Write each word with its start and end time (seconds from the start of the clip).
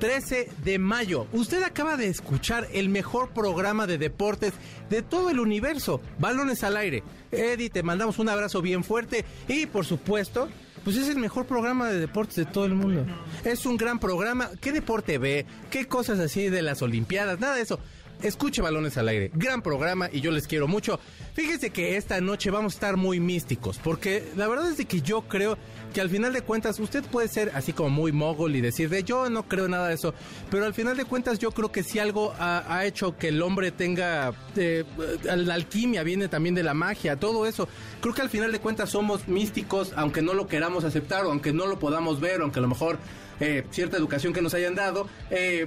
13 0.00 0.48
de 0.64 0.78
mayo. 0.78 1.26
Usted 1.32 1.62
acaba 1.62 1.96
de 1.96 2.08
escuchar 2.08 2.66
el 2.72 2.88
mejor 2.88 3.28
programa 3.28 3.86
de 3.86 3.98
deportes 3.98 4.54
de 4.88 5.02
todo 5.02 5.30
el 5.30 5.38
universo. 5.38 6.00
Balones 6.18 6.64
al 6.64 6.76
aire. 6.76 7.04
Eddie, 7.30 7.70
te 7.70 7.82
mandamos 7.82 8.18
un 8.18 8.30
abrazo 8.30 8.62
bien 8.62 8.82
fuerte. 8.82 9.24
Y 9.46 9.66
por 9.66 9.84
supuesto, 9.84 10.48
pues 10.82 10.96
es 10.96 11.08
el 11.08 11.18
mejor 11.18 11.46
programa 11.46 11.90
de 11.90 12.00
deportes 12.00 12.36
de 12.36 12.46
todo 12.46 12.64
el 12.64 12.74
mundo. 12.74 13.04
Es 13.44 13.66
un 13.66 13.76
gran 13.76 13.98
programa. 13.98 14.50
¿Qué 14.60 14.72
deporte 14.72 15.18
ve? 15.18 15.44
¿Qué 15.70 15.86
cosas 15.86 16.18
así 16.18 16.48
de 16.48 16.62
las 16.62 16.80
Olimpiadas? 16.80 17.38
Nada 17.38 17.54
de 17.54 17.62
eso. 17.62 17.78
Escuche 18.22 18.60
Balones 18.60 18.98
al 18.98 19.08
Aire, 19.08 19.30
gran 19.34 19.62
programa 19.62 20.08
y 20.12 20.20
yo 20.20 20.30
les 20.30 20.46
quiero 20.46 20.68
mucho. 20.68 21.00
Fíjese 21.34 21.70
que 21.70 21.96
esta 21.96 22.20
noche 22.20 22.50
vamos 22.50 22.74
a 22.74 22.76
estar 22.76 22.96
muy 22.96 23.20
místicos, 23.20 23.78
porque 23.82 24.24
la 24.36 24.46
verdad 24.48 24.70
es 24.70 24.76
de 24.76 24.84
que 24.84 25.00
yo 25.00 25.22
creo 25.22 25.56
que 25.94 26.00
al 26.00 26.10
final 26.10 26.32
de 26.32 26.42
cuentas 26.42 26.78
usted 26.78 27.02
puede 27.04 27.28
ser 27.28 27.50
así 27.54 27.72
como 27.72 27.90
muy 27.90 28.12
mogol 28.12 28.54
y 28.54 28.60
decir 28.60 28.90
de 28.90 29.02
yo 29.02 29.28
no 29.30 29.48
creo 29.48 29.68
nada 29.68 29.88
de 29.88 29.94
eso, 29.94 30.14
pero 30.50 30.64
al 30.64 30.74
final 30.74 30.96
de 30.96 31.04
cuentas 31.04 31.38
yo 31.38 31.50
creo 31.52 31.72
que 31.72 31.82
si 31.82 31.98
algo 31.98 32.34
ha, 32.38 32.84
hecho 32.84 33.16
que 33.16 33.28
el 33.28 33.42
hombre 33.42 33.72
tenga 33.72 34.32
eh, 34.56 34.84
la 35.24 35.54
alquimia 35.54 36.02
viene 36.02 36.28
también 36.28 36.54
de 36.54 36.62
la 36.62 36.74
magia, 36.74 37.16
todo 37.16 37.46
eso. 37.46 37.68
Creo 38.00 38.14
que 38.14 38.22
al 38.22 38.30
final 38.30 38.52
de 38.52 38.58
cuentas 38.58 38.90
somos 38.90 39.28
místicos, 39.28 39.92
aunque 39.96 40.22
no 40.22 40.34
lo 40.34 40.46
queramos 40.46 40.84
aceptar 40.84 41.24
o 41.26 41.30
aunque 41.30 41.52
no 41.52 41.66
lo 41.66 41.78
podamos 41.78 42.20
ver, 42.20 42.40
aunque 42.40 42.58
a 42.58 42.62
lo 42.62 42.68
mejor 42.68 42.98
eh, 43.40 43.64
cierta 43.70 43.96
educación 43.96 44.32
que 44.32 44.42
nos 44.42 44.54
hayan 44.54 44.74
dado, 44.74 45.08
eh, 45.30 45.66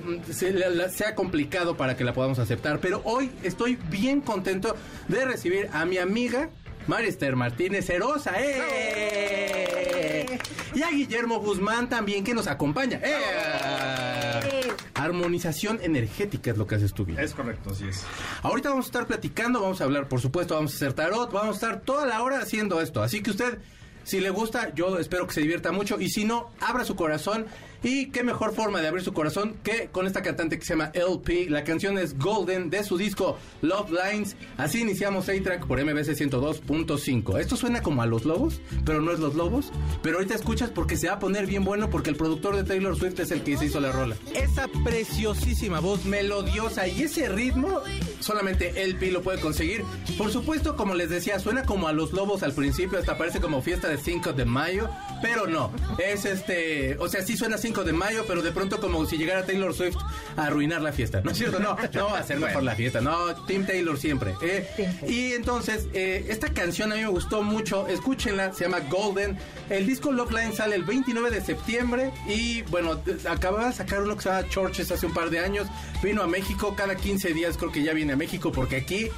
sea 0.92 1.16
complicado 1.16 1.76
para 1.76 1.98
que 1.98 2.04
la 2.04 2.14
podamos 2.14 2.40
aceptar. 2.40 2.80
Pero 2.80 3.02
hoy 3.04 3.32
estoy 3.44 3.78
bien 3.90 4.22
contento 4.22 4.76
de 5.08 5.26
recibir 5.26 5.70
a 5.74 5.86
mi 5.86 5.98
amiga 5.98 6.50
Marister 6.88 7.36
Martínez 7.36 7.90
Herosa, 7.90 8.34
¡eh! 8.38 10.28
Y 10.76 10.82
a 10.82 10.90
Guillermo 10.90 11.40
Guzmán 11.40 11.88
también 11.88 12.24
que 12.24 12.34
nos 12.34 12.48
acompaña. 12.48 13.00
¡Eh! 13.04 14.72
Armonización 14.96 15.80
energética 15.82 16.52
es 16.52 16.58
lo 16.58 16.68
que 16.68 16.76
haces 16.76 16.94
tú 16.94 17.06
bien. 17.06 17.20
Es 17.20 17.34
correcto, 17.34 17.72
así 17.72 17.88
es. 17.88 18.04
Ahorita 18.42 18.70
vamos 18.70 18.86
a 18.86 18.90
estar 18.90 19.08
platicando, 19.08 19.62
vamos 19.62 19.82
a 19.82 19.86
hablar, 19.86 20.08
por 20.08 20.22
supuesto, 20.22 20.56
vamos 20.56 20.74
a 20.74 20.76
hacer 20.76 20.94
tarot, 20.94 21.32
vamos 21.32 21.56
a 21.56 21.58
estar 21.68 21.82
toda 21.82 22.06
la 22.06 22.22
hora 22.22 22.40
haciendo 22.40 22.82
esto. 22.82 23.02
Así 23.02 23.22
que 23.22 23.32
usted 23.32 23.60
si 24.04 24.20
le 24.20 24.30
gusta, 24.30 24.74
yo 24.74 24.98
espero 25.00 25.28
que 25.28 25.34
se 25.34 25.42
divierta 25.42 25.72
mucho. 25.72 26.00
Y 26.00 26.10
si 26.10 26.26
no, 26.26 26.52
abra 26.60 26.86
su 26.86 26.96
corazón. 26.96 27.46
Y 27.84 28.08
qué 28.08 28.24
mejor 28.24 28.56
forma 28.56 28.80
de 28.82 28.88
abrir 28.88 29.04
su 29.04 29.12
corazón 29.14 29.56
que 29.62 29.90
con 29.92 30.08
esta 30.08 30.22
cantante 30.22 30.58
que 30.58 30.64
se 30.64 30.74
llama 30.74 30.92
LP. 30.94 31.50
La 31.50 31.66
canción 31.66 31.98
es 31.98 32.18
Golden 32.18 32.70
de 32.70 32.82
su 32.84 32.98
disco 32.98 33.38
Love 33.62 33.92
Lines. 33.92 34.38
Así 34.56 34.80
iniciamos 34.80 35.28
A-Track 35.28 35.68
por 35.68 35.84
MBC 35.84 36.16
102.5. 36.16 37.40
Esto 37.40 37.58
suena 37.58 37.82
como 37.82 38.02
a 38.02 38.06
los 38.06 38.24
lobos, 38.24 38.62
pero 38.86 39.02
no 39.02 39.12
es 39.12 39.20
los 39.20 39.36
lobos. 39.36 39.72
Pero 40.02 40.18
ahorita 40.18 40.34
escuchas 40.34 40.70
porque 40.70 40.96
se 40.96 41.08
va 41.08 41.16
a 41.16 41.20
poner 41.20 41.46
bien 41.46 41.66
bueno 41.66 41.90
porque 41.90 42.10
el 42.10 42.16
productor 42.16 42.56
de 42.56 42.64
Taylor 42.64 42.98
Swift 42.98 43.20
es 43.20 43.32
el 43.32 43.44
que 43.44 43.58
se 43.58 43.66
hizo 43.66 43.82
la 43.82 43.92
rola. 43.92 44.16
Esa 44.34 44.70
preciosísima 44.86 45.82
voz 45.82 46.06
melodiosa 46.06 46.88
y 46.88 47.04
ese 47.04 47.28
ritmo 47.28 47.82
solamente 48.22 48.82
LP 48.84 49.12
lo 49.12 49.22
puede 49.22 49.42
conseguir. 49.42 49.84
Por 50.18 50.32
supuesto, 50.32 50.78
como 50.78 50.96
les 50.96 51.10
decía, 51.10 51.38
suena 51.40 51.64
como 51.64 51.90
a 51.90 51.94
los 51.94 52.14
lobos 52.14 52.44
al 52.44 52.54
principio, 52.54 52.98
hasta 52.98 53.18
parece 53.18 53.42
como 53.42 53.62
fiesta 53.62 53.90
de 53.90 53.98
5 53.98 54.32
de 54.34 54.46
mayo, 54.46 54.90
pero 55.22 55.48
no. 55.48 55.72
Es 55.98 56.24
este, 56.26 56.98
o 57.00 57.10
sea, 57.10 57.22
sí 57.24 57.36
suena 57.36 57.58
5 57.58 57.73
de 57.84 57.94
mayo, 57.94 58.26
pero 58.28 58.44
de 58.44 58.52
pronto 58.52 58.80
como 58.80 59.06
si 59.08 59.18
llegara 59.18 59.46
Taylor 59.46 59.74
Swift 59.74 59.98
a 60.38 60.46
arruinar 60.46 60.82
la 60.82 60.92
fiesta. 60.92 61.22
¿No 61.24 61.32
es 61.32 61.38
cierto? 61.38 61.60
No, 61.60 61.76
no 61.94 62.24
ser 62.24 62.40
mejor 62.40 62.62
la 62.62 62.76
fiesta. 62.76 63.02
No, 63.02 63.34
Tim 63.46 63.66
Taylor 63.66 63.98
siempre. 63.98 64.36
¿eh? 64.42 64.68
Y 65.08 65.34
entonces, 65.34 65.88
eh, 65.94 66.26
esta 66.30 66.54
canción 66.54 66.92
a 66.92 66.96
mí 66.96 67.02
me 67.02 67.08
gustó 67.08 67.42
mucho. 67.42 67.88
Escúchenla, 67.88 68.54
se 68.54 68.66
llama 68.66 68.82
Golden. 68.82 69.38
El 69.70 69.88
disco 69.88 70.12
Love 70.12 70.32
Line 70.32 70.54
sale 70.54 70.76
el 70.76 70.84
29 70.84 71.32
de 71.32 71.42
septiembre 71.42 72.12
y 72.28 72.62
bueno, 72.64 73.02
acababa 73.30 73.68
de 73.68 73.74
sacar 73.74 74.04
uno 74.04 74.16
que 74.16 74.22
se 74.22 74.30
llama 74.30 74.48
Churches 74.50 74.92
hace 74.92 75.06
un 75.06 75.14
par 75.14 75.30
de 75.32 75.40
años. 75.40 75.68
Vino 76.04 76.22
a 76.22 76.28
México 76.28 76.76
cada 76.76 76.96
15 76.96 77.34
días, 77.34 77.58
creo 77.58 77.72
que 77.72 77.82
ya 77.82 77.94
viene 77.94 78.14
a 78.14 78.18
México 78.18 78.52
porque 78.52 78.76
aquí 78.76 79.10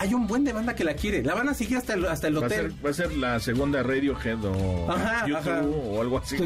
hay 0.00 0.14
un 0.14 0.26
buen 0.26 0.44
de 0.44 0.54
banda 0.54 0.74
que 0.74 0.82
la 0.82 0.94
quiere. 0.94 1.22
La 1.22 1.34
van 1.34 1.50
a 1.50 1.52
seguir 1.52 1.76
hasta 1.76 1.92
el, 1.92 2.06
hasta 2.06 2.28
el 2.28 2.38
hotel. 2.38 2.74
Va 2.82 2.88
a, 2.88 2.92
ser, 2.94 3.12
la 3.12 3.38
segunda 3.38 3.82
Radiohead 3.82 4.42
o 4.46 4.88
YouTube 5.26 5.76
o 5.90 6.00
algo 6.00 6.16
así. 6.16 6.36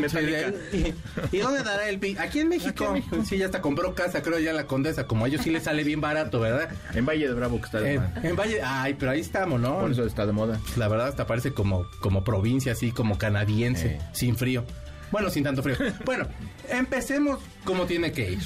¿Y, 1.30 1.38
dónde 1.38 1.62
dará 1.62 1.88
el 1.88 2.00
pi? 2.00 2.16
Aquí 2.18 2.40
en 2.40 2.48
México. 2.48 2.96
Sí, 3.24 3.38
ya 3.38 3.46
hasta 3.46 3.62
compró 3.62 3.94
casa, 3.94 4.22
creo, 4.22 4.40
ya 4.40 4.50
en 4.50 4.56
la 4.56 4.66
Condesa. 4.66 5.06
Como 5.06 5.24
a 5.24 5.28
ellos 5.28 5.42
sí 5.42 5.50
les 5.50 5.62
sale 5.62 5.84
bien 5.84 6.00
barato, 6.00 6.40
¿verdad? 6.40 6.68
En 6.94 7.06
Valle 7.06 7.28
de 7.28 7.32
Bravo 7.32 7.58
que 7.60 7.66
está 7.66 7.80
de 7.80 8.00
moda. 8.00 8.12
En 8.24 8.34
Valle, 8.34 8.60
ay, 8.60 8.94
pero 8.94 9.12
ahí 9.12 9.20
estamos, 9.20 9.60
¿no? 9.60 9.78
Por 9.78 9.92
eso 9.92 10.04
está 10.04 10.26
de 10.26 10.32
moda. 10.32 10.58
La 10.76 10.88
verdad 10.88 11.06
hasta 11.06 11.28
parece 11.28 11.52
como, 11.52 11.86
como 12.00 12.24
provincia, 12.24 12.72
así 12.72 12.90
como 12.90 13.18
canadiense, 13.18 13.86
eh. 13.86 13.98
sin 14.14 14.34
frío. 14.34 14.64
Bueno, 15.12 15.30
sin 15.30 15.44
tanto 15.44 15.62
frío. 15.62 15.76
bueno, 16.04 16.26
empecemos 16.68 17.38
como 17.64 17.86
tiene 17.86 18.10
que 18.10 18.32
ir. 18.32 18.42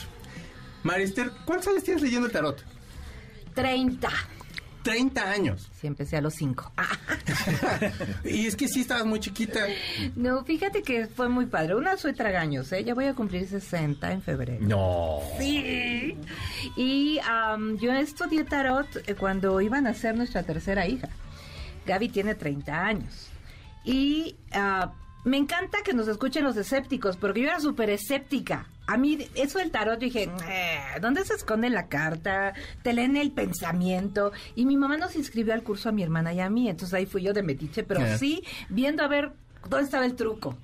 Marister, 0.83 1.31
¿cuántos 1.47 1.69
años 1.69 1.83
tienes 1.83 2.03
leyendo 2.03 2.27
el 2.27 2.33
tarot? 2.33 2.63
30. 3.55 4.11
30 4.89 5.31
años. 5.31 5.71
Sí, 5.79 5.87
empecé 5.87 6.17
a 6.17 6.23
los 6.23 6.35
5. 6.35 6.73
y 8.25 8.47
es 8.47 8.57
que 8.57 8.69
sí 8.69 8.81
estabas 8.81 9.05
muy 9.05 9.21
chiquita. 9.21 9.67
No, 10.17 10.45
fíjate 10.45 10.83
que 10.83 11.07
fue 11.07 11.29
muy 11.29 11.45
padre. 11.45 11.75
Una 11.75 11.99
soy 11.99 12.15
tragaños, 12.15 12.73
¿eh? 12.73 12.85
Ya 12.85 12.95
voy 12.95 13.05
a 13.05 13.15
cumplir 13.15 13.47
60 13.47 14.13
en 14.13 14.23
febrero. 14.23 14.65
No. 14.65 15.21
Sí. 15.39 16.17
Y 16.77 17.21
yo 17.79 17.93
estudié 17.93 18.45
tarot 18.45 18.89
eh, 19.07 19.15
cuando 19.15 19.61
iban 19.61 19.87
a 19.87 19.93
ser 19.93 20.17
nuestra 20.17 20.43
tercera 20.43 20.87
hija. 20.87 21.11
Gaby 21.87 22.09
tiene 22.09 22.35
30 22.35 22.83
años. 22.83 23.29
Y 23.85 24.37
uh, 24.55 24.89
me 25.25 25.37
encanta 25.37 25.79
que 25.85 25.93
nos 25.93 26.09
escuchen 26.09 26.45
los 26.45 26.57
escépticos, 26.57 27.17
porque 27.17 27.41
yo 27.41 27.49
era 27.49 27.61
súper 27.61 27.91
escéptica. 27.91 28.67
A 28.87 28.97
mí, 28.97 29.19
eso 29.35 29.59
del 29.59 29.71
tarot, 29.71 30.01
yo 30.01 30.07
dije, 30.07 30.31
¿dónde 31.01 31.25
se 31.25 31.35
esconde 31.35 31.69
la 31.69 31.89
carta? 31.89 32.55
Te 32.83 32.93
leen 32.93 33.17
el 33.17 33.33
pensamiento. 33.33 34.33
Y 34.55 34.65
mi 34.65 34.77
mamá 34.77 34.97
nos 34.97 35.17
inscribió 35.17 35.53
al 35.53 35.63
curso 35.63 35.91
a 35.91 35.93
mi 35.93 36.03
hermana 36.03 36.33
y 36.33 36.41
a 36.41 36.49
mí, 36.49 36.69
entonces 36.69 36.95
ahí 36.95 37.07
fui 37.07 37.23
yo 37.23 37.33
de 37.33 37.43
metiche, 37.43 37.83
pero 37.83 38.01
sí 38.17 38.43
viendo 38.71 39.03
a 39.03 39.09
ver 39.09 39.33
dónde 39.69 39.85
estaba 39.85 40.07
el 40.07 40.15
truco. 40.15 40.57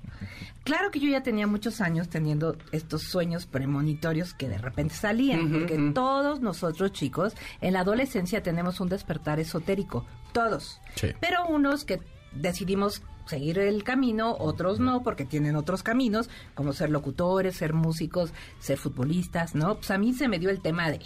Claro 0.63 0.89
que 0.89 0.99
yo 0.99 1.07
ya 1.07 1.21
tenía 1.21 1.45
muchos 1.45 1.79
años 1.79 2.09
teniendo 2.09 2.57
estos 2.71 3.03
sueños 3.03 3.45
premonitorios 3.45 4.33
que 4.33 4.49
de 4.49 4.57
repente 4.57 4.95
salían, 4.95 5.51
porque 5.51 5.91
todos 5.93 6.41
nosotros 6.41 6.91
chicos 6.91 7.35
en 7.61 7.73
la 7.73 7.81
adolescencia 7.81 8.41
tenemos 8.41 8.79
un 8.79 8.89
despertar 8.89 9.39
esotérico, 9.39 10.07
todos. 10.31 10.81
Pero 11.19 11.45
unos 11.45 11.85
que 11.85 12.01
decidimos 12.31 13.03
seguir 13.25 13.59
el 13.59 13.83
camino, 13.83 14.35
otros 14.39 14.79
no, 14.79 15.03
porque 15.03 15.25
tienen 15.25 15.55
otros 15.55 15.83
caminos, 15.83 16.29
como 16.53 16.73
ser 16.73 16.89
locutores, 16.89 17.55
ser 17.55 17.73
músicos, 17.73 18.31
ser 18.59 18.77
futbolistas, 18.77 19.55
¿no? 19.55 19.75
Pues 19.75 19.91
a 19.91 19.97
mí 19.97 20.13
se 20.13 20.27
me 20.27 20.39
dio 20.39 20.49
el 20.49 20.61
tema 20.61 20.89
de 20.89 20.99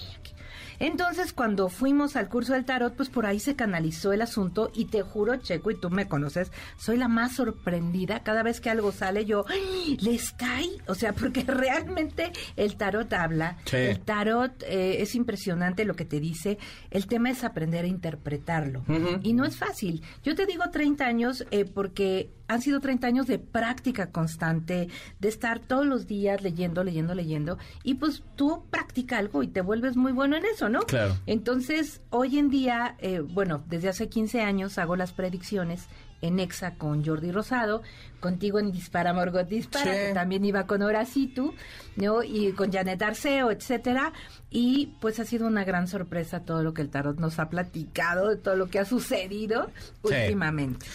entonces, 0.79 1.33
cuando 1.33 1.69
fuimos 1.69 2.15
al 2.15 2.29
curso 2.29 2.53
del 2.53 2.65
tarot, 2.65 2.95
pues 2.95 3.09
por 3.09 3.25
ahí 3.25 3.39
se 3.39 3.55
canalizó 3.55 4.13
el 4.13 4.21
asunto 4.21 4.71
y 4.73 4.85
te 4.85 5.01
juro, 5.01 5.35
Checo, 5.35 5.71
y 5.71 5.75
tú 5.75 5.89
me 5.89 6.07
conoces, 6.07 6.51
soy 6.77 6.97
la 6.97 7.07
más 7.07 7.35
sorprendida 7.35 8.23
cada 8.23 8.43
vez 8.43 8.61
que 8.61 8.69
algo 8.69 8.91
sale, 8.91 9.25
yo, 9.25 9.45
¿les 9.99 10.31
cae? 10.31 10.69
O 10.87 10.95
sea, 10.95 11.13
porque 11.13 11.43
realmente 11.47 12.31
el 12.55 12.77
tarot 12.77 13.11
habla, 13.11 13.57
el 13.71 13.99
tarot 13.99 14.63
eh, 14.63 15.01
es 15.01 15.15
impresionante 15.15 15.85
lo 15.85 15.95
que 15.95 16.05
te 16.05 16.19
dice, 16.19 16.57
el 16.91 17.07
tema 17.07 17.29
es 17.29 17.43
aprender 17.43 17.85
a 17.85 17.87
interpretarlo. 17.87 18.83
Y 19.23 19.33
no 19.33 19.45
es 19.45 19.57
fácil. 19.57 20.01
Yo 20.23 20.35
te 20.35 20.45
digo 20.45 20.63
30 20.71 21.05
años 21.05 21.45
eh, 21.51 21.65
porque 21.65 22.31
han 22.49 22.61
sido 22.61 22.81
30 22.81 23.07
años 23.07 23.27
de 23.27 23.37
práctica 23.37 24.09
constante, 24.09 24.89
de 25.19 25.29
estar 25.29 25.59
todos 25.59 25.85
los 25.85 26.07
días 26.07 26.41
leyendo, 26.41 26.83
leyendo, 26.83 27.13
leyendo, 27.13 27.59
y 27.83 27.93
pues 27.93 28.23
tú 28.35 28.63
practica 28.71 29.19
algo 29.19 29.43
y 29.43 29.47
te 29.47 29.61
vuelves 29.61 29.95
muy 29.95 30.11
bueno 30.11 30.35
en 30.35 30.45
eso, 30.45 30.67
¿no? 30.67 30.81
Claro. 30.81 31.15
Entonces, 31.27 32.01
hoy 32.09 32.39
en 32.39 32.49
día, 32.49 32.95
eh, 32.99 33.19
bueno, 33.19 33.63
desde 33.69 33.89
hace 33.89 34.09
15 34.09 34.41
años 34.41 34.79
hago 34.79 34.95
las 34.95 35.13
predicciones 35.13 35.87
en 36.21 36.39
EXA 36.39 36.73
con 36.73 37.05
Jordi 37.05 37.31
Rosado, 37.31 37.83
contigo 38.19 38.59
en 38.59 38.71
Dispara 38.71 39.13
Morgot 39.13 39.47
Dispara, 39.47 39.91
que 39.91 40.11
también 40.13 40.43
iba 40.43 40.65
con 40.65 40.81
Horacitu, 40.81 41.53
¿no? 41.95 42.23
Y 42.23 42.51
con 42.53 42.71
Janet 42.71 43.01
Arceo, 43.01 43.51
etcétera. 43.51 44.11
Y 44.49 44.95
pues 44.99 45.19
ha 45.19 45.25
sido 45.25 45.47
una 45.47 45.63
gran 45.63 45.87
sorpresa 45.87 46.41
todo 46.41 46.63
lo 46.63 46.73
que 46.73 46.81
el 46.81 46.89
tarot 46.89 47.19
nos 47.19 47.39
ha 47.39 47.49
platicado, 47.49 48.29
de 48.29 48.37
todo 48.37 48.55
lo 48.55 48.69
que 48.69 48.79
ha 48.79 48.85
sucedido 48.85 49.69
últimamente. 50.01 50.85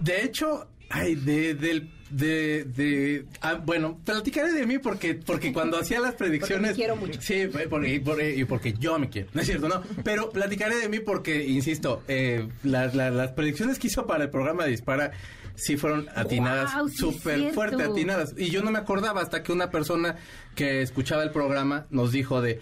De 0.00 0.24
hecho, 0.24 0.66
Ay, 0.90 1.14
de, 1.14 1.54
del 1.54 1.90
de, 2.10 2.64
de 2.64 3.26
ah, 3.40 3.54
bueno, 3.54 3.98
platicaré 4.04 4.52
de 4.52 4.66
mí 4.66 4.78
porque 4.78 5.14
porque 5.14 5.52
cuando 5.52 5.78
hacía 5.78 5.98
las 6.00 6.14
predicciones 6.14 6.70
porque 6.70 6.82
quiero 6.82 6.96
mucho. 6.96 7.20
sí, 7.20 7.48
porque, 7.68 8.34
y 8.36 8.44
porque 8.44 8.72
yo 8.74 8.98
me 8.98 9.08
quiero, 9.08 9.28
no 9.32 9.40
es 9.40 9.46
cierto, 9.46 9.68
no, 9.68 9.82
pero 10.04 10.30
platicaré 10.30 10.76
de 10.76 10.88
mí 10.88 11.00
porque 11.00 11.44
insisto, 11.44 12.02
eh, 12.06 12.48
las, 12.62 12.94
las 12.94 13.32
predicciones 13.32 13.78
que 13.78 13.88
hizo 13.88 14.06
para 14.06 14.24
el 14.24 14.30
programa 14.30 14.64
de 14.64 14.70
Dispara 14.70 15.12
sí 15.56 15.76
fueron 15.76 16.08
atinadas, 16.14 16.72
súper 16.94 17.52
fuerte 17.52 17.82
atinadas. 17.82 18.34
Y 18.36 18.50
yo 18.50 18.62
no 18.62 18.70
me 18.70 18.78
acordaba 18.78 19.20
hasta 19.20 19.42
que 19.42 19.52
una 19.52 19.70
persona 19.70 20.16
que 20.54 20.82
escuchaba 20.82 21.22
el 21.22 21.30
programa 21.30 21.86
nos 21.90 22.12
dijo 22.12 22.40
de 22.40 22.60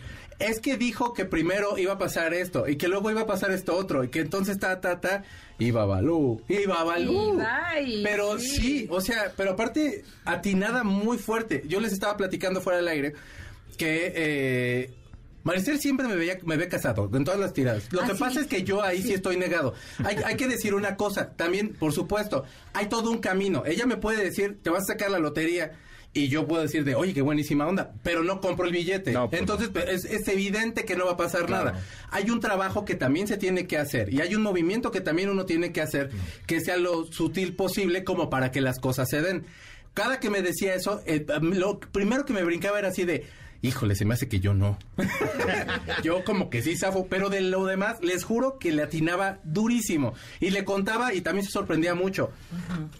es 0.48 0.60
que 0.60 0.76
dijo 0.76 1.12
que 1.12 1.24
primero 1.24 1.78
iba 1.78 1.94
a 1.94 1.98
pasar 1.98 2.34
esto 2.34 2.68
y 2.68 2.76
que 2.76 2.88
luego 2.88 3.10
iba 3.10 3.22
a 3.22 3.26
pasar 3.26 3.50
esto 3.52 3.76
otro 3.76 4.04
y 4.04 4.08
que 4.08 4.20
entonces 4.20 4.58
ta 4.58 4.80
ta 4.80 5.00
ta 5.00 5.24
iba 5.58 5.84
Balú, 5.84 6.42
iba 6.48 6.82
Balú. 6.84 7.40
pero 8.02 8.38
sí. 8.38 8.86
o 8.90 9.00
sea, 9.00 9.32
pero 9.36 9.52
aparte 9.52 10.04
atinada 10.24 10.84
muy 10.84 11.18
fuerte. 11.18 11.62
Yo 11.66 11.80
les 11.80 11.92
estaba 11.92 12.16
platicando 12.16 12.60
fuera 12.60 12.78
del 12.78 12.88
aire 12.88 13.14
que 13.76 14.12
eh, 14.14 14.90
Maricel 15.44 15.80
siempre 15.80 16.06
me, 16.06 16.16
veía, 16.16 16.38
me 16.44 16.56
ve 16.56 16.68
casado 16.68 17.10
en 17.12 17.24
todas 17.24 17.40
las 17.40 17.52
tiradas. 17.52 17.92
Lo 17.92 18.02
ah, 18.02 18.06
que 18.06 18.14
pasa 18.14 18.40
es 18.40 18.46
que 18.46 18.62
yo 18.62 18.82
ahí 18.82 19.02
sí, 19.02 19.14
estoy 19.14 19.36
negado. 19.36 19.74
Hay, 20.04 20.16
hay, 20.24 20.36
que 20.36 20.46
decir 20.46 20.74
una 20.74 20.96
cosa, 20.96 21.30
también, 21.30 21.74
por 21.74 21.92
supuesto, 21.92 22.44
hay 22.72 22.86
todo 22.86 23.10
un 23.10 23.18
camino. 23.18 23.64
Ella 23.66 23.86
me 23.86 23.96
puede 23.96 24.22
decir, 24.22 24.58
te 24.62 24.70
vas 24.70 24.84
a 24.84 24.92
sacar 24.92 25.10
la 25.10 25.18
lotería 25.18 25.72
y 26.14 26.29
yo 26.29 26.47
puedo 26.47 26.62
decir 26.62 26.85
de, 26.85 26.94
oye, 26.94 27.14
qué 27.14 27.23
buenísima 27.23 27.67
onda, 27.67 27.93
pero 28.03 28.23
no 28.23 28.41
compro 28.41 28.67
el 28.67 28.73
billete. 28.73 29.12
Pues 29.12 29.41
Entonces, 29.41 29.70
pues, 29.70 30.05
es, 30.05 30.29
evidente 30.29 30.85
que 30.85 30.94
no 30.94 31.06
va 31.06 31.12
a 31.12 31.17
pasar 31.17 31.49
nada. 31.49 31.81
Hay 32.11 32.31
un 32.31 32.41
trabajo 32.41 32.85
que 32.85 32.94
también 32.94 33.26
se 33.26 33.38
tiene 33.38 33.67
que 33.67 33.79
hacer 33.79 34.12
y 34.12 34.20
hay 34.20 34.35
un 34.35 34.43
movimiento 34.43 34.91
que 34.91 35.00
también 35.00 35.31
uno 35.31 35.47
tiene 35.47 35.73
que 35.73 35.81
hacer 35.81 36.11
que 36.47 36.61
sea 36.61 36.76
lo 36.76 37.06
sutil 37.06 37.55
posible 37.55 38.05
como 38.05 38.29
para 38.29 38.50
que 38.50 38.61
las 38.61 38.79
cosas 38.79 39.09
se 39.09 39.23
den. 39.23 39.47
Cada 39.94 40.20
que 40.20 40.31
me 40.31 40.43
decía 40.43 40.75
eso, 40.75 41.03
eh, 41.06 41.25
lo 41.41 41.81
primero 41.81 42.25
que 42.25 42.32
me 42.32 42.44
brincaba 42.44 42.79
era 42.79 42.88
así 42.88 43.05
de, 43.05 43.26
híjole, 43.62 43.94
se 43.94 44.05
me 44.05 44.14
hace 44.14 44.29
que 44.29 44.41
yo 44.41 44.53
no. 44.53 44.79
yo 46.03 46.25
como 46.25 46.50
que 46.50 46.62
sí 46.62 46.76
zafo, 46.76 47.06
pero 47.06 47.31
de 47.31 47.41
lo 47.41 47.64
demás, 47.64 48.03
les 48.03 48.25
juro 48.25 48.59
que 48.59 48.73
le 48.73 48.82
atinaba 48.82 49.38
durísimo. 49.44 50.14
Y 50.41 50.50
le 50.50 50.64
contaba 50.64 51.14
y 51.14 51.20
también 51.20 51.47
se 51.47 51.53
sorprendía 51.53 51.94
mucho. 51.94 52.31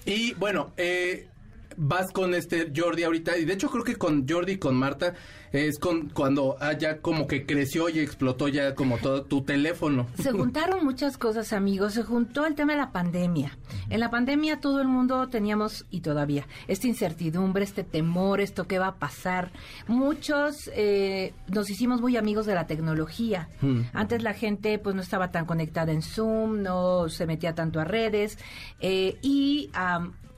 Y 0.07 0.35
bueno, 0.35 0.73
eh, 0.77 1.29
vas 1.77 2.11
con 2.13 2.35
este 2.35 2.73
Jordi 2.75 3.05
ahorita, 3.05 3.37
y 3.39 3.45
de 3.45 3.53
hecho 3.53 3.71
creo 3.71 3.85
que 3.85 3.97
con 3.97 4.29
Jordi 4.29 4.53
y 4.53 4.59
con 4.59 4.77
Marta 4.77 5.15
es 5.53 5.79
con 5.79 6.09
cuando 6.09 6.57
ah, 6.61 6.73
ya 6.73 7.01
como 7.01 7.27
que 7.27 7.45
creció 7.45 7.89
y 7.89 7.99
explotó 7.99 8.49
ya 8.49 8.75
como 8.75 8.99
todo 8.99 9.25
tu 9.25 9.43
teléfono. 9.43 10.07
Se 10.19 10.33
juntaron 10.33 10.85
muchas 10.85 11.19
cosas, 11.19 11.53
amigos. 11.53 11.95
Se 11.95 12.03
juntó 12.03 12.47
el 12.47 12.55
tema 12.55 12.73
de 12.73 12.79
la 12.79 12.93
pandemia. 12.93 13.59
En 13.91 14.01
la 14.01 14.11
pandemia 14.11 14.61
todo 14.61 14.81
el 14.81 14.89
mundo 14.89 15.29
teníamos, 15.29 15.85
y 15.91 16.01
todavía, 16.01 16.47
esta 16.69 16.87
incertidumbre, 16.87 17.65
este 17.65 17.85
temor, 17.85 18.41
esto 18.41 18.67
que 18.67 18.79
va 18.79 18.89
a 18.89 18.95
pasar. 18.97 19.53
Muchos 19.87 20.71
eh, 20.75 21.35
nos 21.49 21.69
hicimos 21.69 22.01
muy 22.01 22.17
amigos 22.17 22.47
de 22.47 22.55
la 22.55 22.67
tecnología. 22.67 23.49
Hmm. 23.61 23.83
Antes 23.93 24.23
la 24.23 24.35
gente 24.35 24.79
pues 24.79 24.95
no 24.95 25.03
estaba 25.03 25.31
tan 25.31 25.45
conectada 25.45 25.93
en 25.93 26.03
Zoom, 26.03 26.63
no 26.63 27.09
se 27.09 27.27
metía 27.27 27.55
tanto 27.55 27.81
a 27.81 27.85
redes. 27.85 28.39
Eh, 28.81 29.19
y 29.23 29.71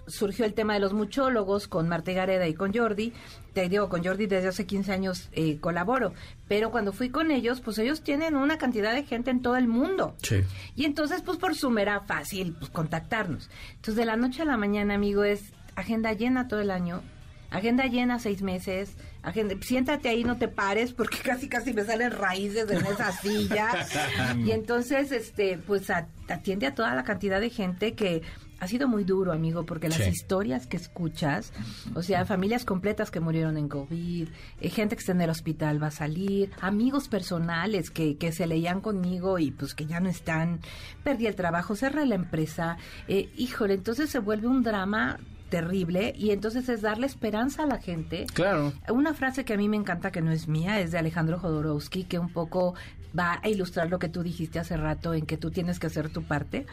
surgió 0.06 0.44
el 0.44 0.54
tema 0.54 0.74
de 0.74 0.80
los 0.80 0.92
muchólogos 0.92 1.68
con 1.68 1.88
Marte 1.88 2.14
Gareda 2.14 2.46
y 2.46 2.54
con 2.54 2.72
Jordi. 2.74 3.12
Te 3.52 3.68
digo, 3.68 3.88
con 3.88 4.04
Jordi 4.04 4.26
desde 4.26 4.48
hace 4.48 4.66
15 4.66 4.92
años 4.92 5.28
eh, 5.32 5.58
colaboro, 5.60 6.12
pero 6.48 6.70
cuando 6.70 6.92
fui 6.92 7.10
con 7.10 7.30
ellos, 7.30 7.60
pues 7.60 7.78
ellos 7.78 8.02
tienen 8.02 8.36
una 8.36 8.58
cantidad 8.58 8.94
de 8.94 9.04
gente 9.04 9.30
en 9.30 9.42
todo 9.42 9.56
el 9.56 9.68
mundo. 9.68 10.16
Sí. 10.22 10.42
Y 10.74 10.84
entonces, 10.84 11.22
pues 11.22 11.38
por 11.38 11.54
Zoom 11.54 11.78
era 11.78 12.00
fácil 12.00 12.54
pues, 12.58 12.70
contactarnos. 12.70 13.48
Entonces, 13.70 13.96
de 13.96 14.04
la 14.04 14.16
noche 14.16 14.42
a 14.42 14.44
la 14.44 14.56
mañana, 14.56 14.94
amigo, 14.94 15.24
es 15.24 15.52
agenda 15.76 16.12
llena 16.12 16.48
todo 16.48 16.60
el 16.60 16.70
año, 16.70 17.02
agenda 17.50 17.86
llena 17.86 18.18
seis 18.18 18.42
meses, 18.42 18.96
agenda, 19.22 19.54
siéntate 19.60 20.08
ahí, 20.08 20.24
no 20.24 20.36
te 20.36 20.48
pares, 20.48 20.92
porque 20.92 21.18
casi 21.22 21.48
casi 21.48 21.72
me 21.72 21.84
salen 21.84 22.10
raíces 22.10 22.70
en 22.70 22.84
esa 22.86 23.12
silla. 23.12 23.86
y 24.44 24.50
entonces, 24.50 25.12
este, 25.12 25.58
pues 25.58 25.90
atiende 26.28 26.66
a 26.66 26.74
toda 26.74 26.94
la 26.94 27.04
cantidad 27.04 27.40
de 27.40 27.50
gente 27.50 27.94
que 27.94 28.22
ha 28.60 28.68
sido 28.68 28.88
muy 28.88 29.04
duro, 29.04 29.32
amigo, 29.32 29.64
porque 29.64 29.88
las 29.88 30.06
historias 30.06 30.66
que 30.66 30.76
escuchas, 30.76 31.52
o 31.94 32.02
sea, 32.02 32.24
familias 32.24 32.64
completas 32.64 33.10
que 33.10 33.20
murieron 33.20 33.56
en 33.56 33.68
COVID, 33.68 34.28
eh, 34.60 34.68
gente 34.70 34.96
que 34.96 35.00
está 35.00 35.12
en 35.12 35.20
el 35.20 35.30
hospital 35.30 35.82
va 35.82 35.88
a 35.88 35.90
salir, 35.90 36.50
amigos 36.60 37.08
personales 37.08 37.90
que, 37.90 38.16
que 38.16 38.32
se 38.32 38.46
leían 38.46 38.80
conmigo 38.80 39.38
y 39.38 39.50
pues 39.50 39.74
que 39.74 39.86
ya 39.86 40.00
no 40.00 40.08
están, 40.08 40.60
perdí 41.02 41.26
el 41.26 41.34
trabajo, 41.34 41.76
cerré 41.76 42.06
la 42.06 42.14
empresa, 42.14 42.76
eh, 43.08 43.30
híjole, 43.36 43.74
entonces 43.74 44.10
se 44.10 44.18
vuelve 44.18 44.48
un 44.48 44.62
drama 44.62 45.18
terrible 45.54 46.12
y 46.16 46.30
entonces 46.30 46.68
es 46.68 46.82
darle 46.82 47.06
esperanza 47.06 47.62
a 47.62 47.66
la 47.66 47.78
gente. 47.78 48.26
Claro. 48.34 48.72
Una 48.88 49.14
frase 49.14 49.44
que 49.44 49.54
a 49.54 49.56
mí 49.56 49.68
me 49.68 49.76
encanta 49.76 50.10
que 50.10 50.20
no 50.20 50.32
es 50.32 50.48
mía, 50.48 50.80
es 50.80 50.90
de 50.90 50.98
Alejandro 50.98 51.38
Jodorowsky, 51.38 52.04
que 52.04 52.18
un 52.18 52.32
poco 52.32 52.74
va 53.16 53.40
a 53.42 53.48
ilustrar 53.48 53.88
lo 53.90 53.98
que 53.98 54.08
tú 54.08 54.22
dijiste 54.22 54.58
hace 54.58 54.76
rato 54.76 55.14
en 55.14 55.26
que 55.26 55.36
tú 55.36 55.50
tienes 55.50 55.78
que 55.78 55.86
hacer 55.86 56.08
tu 56.10 56.24
parte, 56.24 56.66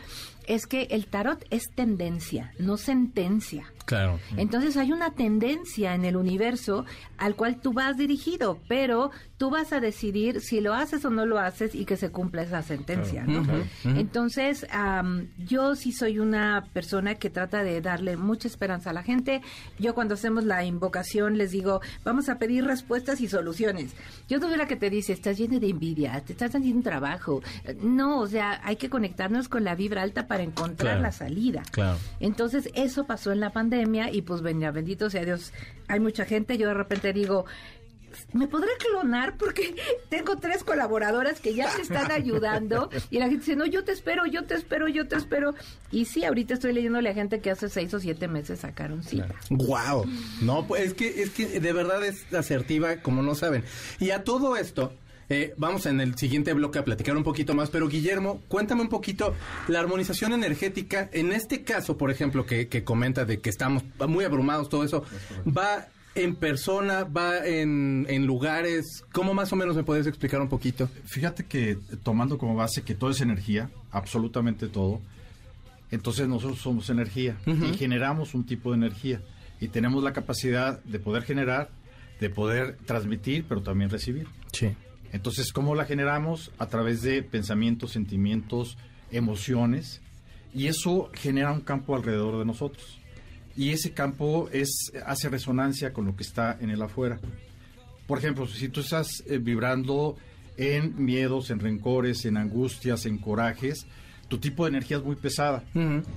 es 0.51 0.67
que 0.67 0.83
el 0.91 1.05
tarot 1.05 1.45
es 1.49 1.71
tendencia, 1.73 2.53
no 2.59 2.75
sentencia. 2.75 3.71
Claro. 3.85 4.19
Entonces 4.37 4.77
hay 4.77 4.91
una 4.91 5.11
tendencia 5.11 5.95
en 5.95 6.05
el 6.05 6.15
universo 6.15 6.85
al 7.17 7.35
cual 7.35 7.59
tú 7.59 7.73
vas 7.73 7.97
dirigido, 7.97 8.59
pero 8.67 9.11
tú 9.37 9.49
vas 9.49 9.73
a 9.73 9.79
decidir 9.79 10.39
si 10.39 10.61
lo 10.61 10.73
haces 10.73 11.03
o 11.03 11.09
no 11.09 11.25
lo 11.25 11.39
haces 11.39 11.73
y 11.73 11.85
que 11.85 11.97
se 11.97 12.09
cumpla 12.09 12.43
esa 12.43 12.61
sentencia. 12.61 13.25
Entonces, 13.83 14.65
yo 15.37 15.75
sí 15.75 15.91
soy 15.91 16.19
una 16.19 16.67
persona 16.73 17.15
que 17.15 17.29
trata 17.29 17.63
de 17.63 17.81
darle 17.81 18.17
mucha 18.17 18.47
esperanza 18.47 18.91
a 18.91 18.93
la 18.93 19.03
gente. 19.03 19.41
Yo 19.79 19.93
cuando 19.95 20.13
hacemos 20.13 20.45
la 20.45 20.63
invocación 20.63 21.37
les 21.37 21.51
digo, 21.51 21.81
vamos 22.03 22.29
a 22.29 22.37
pedir 22.37 22.65
respuestas 22.65 23.19
y 23.19 23.27
soluciones. 23.27 23.93
Yo 24.29 24.39
soy 24.39 24.55
la 24.57 24.67
que 24.67 24.75
te 24.75 24.89
dice, 24.89 25.11
estás 25.11 25.37
lleno 25.37 25.59
de 25.59 25.69
envidia, 25.69 26.21
te 26.21 26.33
estás 26.33 26.55
haciendo 26.55 26.77
un 26.77 26.83
trabajo. 26.83 27.41
No, 27.81 28.19
o 28.19 28.27
sea, 28.27 28.61
hay 28.63 28.75
que 28.75 28.89
conectarnos 28.89 29.49
con 29.49 29.63
la 29.63 29.75
vibra 29.75 30.03
alta 30.03 30.27
para 30.27 30.40
encontrar 30.43 30.99
la 30.99 31.11
salida. 31.11 31.63
Claro. 31.71 31.97
Entonces, 32.19 32.69
eso 32.73 33.05
pasó 33.05 33.31
en 33.31 33.39
la 33.39 33.51
pandemia 33.51 34.11
y 34.11 34.21
pues 34.21 34.41
venía, 34.41 34.71
bendito 34.71 35.09
sea 35.09 35.25
Dios, 35.25 35.53
hay 35.87 35.99
mucha 35.99 36.25
gente, 36.25 36.57
yo 36.57 36.67
de 36.67 36.73
repente 36.73 37.13
digo, 37.13 37.45
¿me 38.33 38.47
podré 38.47 38.69
clonar? 38.77 39.37
Porque 39.37 39.75
tengo 40.09 40.37
tres 40.37 40.63
colaboradoras 40.63 41.39
que 41.39 41.53
ya 41.53 41.73
te 41.75 41.81
están 41.81 42.11
ayudando. 42.11 42.89
Y 43.09 43.19
la 43.19 43.25
gente 43.25 43.39
dice, 43.39 43.55
no, 43.55 43.65
yo 43.65 43.83
te 43.83 43.91
espero, 43.91 44.25
yo 44.25 44.43
te 44.43 44.55
espero, 44.55 44.87
yo 44.87 45.07
te 45.07 45.15
espero. 45.15 45.53
Y 45.91 46.05
sí, 46.05 46.23
ahorita 46.23 46.53
estoy 46.55 46.73
leyéndole 46.73 47.09
a 47.09 47.13
gente 47.13 47.39
que 47.39 47.51
hace 47.51 47.69
seis 47.69 47.93
o 47.93 47.99
siete 47.99 48.27
meses 48.27 48.59
sacaron 48.59 49.03
cita. 49.03 49.35
Wow. 49.49 50.05
No, 50.41 50.67
pues 50.67 50.83
es 50.87 50.93
que, 50.93 51.21
es 51.21 51.31
que 51.31 51.59
de 51.59 51.73
verdad 51.73 52.03
es 52.05 52.31
asertiva 52.33 52.97
como 52.97 53.21
no 53.21 53.35
saben. 53.35 53.63
Y 53.99 54.11
a 54.11 54.23
todo 54.23 54.55
esto, 54.55 54.93
eh, 55.31 55.53
vamos 55.55 55.85
en 55.85 56.01
el 56.01 56.17
siguiente 56.17 56.51
bloque 56.51 56.77
a 56.77 56.83
platicar 56.83 57.15
un 57.15 57.23
poquito 57.23 57.53
más, 57.53 57.69
pero 57.69 57.87
Guillermo, 57.87 58.41
cuéntame 58.49 58.81
un 58.81 58.89
poquito 58.89 59.33
la 59.69 59.79
armonización 59.79 60.33
energética. 60.33 61.09
En 61.13 61.31
este 61.31 61.63
caso, 61.63 61.97
por 61.97 62.11
ejemplo, 62.11 62.45
que, 62.45 62.67
que 62.67 62.83
comenta 62.83 63.23
de 63.23 63.39
que 63.39 63.49
estamos 63.49 63.83
muy 64.09 64.25
abrumados, 64.25 64.67
todo 64.67 64.83
eso, 64.83 65.05
va 65.47 65.87
en 66.15 66.35
persona, 66.35 67.05
va 67.05 67.47
en, 67.47 68.05
en, 68.09 68.25
lugares. 68.25 69.05
¿Cómo 69.13 69.33
más 69.33 69.53
o 69.53 69.55
menos 69.55 69.73
me 69.77 69.85
puedes 69.85 70.05
explicar 70.05 70.41
un 70.41 70.49
poquito? 70.49 70.89
Fíjate 71.05 71.45
que 71.45 71.77
tomando 72.03 72.37
como 72.37 72.53
base 72.55 72.81
que 72.81 72.93
todo 72.93 73.11
es 73.11 73.21
energía, 73.21 73.69
absolutamente 73.91 74.67
todo, 74.67 74.99
entonces 75.91 76.27
nosotros 76.27 76.59
somos 76.59 76.89
energía 76.89 77.37
y 77.45 77.77
generamos 77.77 78.33
un 78.33 78.45
tipo 78.45 78.71
de 78.71 78.77
energía 78.79 79.21
y 79.61 79.69
tenemos 79.69 80.03
la 80.03 80.11
capacidad 80.11 80.83
de 80.83 80.99
poder 80.99 81.23
generar, 81.23 81.69
de 82.19 82.29
poder 82.29 82.75
transmitir, 82.85 83.45
pero 83.47 83.61
también 83.61 83.89
recibir. 83.89 84.27
Sí. 84.51 84.75
Entonces, 85.11 85.51
¿cómo 85.51 85.75
la 85.75 85.85
generamos? 85.85 86.51
A 86.57 86.67
través 86.67 87.01
de 87.01 87.23
pensamientos, 87.23 87.91
sentimientos, 87.91 88.77
emociones, 89.11 90.01
y 90.53 90.67
eso 90.67 91.09
genera 91.13 91.51
un 91.51 91.61
campo 91.61 91.95
alrededor 91.95 92.39
de 92.39 92.45
nosotros. 92.45 92.99
Y 93.55 93.71
ese 93.71 93.91
campo 93.91 94.49
es, 94.51 94.91
hace 95.05 95.29
resonancia 95.29 95.93
con 95.93 96.05
lo 96.05 96.15
que 96.15 96.23
está 96.23 96.57
en 96.59 96.69
el 96.69 96.81
afuera. 96.81 97.19
Por 98.07 98.17
ejemplo, 98.17 98.47
si 98.47 98.69
tú 98.69 98.81
estás 98.81 99.23
eh, 99.27 99.37
vibrando 99.37 100.15
en 100.57 101.03
miedos, 101.03 101.49
en 101.49 101.59
rencores, 101.59 102.25
en 102.25 102.37
angustias, 102.37 103.05
en 103.05 103.17
corajes, 103.17 103.85
tu 104.27 104.37
tipo 104.37 104.63
de 104.63 104.69
energía 104.69 104.97
es 104.97 105.03
muy 105.03 105.17
pesada. 105.17 105.63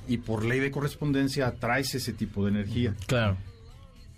Y 0.07 0.19
por 0.19 0.45
ley 0.45 0.61
de 0.61 0.71
correspondencia 0.71 1.49
atraes 1.49 1.95
ese 1.97 2.13
tipo 2.13 2.45
de 2.45 2.53
energía. 2.53 2.95
Claro. 3.07 3.37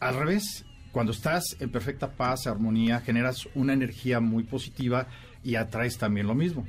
Al 0.00 0.16
revés, 0.16 0.65
cuando 0.96 1.12
estás 1.12 1.58
en 1.60 1.68
perfecta 1.68 2.12
paz, 2.12 2.46
armonía, 2.46 3.00
generas 3.00 3.46
una 3.54 3.74
energía 3.74 4.18
muy 4.18 4.44
positiva 4.44 5.08
y 5.44 5.56
atraes 5.56 5.98
también 5.98 6.26
lo 6.26 6.34
mismo. 6.34 6.66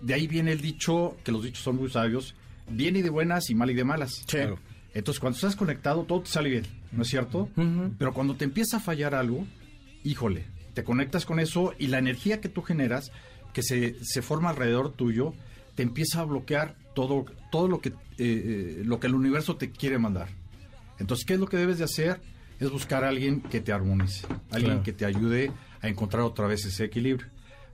De 0.00 0.12
ahí 0.12 0.26
viene 0.26 0.50
el 0.50 0.60
dicho, 0.60 1.16
que 1.22 1.30
los 1.30 1.44
dichos 1.44 1.62
son 1.62 1.76
muy 1.76 1.88
sabios, 1.88 2.34
bien 2.68 2.96
y 2.96 3.02
de 3.02 3.10
buenas 3.10 3.48
y 3.48 3.54
mal 3.54 3.70
y 3.70 3.74
de 3.74 3.84
malas. 3.84 4.24
Claro. 4.26 4.58
Entonces, 4.92 5.20
cuando 5.20 5.36
estás 5.36 5.54
conectado, 5.54 6.02
todo 6.02 6.22
te 6.22 6.30
sale 6.30 6.50
bien, 6.50 6.66
¿no 6.90 7.02
es 7.02 7.08
cierto? 7.10 7.48
Pero 7.96 8.12
cuando 8.12 8.34
te 8.34 8.44
empieza 8.44 8.78
a 8.78 8.80
fallar 8.80 9.14
algo, 9.14 9.46
híjole, 10.02 10.46
te 10.74 10.82
conectas 10.82 11.24
con 11.24 11.38
eso 11.38 11.72
y 11.78 11.86
la 11.86 11.98
energía 11.98 12.40
que 12.40 12.48
tú 12.48 12.62
generas, 12.62 13.12
que 13.52 13.62
se, 13.62 13.94
se 14.02 14.20
forma 14.20 14.50
alrededor 14.50 14.94
tuyo, 14.94 15.32
te 15.76 15.84
empieza 15.84 16.22
a 16.22 16.24
bloquear 16.24 16.74
todo, 16.96 17.24
todo 17.52 17.68
lo, 17.68 17.80
que, 17.80 17.90
eh, 17.90 17.94
eh, 18.18 18.82
lo 18.84 18.98
que 18.98 19.06
el 19.06 19.14
universo 19.14 19.54
te 19.54 19.70
quiere 19.70 19.96
mandar. 19.96 20.26
Entonces, 20.98 21.24
¿qué 21.24 21.34
es 21.34 21.38
lo 21.38 21.46
que 21.46 21.56
debes 21.56 21.78
de 21.78 21.84
hacer? 21.84 22.20
Es 22.60 22.70
buscar 22.70 23.04
a 23.04 23.08
alguien 23.08 23.40
que 23.40 23.60
te 23.60 23.72
armonice, 23.72 24.26
alguien 24.50 24.82
que 24.82 24.92
te 24.92 25.04
ayude 25.04 25.50
a 25.80 25.88
encontrar 25.88 26.22
otra 26.22 26.46
vez 26.46 26.64
ese 26.66 26.84
equilibrio. 26.84 27.26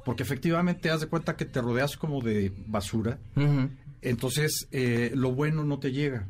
Porque 0.04 0.22
efectivamente, 0.22 0.90
haz 0.90 1.00
de 1.00 1.08
cuenta 1.08 1.36
que 1.36 1.44
te 1.44 1.60
rodeas 1.60 1.96
como 1.96 2.22
de 2.22 2.52
basura, 2.68 3.18
entonces 4.00 4.68
eh, 4.70 5.10
lo 5.14 5.32
bueno 5.32 5.64
no 5.64 5.80
te 5.80 5.90
llega. 5.90 6.28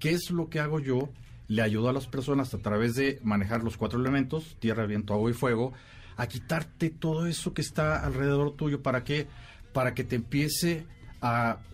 ¿Qué 0.00 0.10
es 0.10 0.30
lo 0.30 0.50
que 0.50 0.58
hago 0.58 0.80
yo? 0.80 1.10
Le 1.46 1.62
ayudo 1.62 1.88
a 1.88 1.92
las 1.92 2.08
personas 2.08 2.52
a 2.54 2.58
través 2.58 2.96
de 2.96 3.20
manejar 3.22 3.62
los 3.62 3.76
cuatro 3.76 4.00
elementos, 4.00 4.56
tierra, 4.58 4.86
viento, 4.86 5.14
agua 5.14 5.30
y 5.30 5.34
fuego, 5.34 5.72
a 6.16 6.26
quitarte 6.26 6.90
todo 6.90 7.26
eso 7.26 7.54
que 7.54 7.62
está 7.62 8.04
alrededor 8.04 8.56
tuyo. 8.56 8.82
¿Para 8.82 9.04
qué? 9.04 9.28
Para 9.72 9.94
que 9.94 10.02
te 10.02 10.16
empiece 10.16 10.86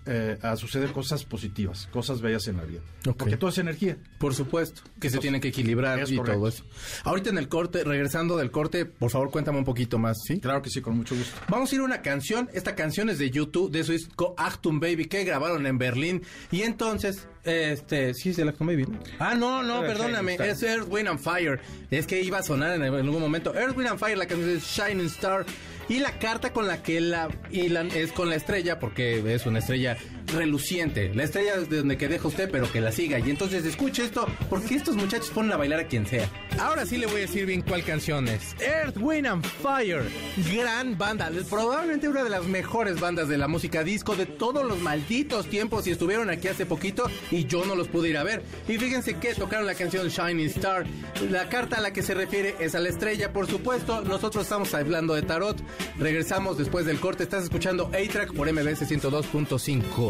eh, 0.07 0.38
a, 0.42 0.57
suceder 0.57 0.92
cosas 0.92 1.25
positivas, 1.25 1.88
cosas 1.92 2.21
bellas 2.21 2.47
en 2.47 2.57
la 2.57 2.64
vida. 2.64 2.80
Porque 3.16 3.37
todo 3.37 3.50
es 3.50 3.59
energía. 3.59 3.97
Por 4.19 4.35
supuesto, 4.35 4.83
que 5.00 5.11
se 5.11 5.19
tiene 5.19 5.40
que 5.40 5.49
equilibrar 5.49 6.09
y 6.09 6.16
todo 6.16 6.47
eso. 6.49 6.64
Ahorita 7.04 7.30
en 7.30 7.38
el 7.38 7.49
corte, 7.49 7.83
regresando 7.83 8.37
del 8.37 8.50
corte, 8.50 8.87
por 8.87 9.11
favor 9.11 9.30
cuéntame 9.30 9.59
un 9.59 9.64
poquito 9.64 9.99
más, 9.99 10.19
¿sí? 10.25 10.38
Claro 10.40 10.62
que 10.62 10.71
sí, 10.71 10.80
con 10.80 10.97
mucho 10.97 11.16
gusto. 11.16 11.37
Vamos 11.49 11.73
a 11.73 11.75
ir 11.75 11.80
a 11.80 11.85
una 11.85 12.00
canción, 12.00 12.49
esta 12.52 12.76
canción 12.76 13.11
es 13.11 13.19
de 13.19 13.30
YouTube, 13.30 13.71
de 13.71 13.83
su 13.83 13.92
disco 13.92 14.35
Achtung 14.38 14.78
Baby, 14.78 15.07
que 15.07 15.25
grabaron 15.25 15.66
en 15.66 15.78
Berlín. 15.78 16.23
Y 16.52 16.62
entonces, 16.62 17.26
este, 17.45 18.14
sí 18.14 18.30
es 18.30 18.37
de 18.37 18.45
Achtung 18.45 18.69
Baby, 18.69 18.87
Ah, 19.19 19.35
no, 19.35 19.62
no, 19.62 19.80
perdóname, 19.80 20.37
es 20.37 20.62
Earth, 20.62 20.87
Wind 20.88 21.09
and 21.09 21.19
Fire. 21.19 21.61
Es 21.90 22.07
que 22.07 22.23
iba 22.23 22.38
a 22.38 22.42
sonar 22.42 22.76
en 22.76 22.83
algún 22.83 23.21
momento. 23.21 23.54
Earth, 23.54 23.76
Wind 23.76 23.90
and 23.90 23.99
Fire, 23.99 24.16
la 24.16 24.26
canción 24.26 24.50
es 24.50 24.64
Shining 24.64 25.07
Star. 25.07 25.45
Y 25.90 25.99
la 25.99 26.12
carta 26.20 26.52
con 26.52 26.68
la 26.68 26.85
que 26.85 27.00
la 27.00 27.28
hilan 27.50 27.88
es 27.92 28.12
con 28.12 28.28
la 28.28 28.37
estrella, 28.37 28.78
porque 28.78 29.35
es 29.35 29.44
una 29.44 29.59
estrella 29.59 29.97
reluciente. 30.26 31.12
La 31.14 31.24
estrella 31.24 31.56
de 31.58 31.76
donde 31.78 31.96
que 31.96 32.08
deja 32.08 32.28
usted, 32.28 32.50
pero 32.50 32.70
que 32.70 32.80
la 32.80 32.92
siga. 32.92 33.18
Y 33.18 33.30
entonces 33.30 33.64
escuche 33.64 34.04
esto, 34.04 34.26
porque 34.48 34.74
estos 34.74 34.96
muchachos 34.96 35.30
ponen 35.30 35.52
a 35.52 35.56
bailar 35.56 35.80
a 35.80 35.86
quien 35.86 36.06
sea. 36.06 36.28
Ahora 36.58 36.86
sí 36.86 36.96
le 36.96 37.06
voy 37.06 37.16
a 37.16 37.20
decir 37.20 37.46
bien 37.46 37.62
cuál 37.62 37.84
canción 37.84 38.28
es. 38.28 38.54
Earth, 38.60 38.96
Wind 38.98 39.26
and 39.26 39.44
Fire. 39.44 40.04
Gran 40.54 40.96
banda. 40.96 41.30
Probablemente 41.48 42.08
una 42.08 42.22
de 42.24 42.30
las 42.30 42.44
mejores 42.44 43.00
bandas 43.00 43.28
de 43.28 43.38
la 43.38 43.48
música 43.48 43.84
disco 43.84 44.16
de 44.16 44.26
todos 44.26 44.64
los 44.64 44.78
malditos 44.80 45.46
tiempos. 45.46 45.86
Y 45.86 45.90
estuvieron 45.90 46.30
aquí 46.30 46.48
hace 46.48 46.66
poquito 46.66 47.10
y 47.30 47.46
yo 47.46 47.64
no 47.64 47.74
los 47.74 47.88
pude 47.88 48.08
ir 48.10 48.16
a 48.16 48.24
ver. 48.24 48.42
Y 48.68 48.78
fíjense 48.78 49.14
que 49.14 49.34
tocaron 49.34 49.66
la 49.66 49.74
canción 49.74 50.08
Shining 50.08 50.46
Star. 50.46 50.86
La 51.30 51.48
carta 51.48 51.78
a 51.78 51.80
la 51.80 51.92
que 51.92 52.02
se 52.02 52.14
refiere 52.14 52.56
es 52.60 52.74
a 52.74 52.80
la 52.80 52.88
estrella, 52.88 53.32
por 53.32 53.46
supuesto. 53.46 54.02
Nosotros 54.02 54.44
estamos 54.44 54.72
hablando 54.74 55.14
de 55.14 55.22
tarot. 55.22 55.56
Regresamos 55.98 56.58
después 56.58 56.86
del 56.86 57.00
corte. 57.00 57.22
Estás 57.22 57.44
escuchando 57.44 57.86
A-Track 57.86 58.34
por 58.34 58.50
MBS 58.50 58.88
102.5 58.88 60.10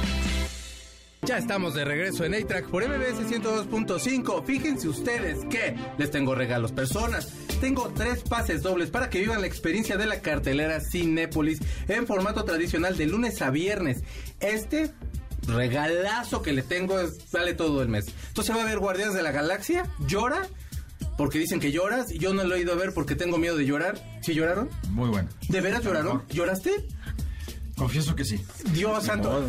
Ya 1.31 1.37
estamos 1.37 1.73
de 1.75 1.85
regreso 1.85 2.25
en 2.25 2.33
A-Track 2.33 2.67
por 2.67 2.85
MBS 2.85 3.21
102.5. 3.21 4.43
Fíjense 4.43 4.89
ustedes 4.89 5.45
que 5.45 5.77
les 5.97 6.11
tengo 6.11 6.35
regalos 6.35 6.73
personas. 6.73 7.31
Tengo 7.61 7.87
tres 7.95 8.19
pases 8.23 8.61
dobles 8.61 8.89
para 8.89 9.09
que 9.09 9.21
vivan 9.21 9.39
la 9.39 9.47
experiencia 9.47 9.95
de 9.95 10.07
la 10.07 10.19
cartelera 10.19 10.81
Cinépolis 10.81 11.61
en 11.87 12.05
formato 12.05 12.43
tradicional 12.43 12.97
de 12.97 13.05
lunes 13.05 13.41
a 13.41 13.49
viernes. 13.49 14.03
Este 14.41 14.91
regalazo 15.47 16.41
que 16.41 16.51
le 16.51 16.63
tengo 16.63 16.99
es, 16.99 17.31
vale 17.31 17.53
todo 17.53 17.81
el 17.81 17.87
mes. 17.87 18.07
Entonces 18.27 18.53
va 18.53 18.63
a 18.63 18.65
ver 18.65 18.79
Guardianes 18.79 19.15
de 19.15 19.23
la 19.23 19.31
Galaxia, 19.31 19.89
llora, 20.05 20.49
porque 21.15 21.39
dicen 21.39 21.61
que 21.61 21.71
lloras. 21.71 22.09
Yo 22.09 22.33
no 22.33 22.43
lo 22.43 22.55
he 22.55 22.59
ido 22.59 22.73
a 22.73 22.75
ver 22.75 22.93
porque 22.93 23.15
tengo 23.15 23.37
miedo 23.37 23.55
de 23.55 23.65
llorar. 23.65 24.03
¿Sí 24.21 24.33
lloraron? 24.33 24.69
Muy 24.89 25.07
bueno. 25.07 25.29
¿De 25.47 25.61
veras 25.61 25.81
lloraron? 25.81 26.23
¿Lloraste? 26.27 26.71
Confieso 27.81 28.15
que 28.15 28.23
sí. 28.23 28.39
Dios 28.73 29.03
santo. 29.03 29.43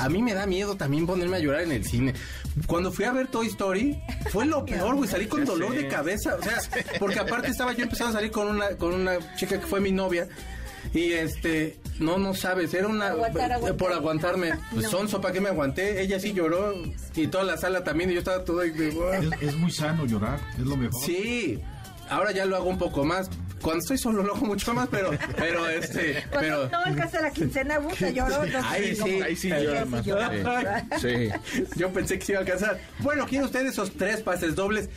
A 0.00 0.08
mí 0.08 0.20
me 0.20 0.34
da 0.34 0.46
miedo 0.46 0.76
también 0.76 1.06
ponerme 1.06 1.36
a 1.36 1.38
llorar 1.38 1.62
en 1.62 1.70
el 1.70 1.84
cine. 1.84 2.12
Cuando 2.66 2.90
fui 2.90 3.04
a 3.04 3.12
ver 3.12 3.28
Toy 3.28 3.46
Story, 3.46 4.02
fue 4.30 4.46
lo 4.46 4.64
peor, 4.66 4.96
güey. 4.96 5.08
Salí 5.08 5.28
con 5.28 5.44
dolor 5.44 5.72
de 5.76 5.86
cabeza. 5.86 6.34
O 6.34 6.42
sea, 6.42 6.58
porque 6.98 7.20
aparte 7.20 7.48
estaba 7.48 7.72
yo 7.74 7.84
empezando 7.84 8.10
a 8.10 8.18
salir 8.18 8.32
con 8.32 8.48
una, 8.48 8.70
con 8.70 8.94
una 8.94 9.36
chica 9.36 9.60
que 9.60 9.66
fue 9.66 9.78
mi 9.78 9.92
novia. 9.92 10.28
Y 10.92 11.12
este, 11.12 11.78
no, 12.00 12.18
no 12.18 12.34
sabes, 12.34 12.74
era 12.74 12.88
una. 12.88 13.14
Por 13.78 13.92
aguantarme. 13.92 14.54
Pues 14.72 14.88
son 14.88 15.08
sopa 15.08 15.30
que 15.30 15.40
me 15.40 15.50
aguanté. 15.50 16.02
Ella 16.02 16.18
sí 16.18 16.32
lloró. 16.32 16.74
Y 17.14 17.28
toda 17.28 17.44
la 17.44 17.56
sala 17.58 17.84
también. 17.84 18.10
Y 18.10 18.14
yo 18.14 18.18
estaba 18.18 18.42
todo. 18.42 18.60
Es, 18.62 18.74
es 19.40 19.54
muy 19.56 19.70
sano 19.70 20.04
llorar, 20.04 20.40
es 20.58 20.64
lo 20.64 20.76
mejor. 20.76 21.00
Sí. 21.04 21.60
Ahora 22.10 22.32
ya 22.32 22.44
lo 22.44 22.56
hago 22.56 22.70
un 22.70 22.78
poco 22.78 23.04
más 23.04 23.30
cuando 23.60 23.80
estoy 23.80 23.98
solo 23.98 24.22
lo 24.22 24.34
hago 24.34 24.46
mucho 24.46 24.74
más, 24.74 24.88
pero, 24.88 25.10
pero 25.36 25.68
este, 25.68 26.24
pero 26.30 26.68
no 26.68 26.78
alcanza 26.78 27.20
la 27.20 27.30
quincena, 27.30 27.78
gusta 27.78 28.10
lloró. 28.10 28.42
ahí 28.64 28.94
sí, 28.94 29.22
ahí 29.22 29.36
sí 29.36 29.48
llora 29.48 29.84
más. 29.84 30.04
Sí. 31.00 31.30
Yo 31.76 31.92
pensé 31.92 32.18
que 32.18 32.24
se 32.24 32.32
iba 32.32 32.40
a 32.40 32.42
alcanzar. 32.42 32.80
Bueno, 33.00 33.26
quiero 33.26 33.46
ustedes 33.46 33.72
esos 33.72 33.92
tres 33.92 34.20
pases 34.20 34.54
dobles 34.54 34.88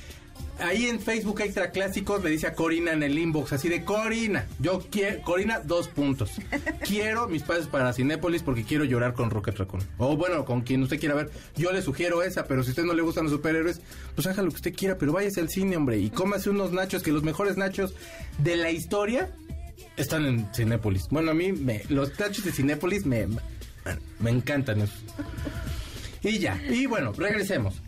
ahí 0.62 0.86
en 0.86 1.00
Facebook 1.00 1.42
Extra 1.42 1.72
Clásicos 1.72 2.24
le 2.24 2.30
dice 2.30 2.48
a 2.48 2.54
Corina 2.54 2.94
en 2.94 3.04
el 3.04 3.18
inbox, 3.18 3.54
así 3.54 3.70
de 3.70 3.84
Corina, 3.84 4.48
yo 4.60 4.84
quiero, 4.90 5.22
Corina, 5.24 5.60
dos 5.60 5.88
puntos. 5.88 6.32
quiero 6.86 7.28
mis 7.28 7.44
pases 7.44 7.68
para 7.68 7.94
Cinépolis 7.94 8.44
porque 8.44 8.64
quiero 8.64 8.84
llorar 8.84 9.14
con 9.14 9.30
Rocket 9.30 9.58
Raccoon. 9.58 9.84
O 9.98 10.16
bueno, 10.16 10.46
con 10.46 10.62
quien 10.62 10.84
usted 10.84 11.00
quiera 11.00 11.16
ver. 11.16 11.32
Yo 11.56 11.72
le 11.72 11.82
sugiero 11.82 12.24
esa, 12.24 12.46
pero 12.46 12.64
si 12.64 12.70
a 12.70 12.72
usted 12.72 12.84
no 12.84 12.94
le 12.94 13.02
gustan 13.02 13.26
los 13.26 13.34
superhéroes, 13.34 13.82
pues 14.16 14.28
haga 14.28 14.44
lo 14.44 14.50
que 14.50 14.58
usted 14.58 14.76
quiera, 14.76 14.98
pero 14.98 15.12
váyase 15.14 15.42
al 15.42 15.50
cine, 15.50 15.76
hombre, 15.76 15.98
y 15.98 16.10
cómase 16.10 16.50
unos 16.50 16.72
nachos, 16.72 17.04
que 17.04 17.12
los 17.12 17.24
mejores 17.24 17.58
nachos 17.58 17.94
de 18.38 18.56
la 18.56 18.72
historia 18.72 19.32
están 19.98 20.26
en 20.26 20.54
Cinépolis. 20.54 21.08
Bueno, 21.10 21.32
a 21.32 21.34
mí 21.34 21.52
me, 21.52 21.84
los 21.90 22.18
nachos 22.20 22.46
de 22.46 22.52
Cinépolis 22.52 23.06
me, 23.06 23.28
me 24.20 24.30
encantan. 24.30 24.88
Y 26.24 26.40
ya, 26.40 26.62
y 26.70 26.86
bueno, 26.86 27.14
regresemos. 27.14 27.82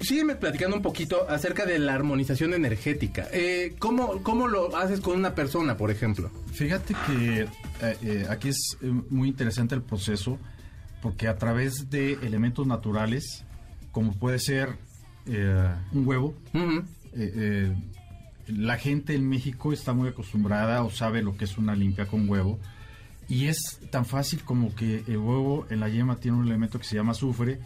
Sígueme 0.00 0.34
platicando 0.34 0.76
un 0.76 0.82
poquito 0.82 1.28
acerca 1.28 1.66
de 1.66 1.78
la 1.78 1.94
armonización 1.94 2.54
energética. 2.54 3.28
Eh, 3.32 3.74
¿cómo, 3.78 4.22
¿Cómo 4.22 4.48
lo 4.48 4.74
haces 4.74 5.00
con 5.00 5.14
una 5.14 5.34
persona, 5.34 5.76
por 5.76 5.90
ejemplo? 5.90 6.30
Fíjate 6.52 6.94
que 7.06 7.42
eh, 7.42 7.48
eh, 8.02 8.26
aquí 8.30 8.48
es 8.48 8.78
muy 9.10 9.28
interesante 9.28 9.74
el 9.74 9.82
proceso 9.82 10.38
porque 11.02 11.28
a 11.28 11.36
través 11.36 11.90
de 11.90 12.14
elementos 12.22 12.66
naturales, 12.66 13.44
como 13.92 14.12
puede 14.14 14.38
ser 14.38 14.76
un 15.92 16.06
huevo, 16.06 16.34
la 18.46 18.78
gente 18.78 19.14
en 19.14 19.28
México 19.28 19.72
está 19.72 19.92
muy 19.92 20.08
acostumbrada 20.08 20.82
o 20.82 20.90
sabe 20.90 21.22
lo 21.22 21.36
que 21.36 21.44
es 21.44 21.58
una 21.58 21.74
limpia 21.74 22.06
con 22.06 22.28
huevo. 22.28 22.58
Y 23.28 23.46
es 23.46 23.80
tan 23.90 24.06
fácil 24.06 24.42
como 24.44 24.74
que 24.74 25.04
el 25.06 25.18
huevo 25.18 25.66
en 25.70 25.80
la 25.80 25.88
yema 25.88 26.16
tiene 26.16 26.38
un 26.38 26.46
elemento 26.46 26.78
que 26.78 26.84
se 26.84 26.96
llama 26.96 27.12
azufre 27.12 27.60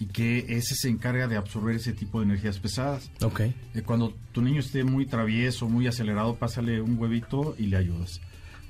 y 0.00 0.06
que 0.06 0.46
ese 0.48 0.74
se 0.74 0.88
encarga 0.88 1.26
de 1.26 1.36
absorber 1.36 1.76
ese 1.76 1.92
tipo 1.92 2.20
de 2.20 2.26
energías 2.26 2.58
pesadas. 2.58 3.10
Ok. 3.22 3.40
Eh, 3.40 3.54
cuando 3.84 4.14
tu 4.32 4.42
niño 4.42 4.60
esté 4.60 4.84
muy 4.84 5.06
travieso, 5.06 5.68
muy 5.68 5.86
acelerado, 5.86 6.36
pásale 6.36 6.80
un 6.80 6.98
huevito 6.98 7.54
y 7.58 7.66
le 7.66 7.76
ayudas. 7.76 8.20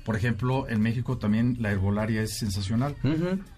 Por 0.03 0.15
ejemplo, 0.15 0.67
en 0.67 0.81
México 0.81 1.19
también 1.19 1.57
la 1.59 1.71
herbolaria 1.71 2.23
es 2.23 2.39
sensacional. 2.39 2.95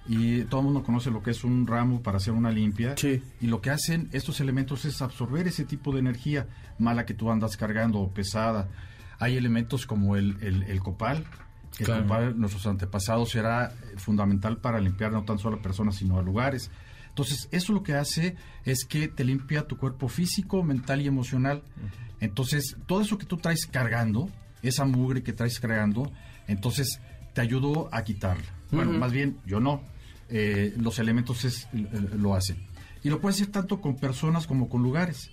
Y 0.05 0.41
todo 0.45 0.59
el 0.59 0.65
mundo 0.65 0.83
conoce 0.83 1.09
lo 1.09 1.23
que 1.23 1.31
es 1.31 1.45
un 1.45 1.65
ramo 1.65 2.01
para 2.01 2.17
hacer 2.17 2.33
una 2.33 2.51
limpia. 2.51 2.95
Sí. 2.97 3.23
Y 3.39 3.47
lo 3.47 3.61
que 3.61 3.69
hacen 3.69 4.09
estos 4.11 4.41
elementos 4.41 4.83
es 4.83 5.01
absorber 5.01 5.47
ese 5.47 5.63
tipo 5.63 5.93
de 5.93 5.99
energía 5.99 6.47
mala 6.77 7.05
que 7.05 7.13
tú 7.13 7.31
andas 7.31 7.55
cargando 7.55 7.99
o 7.99 8.11
pesada. 8.11 8.67
Hay 9.17 9.37
elementos 9.37 9.85
como 9.85 10.17
el, 10.17 10.35
el, 10.41 10.79
copal. 10.81 11.23
El 11.79 11.85
copal, 11.85 12.37
nuestros 12.37 12.67
antepasados, 12.67 13.33
era 13.35 13.73
fundamental 13.95 14.57
para 14.57 14.81
limpiar 14.81 15.13
no 15.13 15.23
tan 15.23 15.39
solo 15.39 15.57
a 15.57 15.61
personas, 15.61 15.95
sino 15.95 16.19
a 16.19 16.21
lugares. 16.21 16.69
Entonces, 17.11 17.49
eso 17.51 17.73
lo 17.73 17.83
que 17.83 17.93
hace 17.93 18.37
es 18.63 18.85
que 18.85 19.09
te 19.09 19.25
limpia 19.25 19.67
tu 19.67 19.75
cuerpo 19.75 20.07
físico, 20.07 20.63
mental 20.63 21.01
y 21.01 21.07
emocional. 21.07 21.61
Entonces, 22.21 22.77
todo 22.85 23.01
eso 23.01 23.17
que 23.17 23.25
tú 23.25 23.35
traes 23.35 23.65
cargando, 23.65 24.29
esa 24.63 24.85
mugre 24.85 25.21
que 25.21 25.33
traes 25.33 25.59
cargando, 25.59 26.09
entonces 26.47 27.01
te 27.33 27.41
ayudó 27.41 27.89
a 27.91 28.03
quitarla. 28.05 28.45
Bueno, 28.71 28.93
más 28.93 29.11
bien, 29.11 29.37
yo 29.45 29.59
no. 29.59 29.83
Eh, 30.29 30.73
los 30.77 30.99
elementos 30.99 31.43
es, 31.43 31.67
lo 31.73 32.33
hacen. 32.33 32.65
Y 33.03 33.09
lo 33.09 33.19
puedes 33.19 33.41
hacer 33.41 33.51
tanto 33.51 33.81
con 33.81 33.97
personas 33.97 34.47
como 34.47 34.69
con 34.69 34.81
lugares. 34.81 35.31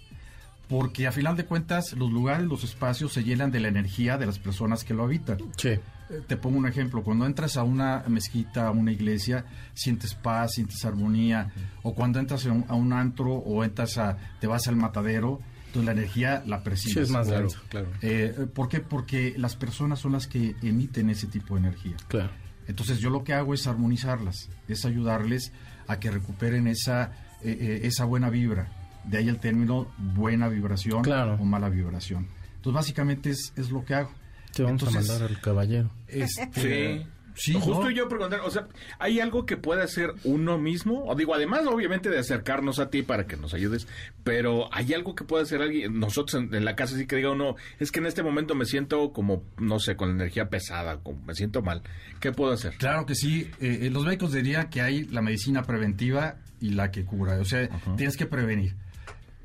Porque 0.68 1.06
a 1.06 1.12
final 1.12 1.36
de 1.36 1.44
cuentas, 1.44 1.92
los 1.92 2.10
lugares, 2.10 2.46
los 2.46 2.62
espacios 2.62 3.12
se 3.12 3.24
llenan 3.24 3.50
de 3.50 3.60
la 3.60 3.68
energía 3.68 4.18
de 4.18 4.26
las 4.26 4.38
personas 4.38 4.84
que 4.84 4.94
lo 4.94 5.04
habitan. 5.04 5.38
Sí 5.56 5.78
te 6.26 6.36
pongo 6.36 6.58
un 6.58 6.66
ejemplo, 6.66 7.02
cuando 7.02 7.26
entras 7.26 7.56
a 7.56 7.62
una 7.62 8.04
mezquita, 8.08 8.68
a 8.68 8.70
una 8.70 8.92
iglesia, 8.92 9.44
sientes 9.74 10.14
paz, 10.14 10.52
sientes 10.54 10.84
armonía, 10.84 11.50
o 11.82 11.94
cuando 11.94 12.18
entras 12.18 12.46
a 12.46 12.74
un, 12.74 12.92
antro 12.92 13.34
o 13.34 13.62
entras 13.64 13.98
a, 13.98 14.16
te 14.40 14.46
vas 14.46 14.68
al 14.68 14.76
matadero 14.76 15.40
Entonces 15.66 15.84
la 15.84 15.92
energía 15.92 16.42
la 16.46 16.62
percibes. 16.62 16.94
Sí, 16.94 17.00
es 17.00 17.10
más 17.10 17.26
Claro, 17.26 17.42
denso. 17.42 17.60
claro. 17.68 17.88
Eh, 18.00 18.46
¿Por 18.54 18.68
qué? 18.68 18.80
Porque 18.80 19.34
las 19.36 19.56
personas 19.56 19.98
son 19.98 20.12
las 20.12 20.26
que 20.26 20.56
emiten 20.62 21.10
ese 21.10 21.26
tipo 21.26 21.54
de 21.54 21.60
energía. 21.60 21.96
Claro. 22.08 22.30
Entonces 22.66 22.98
yo 22.98 23.10
lo 23.10 23.24
que 23.24 23.34
hago 23.34 23.54
es 23.54 23.66
armonizarlas, 23.66 24.48
es 24.66 24.84
ayudarles 24.84 25.52
a 25.86 25.98
que 26.00 26.10
recuperen 26.10 26.66
esa, 26.68 27.12
eh, 27.42 27.56
eh, 27.60 27.80
esa 27.84 28.04
buena 28.04 28.30
vibra. 28.30 28.77
De 29.08 29.18
ahí 29.18 29.28
el 29.28 29.38
término 29.38 29.88
buena 29.98 30.48
vibración 30.48 31.02
Claro. 31.02 31.34
o 31.40 31.44
mala 31.44 31.68
vibración. 31.68 32.26
Entonces 32.56 32.74
básicamente 32.74 33.30
es, 33.30 33.52
es 33.56 33.70
lo 33.70 33.84
que 33.84 33.94
hago. 33.94 34.10
Te 34.54 34.62
vamos 34.62 34.82
Entonces, 34.82 35.08
a 35.08 35.12
mandar 35.14 35.28
al 35.30 35.40
caballero. 35.40 35.90
este, 36.08 37.06
Sí. 37.34 37.52
sí, 37.52 37.52
Justo 37.60 37.84
¿no? 37.84 37.90
yo 37.90 38.08
preguntar, 38.08 38.40
o 38.40 38.50
sea, 38.50 38.66
¿hay 38.98 39.20
algo 39.20 39.46
que 39.46 39.56
pueda 39.56 39.84
hacer 39.84 40.12
uno 40.24 40.58
mismo? 40.58 41.04
O 41.04 41.14
digo, 41.14 41.34
además, 41.34 41.60
obviamente, 41.66 42.10
de 42.10 42.18
acercarnos 42.18 42.78
a 42.80 42.90
ti 42.90 43.02
para 43.02 43.26
que 43.26 43.36
nos 43.36 43.54
ayudes, 43.54 43.86
pero 44.24 44.68
¿hay 44.74 44.92
algo 44.94 45.14
que 45.14 45.22
pueda 45.24 45.44
hacer 45.44 45.62
alguien, 45.62 46.00
nosotros 46.00 46.42
en, 46.42 46.52
en 46.54 46.64
la 46.64 46.74
casa, 46.74 46.96
sí 46.96 47.06
que 47.06 47.16
diga 47.16 47.30
uno, 47.30 47.54
es 47.78 47.92
que 47.92 48.00
en 48.00 48.06
este 48.06 48.22
momento 48.24 48.54
me 48.56 48.64
siento 48.64 49.12
como, 49.12 49.44
no 49.58 49.78
sé, 49.78 49.94
con 49.94 50.08
la 50.08 50.14
energía 50.16 50.48
pesada, 50.48 50.98
como 50.98 51.22
me 51.24 51.34
siento 51.34 51.62
mal? 51.62 51.82
¿Qué 52.20 52.32
puedo 52.32 52.52
hacer? 52.52 52.74
Claro 52.78 53.06
que 53.06 53.14
sí. 53.14 53.48
Eh, 53.60 53.78
eh, 53.82 53.90
los 53.90 54.04
médicos 54.04 54.32
dirían 54.32 54.68
que 54.70 54.80
hay 54.82 55.04
la 55.04 55.22
medicina 55.22 55.62
preventiva 55.62 56.36
y 56.60 56.70
la 56.70 56.90
que 56.90 57.04
cura. 57.04 57.38
O 57.38 57.44
sea, 57.44 57.68
tienes 57.96 58.16
que 58.16 58.26
prevenir. 58.26 58.74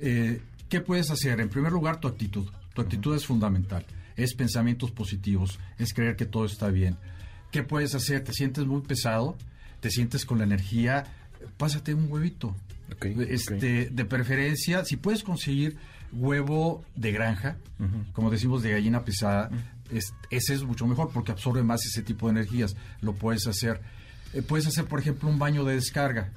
Eh, 0.06 0.42
¿Qué 0.70 0.82
puedes 0.82 1.10
hacer? 1.12 1.40
En 1.40 1.50
primer 1.50 1.72
lugar, 1.72 2.00
tu 2.00 2.08
actitud. 2.08 2.48
Tu 2.74 2.82
actitud 2.82 3.16
es 3.16 3.26
fundamental. 3.26 3.86
Es 4.16 4.34
pensamientos 4.34 4.92
positivos. 4.92 5.60
Es 5.78 5.94
creer 5.94 6.16
que 6.16 6.26
todo 6.26 6.46
está 6.46 6.70
bien. 6.70 6.98
¿Qué 7.52 7.64
puedes 7.64 7.96
hacer? 7.96 8.24
¿Te 8.24 8.34
sientes 8.34 8.66
muy 8.66 8.82
pesado? 8.82 9.38
¿Te 9.80 9.90
sientes 9.90 10.26
con 10.26 10.40
la 10.40 10.44
energía? 10.44 11.06
Pásate 11.58 11.94
un 11.94 12.12
huevito. 12.12 12.56
Este, 13.30 13.90
De 13.90 14.06
preferencia, 14.06 14.84
si 14.86 14.98
puedes 14.98 15.24
conseguir 15.24 15.78
huevo 16.12 16.84
de 16.96 17.12
granja, 17.12 17.58
como 18.14 18.30
decimos 18.30 18.62
de 18.64 18.72
gallina 18.72 19.04
pesada, 19.04 19.50
es- 19.92 20.14
ese 20.32 20.54
es 20.54 20.64
mucho 20.64 20.86
mejor 20.88 21.12
porque 21.14 21.32
absorbe 21.32 21.64
más 21.64 21.86
ese 21.86 22.02
tipo 22.04 22.28
de 22.28 22.32
energías. 22.40 22.76
Lo 23.02 23.14
puedes 23.14 23.48
hacer. 23.48 23.82
Eh, 24.34 24.42
puedes 24.42 24.68
hacer, 24.68 24.86
por 24.86 25.00
ejemplo, 25.00 25.30
un 25.30 25.40
baño 25.40 25.64
de 25.64 25.76
descarga. 25.76 26.32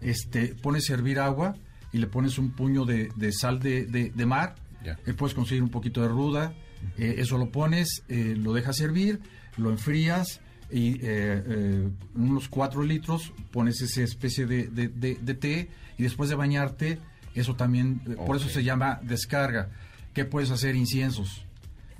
Este, 0.00 0.54
pones 0.54 0.88
a 0.90 0.94
hervir 0.94 1.18
agua 1.18 1.56
y 1.92 1.98
le 1.98 2.06
pones 2.06 2.38
un 2.38 2.50
puño 2.50 2.84
de, 2.84 3.10
de 3.16 3.32
sal 3.32 3.60
de, 3.60 3.86
de- 3.86 4.10
de 4.10 4.26
mar. 4.26 4.54
Ya. 4.84 4.98
Eh, 5.06 5.14
puedes 5.14 5.34
conseguir 5.34 5.62
un 5.62 5.70
poquito 5.70 6.02
de 6.02 6.08
ruda. 6.08 6.52
eh, 6.96 7.16
eso 7.18 7.38
lo 7.38 7.50
pones, 7.50 8.02
eh, 8.08 8.34
lo 8.38 8.52
dejas 8.52 8.80
hervir, 8.80 9.20
lo 9.56 9.70
enfrías 9.70 10.40
y 10.70 10.92
eh, 10.96 11.00
eh, 11.02 11.88
unos 12.14 12.48
4 12.48 12.84
litros 12.84 13.32
pones 13.50 13.80
esa 13.80 14.02
especie 14.02 14.46
de, 14.46 14.68
de- 14.68 14.88
de- 14.88 15.18
de 15.20 15.34
té 15.34 15.68
y 15.96 16.02
después 16.04 16.28
de 16.30 16.36
bañarte, 16.36 16.98
eso 17.34 17.56
también, 17.56 17.98
por 18.26 18.36
eso 18.36 18.48
se 18.48 18.62
llama 18.62 19.00
descarga. 19.02 19.70
¿Qué 20.14 20.24
puedes 20.24 20.50
hacer? 20.50 20.76
Inciensos. 20.76 21.44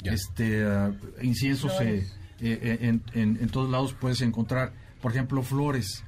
Este, 0.05 0.65
ah, 0.65 0.93
inciensos 1.23 1.73
eh, 1.81 2.07
eh, 2.41 2.79
en, 2.83 3.03
en- 3.15 3.39
en 3.41 3.49
todos 3.49 3.69
lados 3.71 3.95
puedes 3.99 4.21
encontrar, 4.21 4.73
por 5.01 5.11
ejemplo, 5.13 5.43
flores. 5.43 6.05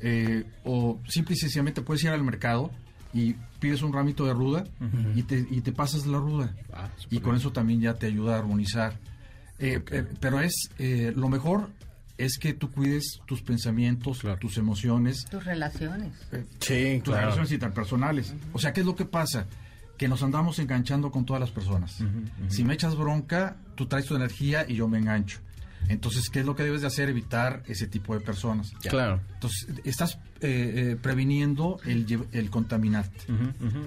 eh, 0.00 0.44
o 0.64 0.98
simple 1.08 1.34
y 1.34 1.38
sencillamente 1.38 1.82
puedes 1.82 2.02
ir 2.04 2.10
al 2.10 2.22
mercado 2.24 2.70
y 3.14 3.34
pides 3.60 3.80
un 3.82 3.92
ramito 3.92 4.26
de 4.26 4.34
ruda 4.34 4.64
y, 5.14 5.22
te, 5.22 5.46
y 5.50 5.60
te 5.60 5.72
pasas 5.72 6.04
la 6.06 6.18
ruda. 6.18 6.54
Ah, 6.72 6.88
y 7.10 7.18
con 7.20 7.30
bien. 7.32 7.36
eso 7.36 7.52
también 7.52 7.80
ya 7.80 7.94
te 7.94 8.06
ayuda 8.06 8.34
a 8.34 8.38
armonizar. 8.40 8.98
Eh, 9.60 9.80
eh, 9.92 10.04
pero 10.20 10.40
es 10.40 10.68
eh, 10.78 11.12
lo 11.14 11.28
mejor 11.28 11.70
es 12.18 12.38
que 12.38 12.52
tú 12.54 12.70
cuides 12.70 13.20
tus 13.26 13.40
pensamientos, 13.42 14.18
Claro. 14.20 14.38
tus 14.38 14.58
emociones, 14.58 15.24
Tus 15.30 15.44
relaciones. 15.44 16.12
eh, 16.32 16.44
Sí, 16.60 17.00
tus 17.04 17.14
relaciones 17.14 17.50
interpersonales. 17.52 18.34
O 18.52 18.58
sea, 18.58 18.72
¿qué 18.72 18.80
es 18.80 18.86
lo 18.86 18.94
que 18.96 19.04
pasa? 19.04 19.46
Que 19.96 20.08
nos 20.08 20.22
andamos 20.24 20.58
enganchando 20.58 21.10
con 21.12 21.24
todas 21.24 21.40
las 21.40 21.50
personas. 21.52 21.98
Si 22.48 22.64
me 22.64 22.74
echas 22.74 22.96
bronca, 22.96 23.56
tú 23.76 23.86
traes 23.86 24.06
tu 24.06 24.16
energía 24.16 24.64
y 24.68 24.74
yo 24.74 24.88
me 24.88 24.98
engancho. 24.98 25.38
Entonces, 25.88 26.30
¿qué 26.30 26.40
es 26.40 26.46
lo 26.46 26.56
que 26.56 26.62
debes 26.62 26.80
de 26.80 26.86
hacer? 26.86 27.08
Evitar 27.08 27.62
ese 27.66 27.86
tipo 27.86 28.14
de 28.14 28.20
personas. 28.20 28.72
Claro. 28.88 29.20
Entonces, 29.34 29.68
estás 29.84 30.18
eh, 30.40 30.92
eh, 30.92 30.96
previniendo 31.00 31.78
el, 31.84 32.26
el 32.32 32.50
contaminarte. 32.50 33.24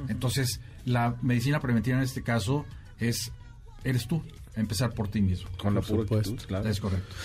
Entonces, 0.08 0.62
la 0.86 1.16
medicina 1.22 1.60
preventiva 1.60 1.98
en 1.98 2.04
este 2.04 2.24
caso 2.24 2.66
es, 3.00 3.32
eres 3.84 4.08
tú, 4.08 4.24
empezar 4.56 4.94
por 4.94 5.08
ti 5.08 5.22
mismo. 5.22 5.50
Con 5.58 5.76
la 5.76 5.82
pura 5.82 6.04
actitud, 6.04 6.40
claro. 6.48 6.68
Es 6.68 6.80
correcto. 6.80 7.16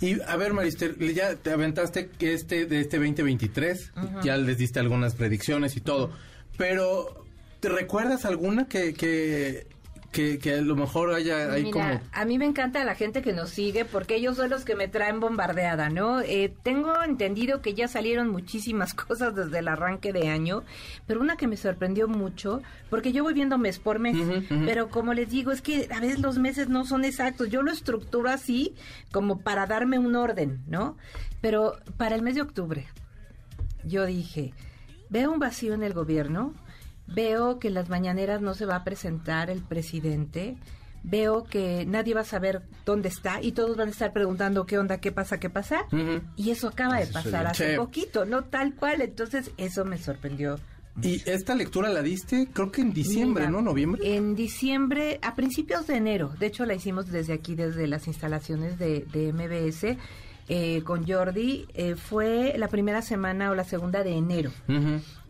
Y 0.00 0.20
a 0.20 0.36
ver, 0.36 0.52
Marister, 0.52 0.96
ya 1.14 1.34
te 1.36 1.50
aventaste 1.50 2.08
que 2.08 2.34
este 2.34 2.66
de 2.66 2.80
este 2.80 2.98
2023, 2.98 3.92
ya 4.22 4.36
les 4.36 4.58
diste 4.58 4.80
algunas 4.80 5.14
predicciones 5.14 5.76
y 5.76 5.80
todo, 5.80 6.10
pero 6.56 7.24
¿te 7.60 7.68
recuerdas 7.68 8.24
alguna 8.24 8.68
que 8.68 8.94
que, 8.94 9.66
que, 10.14 10.38
que 10.38 10.54
a 10.54 10.60
lo 10.60 10.76
mejor 10.76 11.12
haya 11.12 11.52
ahí 11.52 11.64
Mira, 11.64 11.72
como 11.72 12.00
a 12.12 12.24
mí 12.24 12.38
me 12.38 12.44
encanta 12.44 12.84
la 12.84 12.94
gente 12.94 13.20
que 13.20 13.32
nos 13.32 13.50
sigue 13.50 13.84
porque 13.84 14.14
ellos 14.14 14.36
son 14.36 14.48
los 14.48 14.64
que 14.64 14.76
me 14.76 14.86
traen 14.86 15.18
bombardeada, 15.18 15.90
¿no? 15.90 16.20
Eh, 16.20 16.54
tengo 16.62 17.02
entendido 17.02 17.60
que 17.60 17.74
ya 17.74 17.88
salieron 17.88 18.28
muchísimas 18.28 18.94
cosas 18.94 19.34
desde 19.34 19.58
el 19.58 19.66
arranque 19.66 20.12
de 20.12 20.28
año, 20.28 20.62
pero 21.08 21.20
una 21.20 21.36
que 21.36 21.48
me 21.48 21.56
sorprendió 21.56 22.06
mucho, 22.06 22.62
porque 22.90 23.12
yo 23.12 23.24
voy 23.24 23.34
viendo 23.34 23.58
mes 23.58 23.80
por 23.80 23.98
mes, 23.98 24.16
pero 24.64 24.88
como 24.88 25.14
les 25.14 25.28
digo, 25.28 25.50
es 25.50 25.60
que 25.60 25.88
a 25.92 25.98
veces 25.98 26.20
los 26.20 26.38
meses 26.38 26.68
no 26.68 26.84
son 26.84 27.04
exactos, 27.04 27.50
yo 27.50 27.62
lo 27.62 27.72
estructuro 27.72 28.30
así 28.30 28.72
como 29.10 29.40
para 29.40 29.66
darme 29.66 29.98
un 29.98 30.14
orden, 30.14 30.62
¿no? 30.68 30.96
Pero 31.40 31.74
para 31.96 32.14
el 32.14 32.22
mes 32.22 32.36
de 32.36 32.42
octubre, 32.42 32.86
yo 33.82 34.06
dije, 34.06 34.54
veo 35.10 35.32
un 35.32 35.40
vacío 35.40 35.74
en 35.74 35.82
el 35.82 35.92
gobierno, 35.92 36.54
veo 37.06 37.58
que 37.58 37.68
en 37.68 37.74
las 37.74 37.88
mañaneras 37.88 38.40
no 38.40 38.54
se 38.54 38.66
va 38.66 38.76
a 38.76 38.84
presentar 38.84 39.50
el 39.50 39.62
presidente, 39.62 40.56
veo 41.02 41.44
que 41.44 41.84
nadie 41.86 42.14
va 42.14 42.22
a 42.22 42.24
saber 42.24 42.62
dónde 42.86 43.08
está 43.10 43.42
y 43.42 43.52
todos 43.52 43.76
van 43.76 43.88
a 43.88 43.90
estar 43.90 44.12
preguntando 44.12 44.64
qué 44.66 44.78
onda, 44.78 44.98
qué 45.00 45.12
pasa, 45.12 45.38
qué 45.38 45.50
pasa. 45.50 45.84
Y 46.36 46.50
eso 46.50 46.68
acaba 46.68 46.98
de 46.98 47.06
pasar 47.06 47.46
hace 47.46 47.72
Sí. 47.72 47.76
poquito, 47.76 48.24
no 48.24 48.44
tal 48.44 48.74
cual. 48.74 49.02
Entonces, 49.02 49.50
eso 49.58 49.84
me 49.84 49.98
sorprendió. 49.98 50.58
y 51.02 51.20
esta 51.28 51.56
lectura 51.56 51.88
la 51.88 52.02
diste 52.02 52.48
creo 52.52 52.70
que 52.70 52.80
en 52.80 52.92
diciembre, 52.94 53.46
Mira, 53.48 53.50
¿no? 53.50 53.62
Noviembre. 53.62 54.16
En 54.16 54.36
diciembre, 54.36 55.18
a 55.22 55.34
principios 55.34 55.88
de 55.88 55.96
enero. 55.96 56.32
De 56.38 56.46
hecho, 56.46 56.64
la 56.66 56.74
hicimos 56.74 57.10
desde 57.10 57.32
aquí, 57.32 57.54
desde 57.56 57.86
las 57.88 58.06
instalaciones 58.06 58.78
de, 58.78 59.04
de 59.12 59.32
MBS. 59.32 59.98
Eh, 60.48 60.82
con 60.84 61.06
Jordi, 61.06 61.66
eh, 61.74 61.94
fue 61.94 62.54
la 62.58 62.68
primera 62.68 63.02
semana 63.02 63.50
o 63.50 63.54
la 63.54 63.64
segunda 63.64 64.02
de 64.02 64.12
enero. 64.12 64.50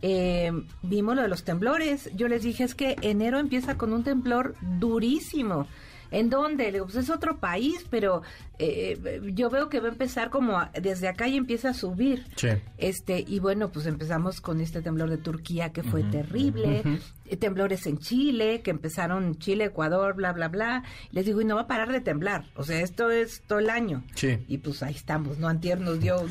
Eh, 0.01 0.51
vimos 0.81 1.15
lo 1.15 1.21
de 1.21 1.27
los 1.27 1.43
temblores. 1.43 2.09
Yo 2.15 2.27
les 2.27 2.43
dije, 2.43 2.63
es 2.63 2.75
que 2.75 2.95
enero 3.01 3.39
empieza 3.39 3.77
con 3.77 3.93
un 3.93 4.03
temblor 4.03 4.55
durísimo. 4.61 5.67
¿En 6.11 6.29
dónde? 6.29 6.65
Le 6.65 6.71
digo, 6.73 6.85
pues 6.85 6.97
es 6.97 7.09
otro 7.09 7.37
país, 7.39 7.85
pero 7.89 8.21
eh, 8.59 9.21
yo 9.33 9.49
veo 9.49 9.69
que 9.69 9.79
va 9.79 9.87
a 9.87 9.91
empezar 9.91 10.29
como 10.29 10.59
a- 10.59 10.71
desde 10.81 11.07
acá 11.07 11.27
y 11.27 11.35
empieza 11.37 11.69
a 11.69 11.73
subir. 11.73 12.25
Sí. 12.35 12.49
Este, 12.77 13.23
y 13.27 13.39
bueno, 13.39 13.71
pues 13.71 13.85
empezamos 13.85 14.41
con 14.41 14.61
este 14.61 14.81
temblor 14.81 15.09
de 15.09 15.17
Turquía 15.17 15.71
que 15.73 15.83
fue 15.83 16.03
terrible, 16.03 16.83
eh, 17.25 17.35
temblores 17.37 17.85
en 17.87 17.97
Chile, 17.97 18.61
que 18.61 18.71
empezaron 18.71 19.37
Chile, 19.39 19.65
Ecuador, 19.65 20.13
bla, 20.15 20.31
bla, 20.31 20.47
bla. 20.47 20.83
Les 21.11 21.25
digo, 21.25 21.41
y 21.41 21.45
no 21.45 21.55
va 21.55 21.61
a 21.63 21.67
parar 21.67 21.91
de 21.91 21.99
temblar. 22.01 22.45
O 22.55 22.63
sea, 22.63 22.79
esto 22.81 23.09
es 23.11 23.41
todo 23.47 23.59
el 23.59 23.69
año. 23.69 24.03
Sí. 24.15 24.37
Y 24.47 24.59
pues 24.59 24.83
ahí 24.83 24.93
estamos, 24.95 25.37
¿no? 25.39 25.47
Antier 25.47 25.79
nos 25.81 25.99
dio 25.99 26.21
un 26.21 26.29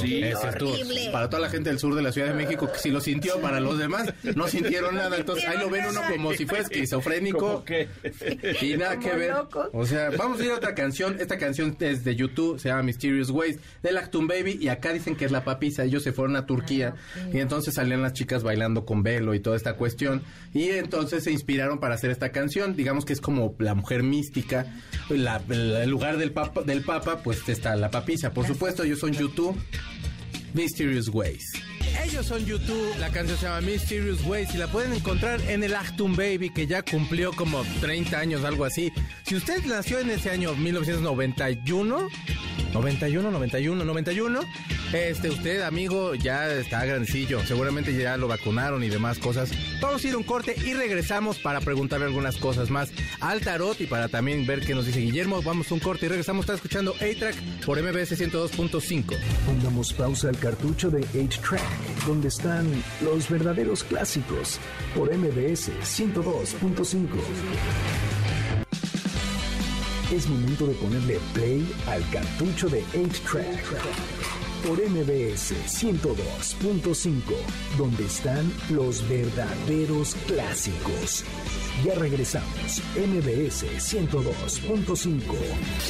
Sí, 0.00 0.22
horrible. 0.34 1.08
Para 1.12 1.28
toda 1.30 1.40
la 1.42 1.48
gente 1.48 1.70
del 1.70 1.78
sur 1.78 1.94
de 1.94 2.02
la 2.02 2.12
Ciudad 2.12 2.28
de 2.28 2.34
México 2.34 2.70
que 2.70 2.78
sí 2.78 2.90
lo 2.90 3.00
sintió, 3.00 3.40
para 3.40 3.60
los 3.60 3.78
demás 3.78 4.12
no 4.36 4.46
sintieron 4.48 4.96
nada. 4.96 5.16
Entonces 5.16 5.46
ahí 5.48 5.58
lo 5.58 5.70
ven 5.70 5.86
uno 5.88 6.00
como 6.10 6.32
si 6.32 6.44
fuera 6.46 6.62
esquizofrénico. 6.70 7.38
¿Cómo 7.38 7.64
qué? 7.64 7.88
Y 8.60 8.76
nada 8.76 8.96
Como 8.96 9.08
que 9.14 9.20
ver. 9.20 9.30
locos. 9.30 9.68
O 9.72 9.86
sea, 9.86 10.10
vamos 10.10 10.40
a 10.40 10.44
ir 10.44 10.50
a 10.50 10.54
otra 10.56 10.74
canción. 10.74 11.16
Esta 11.20 11.38
canción 11.38 11.76
es 11.80 12.04
de 12.04 12.16
YouTube, 12.16 12.58
se 12.58 12.68
llama 12.68 12.82
Mysterious 12.82 13.30
Ways, 13.30 13.58
del 13.82 13.96
Actum 13.96 14.26
Baby. 14.26 14.58
Y 14.60 14.68
acá 14.68 14.92
dicen 14.92 15.16
que 15.16 15.24
es 15.24 15.30
la 15.32 15.44
papisa. 15.44 15.84
Ellos 15.84 16.02
se 16.02 16.12
fueron 16.12 16.36
a 16.36 16.46
Turquía. 16.46 16.94
Y 17.32 17.38
entonces 17.38 17.74
salían 17.74 18.02
las 18.02 18.12
chicas 18.12 18.42
bailando 18.42 18.84
con 18.84 19.02
velo 19.02 19.34
y 19.34 19.40
toda 19.40 19.56
esta 19.56 19.74
cuestión. 19.74 20.22
Y 20.54 20.70
entonces 20.70 21.24
se 21.24 21.32
inspiraron 21.32 21.78
para 21.80 21.94
hacer 21.94 22.10
esta 22.10 22.30
canción. 22.32 22.76
Digamos 22.76 23.04
que 23.04 23.12
es 23.12 23.20
como 23.20 23.54
la 23.58 23.74
mujer 23.74 24.02
mística. 24.02 24.66
La- 25.08 25.42
la- 25.48 25.84
el 25.84 25.90
lugar 25.90 26.16
del 26.18 26.32
papa, 26.32 26.62
del 26.62 26.82
papa, 26.82 27.22
pues 27.22 27.48
está 27.48 27.76
la 27.76 27.90
papisa. 27.90 28.32
Por 28.32 28.46
supuesto, 28.46 28.82
ellos 28.84 28.98
son 29.00 29.12
YouTube. 29.12 29.56
Mysterious 30.54 31.08
Ways. 31.08 31.44
Ellos 32.04 32.26
son 32.26 32.44
YouTube, 32.44 32.94
la 32.98 33.10
canción 33.10 33.38
se 33.38 33.46
llama 33.46 33.60
Mysterious 33.60 34.24
Ways 34.24 34.54
y 34.54 34.58
la 34.58 34.66
pueden 34.66 34.92
encontrar 34.92 35.40
en 35.48 35.62
el 35.62 35.74
Actum 35.74 36.14
Baby 36.16 36.50
que 36.50 36.66
ya 36.66 36.82
cumplió 36.82 37.32
como 37.32 37.64
30 37.80 38.18
años, 38.18 38.44
algo 38.44 38.64
así. 38.64 38.92
Si 39.24 39.36
usted 39.36 39.64
nació 39.64 40.00
en 40.00 40.10
ese 40.10 40.30
año 40.30 40.54
1991, 40.54 42.08
91, 42.72 43.30
91, 43.30 43.84
91. 43.84 44.40
Este, 44.92 45.30
usted, 45.30 45.62
amigo, 45.62 46.14
ya 46.14 46.52
está 46.52 46.84
grandecillo. 46.84 47.44
Seguramente 47.46 47.96
ya 47.96 48.16
lo 48.18 48.28
vacunaron 48.28 48.84
y 48.84 48.90
demás 48.90 49.18
cosas. 49.18 49.50
Vamos 49.80 50.04
a 50.04 50.08
ir 50.08 50.14
a 50.14 50.18
un 50.18 50.22
corte 50.22 50.54
y 50.64 50.74
regresamos 50.74 51.38
para 51.38 51.60
preguntarle 51.60 52.06
algunas 52.06 52.36
cosas 52.36 52.68
más 52.68 52.90
al 53.20 53.40
tarot 53.40 53.80
y 53.80 53.86
para 53.86 54.08
también 54.08 54.46
ver 54.46 54.60
qué 54.60 54.74
nos 54.74 54.84
dice 54.84 55.00
Guillermo. 55.00 55.42
Vamos 55.42 55.70
a 55.70 55.74
un 55.74 55.80
corte 55.80 56.06
y 56.06 56.08
regresamos. 56.10 56.42
Está 56.42 56.54
escuchando 56.54 56.94
A-Track 56.96 57.36
por 57.64 57.80
MBS 57.80 58.20
102.5. 58.20 59.16
Pongamos 59.46 59.92
pausa 59.94 60.28
al 60.28 60.38
cartucho 60.38 60.90
de 60.90 61.00
8-Track, 61.00 61.71
donde 62.06 62.28
están 62.28 62.66
los 63.00 63.28
verdaderos 63.28 63.84
clásicos 63.84 64.58
por 64.94 65.14
MBS 65.14 65.70
102.5. 65.82 67.06
Es 70.12 70.28
momento 70.28 70.66
de 70.66 70.74
ponerle 70.74 71.18
play 71.32 71.66
al 71.86 72.08
cartucho 72.10 72.68
de 72.68 72.84
8-Track 72.92 73.64
por 74.66 74.78
MBS 74.78 75.54
102.5, 75.66 77.22
donde 77.78 78.04
están 78.04 78.52
los 78.70 79.08
verdaderos 79.08 80.14
clásicos. 80.26 81.24
Ya 81.84 81.94
regresamos, 81.96 82.80
MBS 82.96 83.64
102.5. 83.64 85.20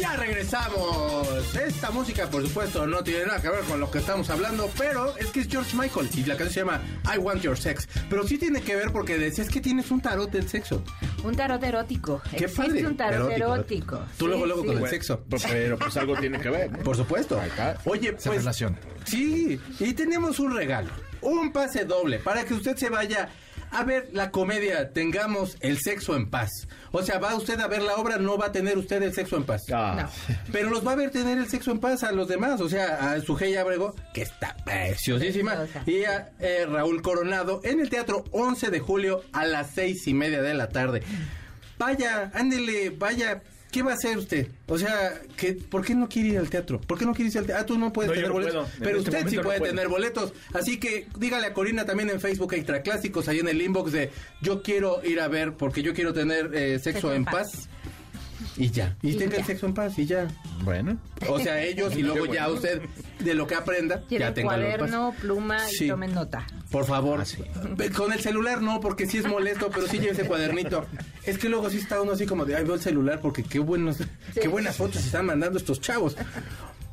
Ya 0.00 0.16
regresamos. 0.16 1.28
Esta 1.54 1.90
música, 1.90 2.30
por 2.30 2.46
supuesto, 2.46 2.86
no 2.86 3.02
tiene 3.04 3.26
nada 3.26 3.42
que 3.42 3.50
ver 3.50 3.60
con 3.64 3.78
lo 3.78 3.90
que 3.90 3.98
estamos 3.98 4.30
hablando, 4.30 4.70
pero 4.78 5.14
es 5.18 5.26
que 5.26 5.40
es 5.40 5.48
George 5.48 5.76
Michael 5.76 6.08
y 6.14 6.20
la 6.24 6.36
canción 6.38 6.50
se 6.50 6.60
llama 6.60 6.80
I 7.14 7.18
Want 7.18 7.42
Your 7.42 7.58
Sex. 7.58 7.86
Pero 8.08 8.26
sí 8.26 8.38
tiene 8.38 8.62
que 8.62 8.74
ver 8.74 8.90
porque 8.90 9.18
decías 9.18 9.48
que 9.50 9.60
tienes 9.60 9.90
un 9.90 10.00
tarot 10.00 10.30
del 10.30 10.48
sexo. 10.48 10.82
Un 11.24 11.34
tarot 11.36 11.62
erótico. 11.62 12.22
Qué 12.30 12.44
Existe 12.44 12.62
padre. 12.62 12.86
un 12.86 12.96
tarot 12.96 13.30
Erótico. 13.32 13.54
erótico. 13.54 13.98
Tú 14.16 14.24
Sí, 14.24 14.30
luego, 14.30 14.46
luego 14.46 14.60
sí. 14.62 14.66
con 14.68 14.74
el 14.76 14.80
Bueno, 14.80 14.90
sexo. 14.94 15.24
Pero 15.48 15.78
pues 15.78 15.96
algo 15.98 16.16
tiene 16.16 16.40
que 16.40 16.48
ver. 16.48 16.72
¿no? 16.72 16.78
Por 16.78 16.96
supuesto. 16.96 17.38
Oye, 17.84 18.14
Se 18.16 18.30
pues. 18.30 18.38
relaciona. 18.38 18.78
Sí, 19.04 19.60
y 19.78 19.92
tenemos 19.92 20.38
un 20.38 20.54
regalo. 20.56 20.88
Un 21.20 21.52
pase 21.52 21.84
doble 21.84 22.18
para 22.18 22.44
que 22.44 22.54
usted 22.54 22.76
se 22.76 22.88
vaya 22.88 23.28
a 23.72 23.84
ver 23.84 24.10
la 24.12 24.30
comedia 24.30 24.92
Tengamos 24.92 25.56
el 25.60 25.78
sexo 25.78 26.14
en 26.16 26.30
paz. 26.30 26.50
O 26.92 27.02
sea, 27.02 27.18
va 27.18 27.34
usted 27.34 27.58
a 27.60 27.66
ver 27.68 27.82
la 27.82 27.96
obra, 27.96 28.18
no 28.18 28.36
va 28.38 28.46
a 28.46 28.52
tener 28.52 28.76
usted 28.78 29.02
el 29.02 29.12
sexo 29.14 29.36
en 29.36 29.44
paz. 29.44 29.62
Ah, 29.72 30.08
Pero 30.52 30.70
los 30.70 30.86
va 30.86 30.92
a 30.92 30.96
ver 30.96 31.10
tener 31.10 31.38
el 31.38 31.48
sexo 31.48 31.70
en 31.70 31.80
paz 31.80 32.02
a 32.04 32.12
los 32.12 32.28
demás, 32.28 32.60
o 32.60 32.68
sea, 32.68 33.12
a 33.12 33.20
Sujei 33.20 33.56
Abrego, 33.56 33.94
que 34.12 34.22
está 34.22 34.56
preciosísima, 34.64 35.54
Preciosa. 35.56 35.90
y 35.90 36.04
a 36.04 36.30
eh, 36.38 36.66
Raúl 36.68 37.02
Coronado 37.02 37.60
en 37.64 37.80
el 37.80 37.88
Teatro 37.90 38.24
11 38.32 38.70
de 38.70 38.80
julio 38.80 39.22
a 39.32 39.46
las 39.46 39.70
seis 39.70 40.06
y 40.06 40.14
media 40.14 40.42
de 40.42 40.54
la 40.54 40.68
tarde. 40.68 41.02
Vaya, 41.78 42.30
ándele, 42.34 42.90
vaya. 42.90 43.42
¿Qué 43.72 43.82
va 43.82 43.92
a 43.92 43.94
hacer 43.94 44.18
usted? 44.18 44.48
O 44.66 44.76
sea, 44.78 45.20
que, 45.36 45.54
¿por 45.54 45.82
qué 45.84 45.94
no 45.94 46.08
quiere 46.08 46.28
ir 46.28 46.38
al 46.38 46.50
teatro? 46.50 46.78
¿Por 46.80 46.98
qué 46.98 47.06
no 47.06 47.14
quiere 47.14 47.30
ir 47.30 47.38
al 47.38 47.46
teatro? 47.46 47.62
Ah, 47.62 47.66
tú 47.66 47.78
no 47.78 47.90
puedes 47.92 48.10
No, 48.10 48.14
tener 48.14 48.28
no 48.28 48.34
boletos. 48.34 48.54
puedo. 48.54 48.66
En 48.76 48.82
Pero 48.84 48.98
este 48.98 49.10
usted 49.10 49.28
sí 49.30 49.36
no 49.36 49.42
puede 49.42 49.58
puedo. 49.58 49.72
tener 49.72 49.88
boletos. 49.88 50.32
Así 50.52 50.78
que 50.78 51.08
dígale 51.18 51.46
a 51.46 51.54
Corina 51.54 51.84
también 51.86 52.10
en 52.10 52.20
Facebook 52.20 52.52
Extra 52.52 52.82
Clásicos, 52.82 53.28
ahí 53.28 53.38
en 53.40 53.48
el 53.48 53.60
inbox 53.62 53.90
de 53.92 54.10
yo 54.42 54.62
quiero 54.62 55.00
ir 55.04 55.20
a 55.20 55.28
ver 55.28 55.54
porque 55.54 55.82
yo 55.82 55.94
quiero 55.94 56.12
tener 56.12 56.50
eh, 56.54 56.78
sexo, 56.78 57.14
en 57.14 57.24
paz. 57.24 57.68
Y 58.56 58.70
ya. 58.70 58.96
Y, 59.02 59.10
Y 59.12 59.14
tenga 59.16 59.36
el 59.36 59.40
ya. 59.42 59.46
sexo 59.46 59.66
en 59.66 59.74
paz 59.74 59.98
y 59.98 60.06
ya. 60.06 60.28
bueno. 60.62 60.98
O 61.28 61.38
sea, 61.40 61.62
ellos 61.62 61.94
y 61.96 62.02
luego 62.02 62.26
ya 62.26 62.48
usted 62.50 62.82
de 63.20 63.34
lo 63.34 63.46
que 63.46 63.54
aprenda, 63.54 64.02
ya 64.10 64.34
tenga 64.34 64.48
cuaderno, 64.54 65.14
pluma 65.20 65.58
Sí. 65.68 65.86
y 65.86 65.88
tomen 65.88 66.12
nota. 66.14 66.46
Por 66.70 66.84
favor. 66.84 67.20
Ah, 67.20 67.24
sí. 67.24 67.38
Con 67.96 68.12
el 68.12 68.20
celular 68.20 68.60
no, 68.62 68.80
porque 68.80 69.06
sí 69.06 69.18
es 69.18 69.26
molesto, 69.26 69.70
pero 69.72 69.86
sí 69.86 69.98
lleve 69.98 70.12
ese 70.12 70.24
cuadernito. 70.26 70.86
Es 71.24 71.38
que 71.38 71.48
luego 71.48 71.70
sí 71.70 71.78
está 71.78 72.00
uno 72.02 72.12
así 72.12 72.26
como 72.26 72.44
de, 72.44 72.56
ay, 72.56 72.64
veo 72.64 72.74
el 72.74 72.80
celular 72.80 73.20
porque 73.20 73.42
qué 73.42 73.58
buenos, 73.58 73.98
qué 74.34 74.48
buenas 74.48 74.76
fotos 74.76 75.04
están 75.04 75.26
mandando 75.26 75.58
estos 75.58 75.80
chavos. 75.80 76.16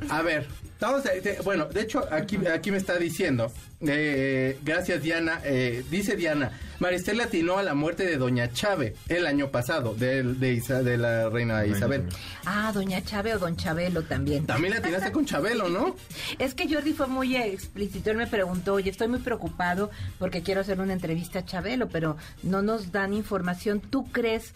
A 0.10 0.22
ver, 0.22 0.48
vamos 0.80 1.06
a- 1.06 1.10
de- 1.12 1.40
bueno, 1.44 1.66
de 1.66 1.82
hecho, 1.82 2.04
aquí, 2.12 2.38
aquí 2.48 2.72
me 2.72 2.78
está 2.78 2.98
diciendo, 2.98 3.52
eh, 3.82 4.58
gracias 4.64 5.02
Diana, 5.04 5.42
eh, 5.44 5.84
dice 5.92 6.16
Diana, 6.16 6.52
Maristel 6.80 7.20
atinó 7.20 7.58
a 7.58 7.64
la 7.64 7.74
muerte 7.74 8.06
de 8.06 8.16
Doña 8.16 8.52
Chávez 8.54 8.96
el 9.10 9.28
año 9.28 9.50
pasado, 9.52 9.94
de, 9.96 10.24
de, 10.24 10.54
Isa- 10.54 10.82
de 10.84 10.98
la 10.98 11.28
reina 11.30 11.66
Isabel. 11.66 12.04
Ah, 12.46 12.72
doña 12.74 13.04
Chávez 13.04 13.36
o 13.36 13.40
don 13.40 13.58
Chabelo 13.58 14.04
también. 14.04 14.46
También 14.46 14.74
la 14.74 14.80
atinaste 14.80 15.12
con 15.12 15.26
Chabelo, 15.26 15.68
¿no? 15.68 15.98
Es 16.40 16.54
que 16.54 16.74
Jordi 16.74 16.94
fue 16.94 17.08
muy 17.08 17.36
explícito. 17.36 18.10
Él 18.12 18.18
me 18.18 18.28
preguntó, 18.28 18.76
oye, 18.76 18.90
estoy 18.90 19.10
muy 19.10 19.20
preocupado 19.20 19.92
porque 20.18 20.42
quiero 20.44 20.62
hacer 20.62 20.80
una 20.80 20.94
entrevista 20.94 21.40
a 21.40 21.46
Chabelo, 21.46 21.90
pero 21.90 22.16
no 22.44 22.62
nos 22.62 22.94
dan 22.94 23.14
información. 23.14 23.82
¿Tú 23.82 24.10
crees 24.12 24.54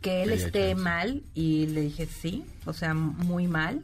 que 0.00 0.22
él 0.22 0.32
esté 0.32 0.70
chance. 0.70 0.74
mal? 0.82 1.22
Y 1.34 1.66
le 1.66 1.82
dije, 1.82 2.06
sí, 2.06 2.44
o 2.64 2.72
sea, 2.72 2.94
muy 2.94 3.46
mal. 3.48 3.82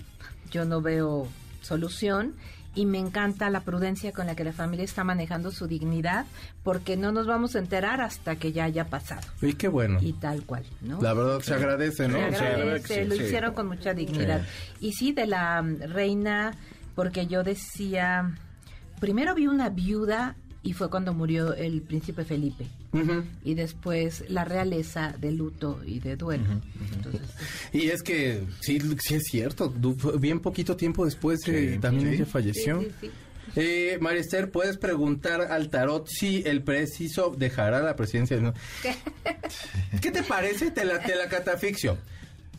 Yo 0.55 0.65
no 0.65 0.81
veo 0.81 1.27
solución. 1.63 2.35
Y 2.77 2.87
me 2.87 2.99
encanta 2.99 3.51
la 3.51 3.61
prudencia 3.61 4.13
con 4.13 4.27
la 4.27 4.35
que 4.35 4.43
la 4.43 4.53
familia 4.53 4.85
está 4.85 5.05
manejando 5.05 5.53
su 5.53 5.69
dignidad, 5.69 6.27
porque 6.65 6.97
no 6.97 7.13
nos 7.13 7.27
vamos 7.27 7.55
a 7.55 7.61
enterar 7.61 8.01
hasta 8.01 8.35
que 8.35 8.51
ya 8.51 8.65
haya 8.65 8.87
pasado. 8.87 9.23
Y 9.43 9.53
qué 9.53 9.69
bueno. 9.69 9.99
Y 10.01 10.13
tal 10.13 10.43
cual, 10.43 10.65
¿no? 10.81 11.01
La 11.01 11.13
verdad 11.15 11.41
se 11.41 11.55
agradece, 11.55 12.09
¿no? 12.09 12.19
Se 12.19 12.45
agradece, 12.45 13.05
lo 13.05 13.15
sí. 13.15 13.23
hicieron 13.23 13.55
con 13.55 13.69
mucha 13.69 13.95
dignidad. 13.95 14.45
Y 14.81 14.93
sí, 14.93 15.13
de 15.13 15.27
la 15.27 15.63
mm, 15.63 15.93
reina, 15.93 16.57
porque 16.97 17.29
yo 17.29 17.45
decía, 17.45 18.35
primero 18.99 19.37
vi 19.37 19.47
una 19.47 19.69
viuda 19.69 20.35
y 20.65 20.73
fue 20.73 20.91
cuando 20.91 21.15
murió 21.15 21.55
el 21.55 21.83
príncipe 21.83 22.25
Felipe. 22.25 22.67
Y 23.45 23.55
después 23.55 24.25
la 24.29 24.45
realeza 24.45 25.15
de 25.19 25.33
luto 25.33 25.81
y 25.85 25.99
de 26.01 26.17
duelo. 26.17 26.45
Entonces, 26.93 27.23
Y 27.73 27.89
es 27.89 28.03
que 28.03 28.43
sí, 28.61 28.79
sí 29.01 29.15
es 29.15 29.25
cierto, 29.25 29.71
bien 30.19 30.41
poquito 30.41 30.77
tiempo 30.77 31.05
después 31.05 31.41
eh, 31.49 31.79
también 31.81 32.11
sí. 32.11 32.15
ella 32.15 32.27
falleció. 32.27 32.81
sí, 32.81 32.87
sí, 33.01 33.07
sí. 33.09 33.11
Eh, 33.57 33.99
María 34.01 34.21
Esther, 34.21 34.51
¿puedes 34.51 34.79
preguntar 34.79 35.43
al 35.43 35.69
tarot 35.69 36.09
si 36.09 36.43
el 36.45 36.63
preciso 36.63 37.35
dejará 37.37 37.81
la 37.81 37.95
presidencia? 37.95 38.37
No. 38.39 38.53
¿Qué 40.01 40.11
te 40.11 40.23
parece? 40.23 40.71
Te 40.71 40.85
la, 40.85 41.01
te 41.01 41.15
la 41.15 41.29
catafixio. 41.29 41.99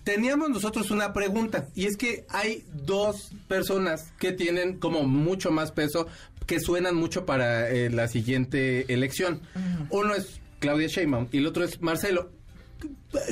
Teníamos 0.03 0.49
nosotros 0.51 0.91
una 0.91 1.13
pregunta 1.13 1.67
y 1.73 1.85
es 1.85 1.97
que 1.97 2.25
hay 2.29 2.63
dos 2.71 3.31
personas 3.47 4.13
que 4.19 4.31
tienen 4.31 4.77
como 4.77 5.03
mucho 5.03 5.49
más 5.51 5.71
peso, 5.71 6.07
que 6.45 6.59
suenan 6.59 6.95
mucho 6.95 7.25
para 7.25 7.69
eh, 7.69 7.89
la 7.89 8.07
siguiente 8.07 8.91
elección. 8.93 9.41
Uno 9.89 10.13
es 10.15 10.39
Claudia 10.59 10.87
Sheinbaum 10.87 11.27
y 11.31 11.37
el 11.39 11.47
otro 11.47 11.63
es 11.63 11.81
Marcelo. 11.81 12.31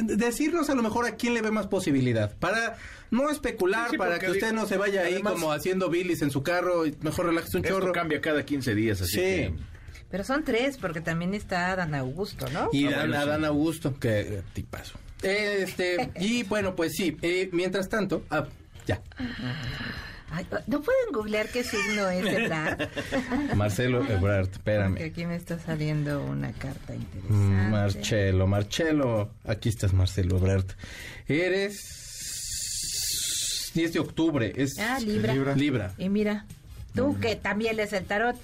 Decirnos 0.04 0.70
a 0.70 0.76
lo 0.76 0.82
mejor 0.84 1.06
a 1.06 1.16
quién 1.16 1.34
le 1.34 1.42
ve 1.42 1.52
más 1.52 1.68
posibilidad, 1.68 2.36
para 2.38 2.78
no 3.12 3.30
especular, 3.30 3.86
Sí, 3.88 3.92
sí, 3.92 3.98
para 3.98 4.18
que 4.18 4.32
usted 4.32 4.50
digo, 4.50 4.62
no 4.62 4.68
se 4.68 4.78
vaya 4.78 5.02
ahí 5.04 5.22
como 5.22 5.52
haciendo 5.52 5.90
bilis 5.90 6.22
en 6.22 6.32
su 6.32 6.42
carro 6.42 6.86
y 6.88 6.96
mejor 7.02 7.28
relájese 7.28 7.58
un 7.58 7.66
Esto 7.66 7.80
chorro. 7.80 7.92
cambia 7.92 8.22
cada 8.22 8.44
15 8.46 8.74
días, 8.76 9.02
así 9.02 9.12
Sí. 9.12 9.18
que... 9.20 9.54
Pero 10.10 10.24
son 10.24 10.44
tres, 10.44 10.78
porque 10.78 11.02
también 11.02 11.34
está 11.34 11.76
Dan 11.76 11.96
Augusto, 11.96 12.46
¿no? 12.52 12.70
Y 12.72 12.86
Ah, 12.86 12.92
Dan, 12.92 13.10
bueno, 13.10 13.24
sí. 13.24 13.30
Dan 13.30 13.46
Augusto, 13.46 14.00
que 14.00 14.20
eh, 14.22 14.42
tipazo. 14.54 14.98
Este, 15.24 16.12
y 16.20 16.44
bueno, 16.44 16.76
pues 16.76 16.94
sí, 16.94 17.18
eh, 17.22 17.50
mientras 17.52 17.90
tanto, 17.90 18.24
ah, 18.30 18.46
ya, 18.86 19.02
Ay, 20.36 20.48
¿No 20.66 20.82
pueden 20.82 21.12
googlear 21.14 21.48
qué 21.50 21.64
signo 21.64 22.10
es 22.10 22.26
Ebrard? 22.26 22.90
Marcelo 23.56 24.00
Ebrard, 24.04 24.48
Porque 24.48 24.58
espérame. 24.58 24.98
aquí 25.06 25.26
me 25.28 25.36
está 25.36 25.60
saliendo 25.60 26.24
una 26.26 26.52
carta 26.54 26.96
interesante. 26.96 27.34
Mm, 27.36 27.70
Marcelo, 27.72 28.48
Marcelo, 28.48 29.30
aquí 29.46 29.70
estás 29.70 29.94
Marcelo 29.94 30.38
Ebrard. 30.38 30.66
Eres 32.14 33.72
10 33.76 33.94
de 33.94 34.00
octubre, 34.00 34.54
es 34.56 34.78
Ah, 34.80 35.00
Libra. 35.00 35.34
Libra. 35.34 35.56
Libra. 35.56 35.94
Y 35.98 36.10
mira, 36.10 36.46
tú 36.96 37.20
que 37.20 37.36
también 37.36 37.76
lees 37.78 37.94
el 37.94 38.06
tarot. 38.06 38.36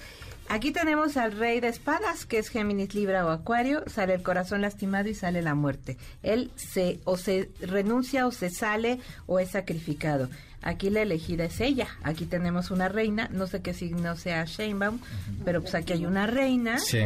Aquí 0.48 0.72
tenemos 0.72 1.16
al 1.16 1.30
rey 1.32 1.60
de 1.60 1.68
espadas, 1.68 2.26
que 2.26 2.38
es 2.38 2.48
Géminis, 2.48 2.92
Libra 2.94 3.24
o 3.24 3.30
Acuario. 3.30 3.84
Sale 3.86 4.14
el 4.14 4.22
corazón 4.24 4.62
lastimado 4.62 5.08
y 5.08 5.14
sale 5.14 5.42
la 5.42 5.54
muerte. 5.54 5.96
Él 6.24 6.50
se 6.56 6.98
o 7.04 7.16
se 7.16 7.50
renuncia 7.60 8.26
o 8.26 8.32
se 8.32 8.50
sale 8.50 8.98
o 9.26 9.38
es 9.38 9.50
sacrificado. 9.50 10.28
Aquí 10.62 10.90
la 10.90 11.02
elegida 11.02 11.44
es 11.44 11.60
ella. 11.60 11.88
Aquí 12.02 12.26
tenemos 12.26 12.70
una 12.70 12.88
reina. 12.88 13.28
No 13.32 13.46
sé 13.46 13.62
qué 13.62 13.72
signo 13.74 14.16
sea 14.16 14.44
Sheinbaum, 14.44 15.00
pero 15.44 15.62
pues 15.62 15.74
aquí 15.74 15.94
hay 15.94 16.06
una 16.06 16.26
reina. 16.26 16.78
Sí. 16.78 17.00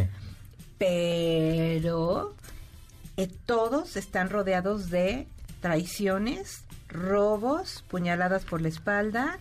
Pero 0.79 2.35
eh, 3.17 3.29
todos 3.47 3.97
están 3.97 4.29
rodeados 4.29 4.91
de 4.91 5.27
traiciones, 5.61 6.65
robos, 6.89 7.85
puñaladas 7.89 8.45
por 8.45 8.61
la 8.61 8.69
espalda. 8.69 9.39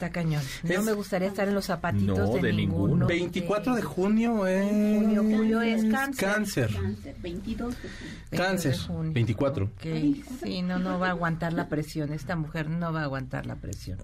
Está 0.00 0.12
cañón. 0.12 0.42
No 0.62 0.72
Es- 0.72 0.82
me 0.82 0.92
gustaría 0.94 1.28
estar 1.28 1.46
en 1.46 1.54
los 1.54 1.66
zapatitos 1.66 2.16
No, 2.18 2.34
de, 2.36 2.40
de 2.40 2.52
ninguno. 2.54 2.84
ninguno. 2.86 3.06
24 3.06 3.74
de 3.74 3.82
junio 3.82 4.46
es 4.46 4.64
Junio, 4.70 5.22
julio 5.22 5.60
es 5.60 5.84
cáncer. 5.92 6.26
Cáncer. 6.32 6.70
Cáncer, 6.74 7.16
22 7.20 7.74
de 7.82 7.88
junio. 7.90 8.14
Cáncer, 8.30 8.70
22 8.72 8.80
de 8.88 8.94
junio. 8.94 9.12
24. 9.12 9.64
Ok, 9.66 10.42
Sí, 10.42 10.62
no, 10.62 10.78
no 10.78 10.98
va 10.98 11.08
a 11.08 11.10
aguantar 11.10 11.52
la 11.52 11.68
presión. 11.68 12.14
Esta 12.14 12.34
mujer 12.34 12.70
no 12.70 12.94
va 12.94 13.00
a 13.00 13.04
aguantar 13.04 13.44
la 13.44 13.56
presión. 13.56 13.98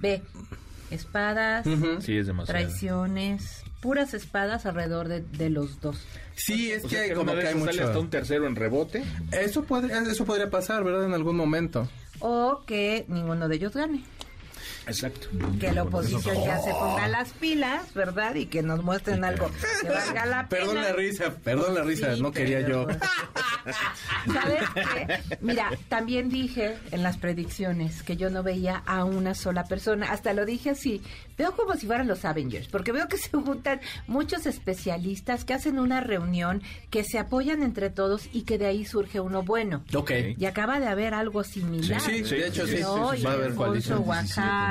Ve, 0.00 0.22
espadas, 0.90 1.66
Ujú. 1.66 2.00
Sí, 2.00 2.16
es 2.16 2.26
demasiado. 2.28 2.58
traiciones, 2.58 3.62
puras 3.82 4.14
espadas 4.14 4.64
alrededor 4.64 5.08
de, 5.08 5.20
de 5.20 5.50
los 5.50 5.82
dos. 5.82 5.98
Sí, 6.34 6.72
es 6.72 6.82
O 6.84 6.88
que 6.88 6.96
sea, 6.96 7.08
que 7.08 7.14
como 7.14 7.32
que 7.32 7.40
hay 7.40 7.46
esas 7.48 7.58
sale 7.60 7.72
mucho... 7.72 7.84
hasta 7.84 7.98
un 7.98 8.08
tercero 8.08 8.46
en 8.46 8.56
rebote. 8.56 9.04
Eso, 9.32 9.64
podría, 9.64 9.98
eso 10.00 10.24
podría 10.24 10.48
pasar, 10.48 10.82
¿verdad? 10.82 11.04
En 11.04 11.12
algún 11.12 11.36
momento. 11.36 11.86
O 12.20 12.62
que 12.66 13.04
ninguno 13.08 13.48
de 13.48 13.56
ellos 13.56 13.74
gane. 13.74 14.02
Exacto. 14.86 15.28
Que 15.60 15.72
la 15.72 15.84
oposición 15.84 16.36
ya 16.44 16.58
se 16.60 16.70
ponga 16.70 17.08
las 17.08 17.30
pilas, 17.30 17.94
¿verdad? 17.94 18.34
Y 18.34 18.46
que 18.46 18.62
nos 18.62 18.82
muestren 18.82 19.24
algo 19.24 19.50
que 19.80 19.88
valga 19.88 20.26
la 20.26 20.48
pena. 20.48 20.64
Perdón 20.64 20.82
la 20.82 20.92
risa, 20.92 21.34
perdón 21.42 21.74
la 21.74 21.82
risa, 21.82 22.14
Sí, 22.14 22.22
no 22.22 22.32
quería 22.32 22.60
yo. 22.66 22.86
¿Sabes 24.32 24.62
qué? 24.74 25.36
Mira, 25.40 25.70
también 25.88 26.28
dije 26.28 26.76
en 26.90 27.02
las 27.02 27.16
predicciones 27.16 28.02
que 28.02 28.16
yo 28.16 28.30
no 28.30 28.42
veía 28.42 28.82
a 28.86 29.04
una 29.04 29.34
sola 29.34 29.64
persona. 29.64 30.10
Hasta 30.10 30.32
lo 30.32 30.44
dije 30.44 30.70
así. 30.70 31.02
Veo 31.38 31.52
como 31.56 31.74
si 31.74 31.86
fueran 31.86 32.08
los 32.08 32.24
Avengers, 32.24 32.68
porque 32.68 32.92
veo 32.92 33.08
que 33.08 33.18
se 33.18 33.30
juntan 33.30 33.80
muchos 34.06 34.46
especialistas 34.46 35.44
que 35.44 35.54
hacen 35.54 35.78
una 35.78 36.00
reunión, 36.00 36.62
que 36.90 37.04
se 37.04 37.18
apoyan 37.18 37.62
entre 37.62 37.90
todos 37.90 38.28
y 38.32 38.42
que 38.42 38.58
de 38.58 38.66
ahí 38.66 38.84
surge 38.84 39.20
uno 39.20 39.42
bueno. 39.42 39.84
Ok. 39.94 40.10
Y 40.36 40.44
acaba 40.44 40.80
de 40.80 40.88
haber 40.88 41.14
algo 41.14 41.44
similar. 41.44 42.00
Sí, 42.00 42.24
sí, 42.24 42.36
de 42.36 42.48
hecho 42.48 42.66
sí, 42.66 42.76
sí, 42.76 42.82
sí, 42.82 43.20
Y 43.20 43.24
va 43.24 43.30
a 43.30 43.34
haber 43.34 43.54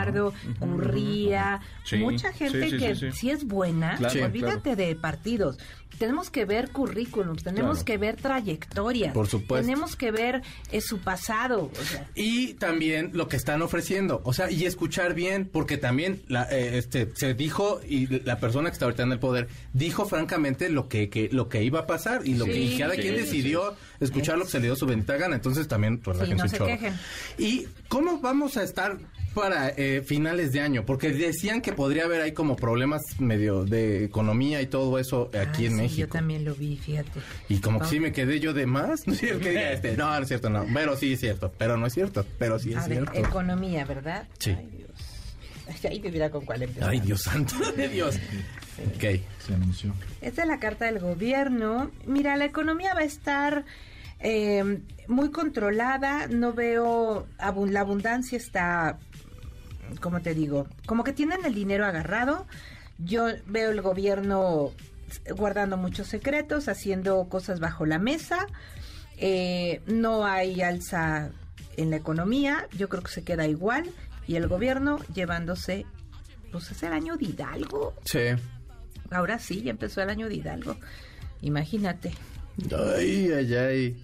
Alfonso 0.02 0.32
coalición. 0.32 0.62
Guajardo, 0.62 0.76
Urría, 0.76 1.62
Sí, 1.84 1.98
mucha 1.98 2.32
gente 2.34 2.64
sí, 2.64 2.70
sí, 2.72 2.78
que 2.78 2.96
sí, 2.96 3.12
sí, 3.12 3.18
sí. 3.18 3.30
es 3.32 3.46
buena. 3.46 3.98
Claro, 3.98 4.26
Olvídate 4.26 4.76
de 4.76 4.96
partidos. 4.96 5.58
Tenemos 5.98 6.32
que 6.32 6.46
ver 6.46 6.72
currículums, 6.72 7.44
tenemos 7.44 7.80
Claro. 7.80 7.86
que 7.86 7.98
ver 7.98 8.16
trayectorias. 8.16 9.14
Por 9.14 9.28
supuesto. 9.28 9.66
Tenemos 9.68 9.96
que 9.96 10.10
ver 10.12 10.42
eh, 10.72 10.82
su 10.82 11.00
pasado. 11.00 11.70
o 11.80 11.84
sea, 11.84 12.08
Y 12.16 12.54
también 12.56 13.12
lo 13.14 13.28
que 13.28 13.36
están 13.36 13.62
ofreciendo, 13.62 14.22
o 14.24 14.34
sea, 14.34 14.50
y 14.50 14.66
escuchar 14.66 15.14
bien, 15.14 15.48
porque 15.52 15.78
también 15.78 16.22
la, 16.28 16.44
eh, 16.52 16.78
este 16.78 17.12
se 17.16 17.34
dijo 17.36 17.82
y 17.88 18.08
la 18.24 18.40
persona 18.40 18.70
que 18.70 18.74
está 18.74 18.86
ahorita 18.86 19.04
en 19.04 19.12
el 19.12 19.20
poder 19.20 19.48
dijo 19.74 20.06
francamente 20.08 20.70
lo 20.70 20.88
que, 20.88 21.10
que 21.10 21.30
lo 21.32 21.50
que 21.50 21.64
iba 21.64 21.82
a 21.82 21.88
pasar 21.88 22.22
y 22.26 22.34
lo 22.36 22.46
que 22.46 22.58
y 22.60 22.78
cada 22.80 22.96
sí, 22.96 23.02
quien 23.02 23.16
sí, 23.16 23.22
decidió 23.22 23.76
escuchar 24.00 24.38
lo 24.40 24.46
que 24.46 24.52
se 24.52 24.60
le 24.60 24.66
dio 24.68 24.76
su 24.76 24.86
bendita 24.88 25.18
gana, 25.18 25.36
entonces 25.36 25.68
también 25.68 26.02
relájense 26.04 26.36
no 26.36 26.44
un 26.44 26.50
se 26.50 26.58
chorro. 26.58 26.70
quejen. 26.72 26.94
Y 27.38 27.68
cómo 27.90 28.20
vamos 28.20 28.58
a 28.58 28.64
estar 28.64 28.98
para 29.34 29.70
eh, 29.70 30.02
finales 30.06 30.52
de 30.52 30.62
año, 30.62 30.86
porque 30.86 31.12
decían 31.12 31.62
que 31.62 31.74
podría 31.74 32.06
haber 32.06 32.22
ahí 32.22 32.34
como 32.34 32.56
problemas 32.56 33.02
medio 33.20 33.64
de 33.66 34.04
economía 34.06 34.62
y 34.62 34.68
todo 34.68 35.00
eso 35.00 35.30
aquí 35.40 35.62
ay, 35.62 35.66
en 35.68 35.72
sí, 35.72 35.78
México. 35.78 36.00
Yo 36.00 36.08
también 36.10 36.46
lo 36.46 36.54
vi, 36.56 36.78
fíjate. 36.78 37.12
Y 37.50 37.60
como 37.60 37.80
que 37.80 37.86
sí 37.88 38.00
me 38.00 38.12
quedé 38.12 38.40
yo 38.40 38.54
de 38.54 38.66
más. 38.66 39.08
No 39.08 39.14
es 39.14 39.20
cierto 39.20 39.48
este, 39.48 39.96
no, 39.98 40.14
no 40.16 40.22
es 40.22 40.28
cierto, 40.28 40.50
no. 40.50 40.66
Pero 40.74 40.98
sí 40.98 41.14
es 41.14 41.20
cierto. 41.20 41.52
Pero 41.58 41.78
no 41.78 41.86
es 41.88 41.94
cierto. 41.94 42.26
Pero 42.38 42.60
sí 42.60 42.72
es 42.72 42.78
A 42.78 42.88
ver, 42.88 43.10
cierto. 43.10 43.20
economía, 43.30 43.86
¿verdad? 43.86 44.28
Sí. 44.40 44.52
Ay, 44.58 44.70
Dios. 44.78 44.92
Ay, 45.90 46.00
me 46.02 46.12
mira 46.12 46.30
con 46.30 46.46
cuál 46.46 46.64
empezar. 46.64 46.90
Ay, 46.90 47.00
Dios 47.00 47.22
santo 47.22 47.56
de 47.78 47.88
Dios. 47.88 48.18
Ok. 48.96 49.22
Se 49.46 49.54
anunció. 49.54 49.94
Esta 50.22 50.42
es 50.42 50.48
la 50.48 50.60
carta 50.60 50.86
del 50.86 51.00
gobierno. 51.00 51.92
Mira, 52.06 52.36
la 52.36 52.46
economía 52.46 52.94
va 52.94 53.02
a 53.02 53.06
estar 53.06 53.66
eh, 54.20 54.80
muy 55.08 55.32
controlada. 55.32 56.28
No 56.28 56.54
veo. 56.54 57.28
la 57.40 57.80
abundancia 57.80 58.38
está. 58.38 59.00
¿Cómo 60.00 60.22
te 60.22 60.34
digo? 60.34 60.68
Como 60.86 61.04
que 61.04 61.14
tienen 61.14 61.46
el 61.46 61.54
dinero 61.54 61.86
agarrado. 61.86 62.48
Yo 62.98 63.28
veo 63.48 63.72
el 63.72 63.82
gobierno 63.82 64.72
guardando 65.36 65.78
muchos 65.78 66.08
secretos, 66.08 66.68
haciendo 66.68 67.28
cosas 67.30 67.60
bajo 67.60 67.86
la 67.86 68.00
mesa. 68.00 68.48
Eh, 69.18 69.82
no 69.86 70.26
hay 70.26 70.62
alza 70.62 71.32
en 71.78 71.90
la 71.90 71.98
economía. 71.98 72.68
Yo 72.78 72.90
creo 72.90 73.04
que 73.04 73.12
se 73.12 73.24
queda 73.24 73.48
igual. 73.48 73.90
Y 74.28 74.36
el 74.36 74.48
gobierno 74.48 75.00
llevándose. 75.14 75.86
Pues 76.52 76.70
es 76.72 76.84
el 76.84 76.94
año 76.94 77.18
de 77.18 77.26
Hidalgo. 77.26 77.94
Sí. 78.04 78.20
Ahora 79.10 79.40
sí, 79.40 79.62
ya 79.62 79.72
empezó 79.72 80.02
el 80.02 80.10
año 80.10 80.28
de 80.28 80.36
Hidalgo. 80.36 80.76
Imagínate. 81.42 82.14
Ay, 82.98 83.32
ay, 83.32 83.56
ay. 83.56 84.02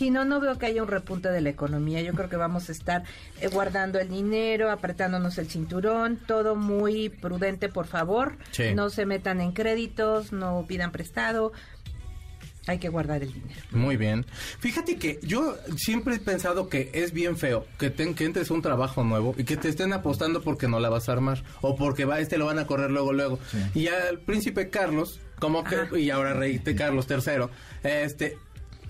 Si 0.00 0.08
no, 0.08 0.24
no 0.24 0.40
veo 0.40 0.56
que 0.56 0.64
haya 0.64 0.82
un 0.82 0.88
repunte 0.88 1.28
de 1.28 1.42
la 1.42 1.50
economía. 1.50 2.00
Yo 2.00 2.14
creo 2.14 2.30
que 2.30 2.36
vamos 2.36 2.70
a 2.70 2.72
estar 2.72 3.04
eh, 3.42 3.48
guardando 3.48 3.98
el 3.98 4.08
dinero, 4.08 4.70
apretándonos 4.70 5.36
el 5.36 5.50
cinturón, 5.50 6.16
todo 6.16 6.56
muy 6.56 7.10
prudente, 7.10 7.68
por 7.68 7.86
favor. 7.86 8.38
Sí. 8.50 8.74
No 8.74 8.88
se 8.88 9.04
metan 9.04 9.42
en 9.42 9.52
créditos, 9.52 10.32
no 10.32 10.64
pidan 10.66 10.90
prestado. 10.90 11.52
Hay 12.66 12.78
que 12.78 12.88
guardar 12.88 13.22
el 13.22 13.30
dinero. 13.30 13.60
Muy 13.72 13.98
bien. 13.98 14.24
Fíjate 14.60 14.96
que 14.96 15.20
yo 15.22 15.58
siempre 15.76 16.14
he 16.14 16.18
pensado 16.18 16.70
que 16.70 16.88
es 16.94 17.12
bien 17.12 17.36
feo 17.36 17.66
que, 17.78 17.90
te, 17.90 18.14
que 18.14 18.24
entres 18.24 18.50
a 18.50 18.54
un 18.54 18.62
trabajo 18.62 19.04
nuevo 19.04 19.34
y 19.36 19.44
que 19.44 19.58
te 19.58 19.68
estén 19.68 19.92
apostando 19.92 20.40
porque 20.40 20.66
no 20.66 20.80
la 20.80 20.88
vas 20.88 21.10
a 21.10 21.12
armar 21.12 21.44
o 21.60 21.76
porque 21.76 22.06
va 22.06 22.20
este 22.20 22.38
lo 22.38 22.46
van 22.46 22.58
a 22.58 22.66
correr 22.66 22.90
luego 22.90 23.12
luego. 23.12 23.38
Y 23.74 23.88
al 23.88 24.20
príncipe 24.20 24.70
Carlos, 24.70 25.20
como 25.38 25.62
que 25.62 25.74
Ajá. 25.74 25.98
y 25.98 26.08
ahora 26.08 26.32
rey 26.32 26.56
de 26.56 26.74
Carlos 26.74 27.06
III, 27.06 27.50
este 27.82 28.38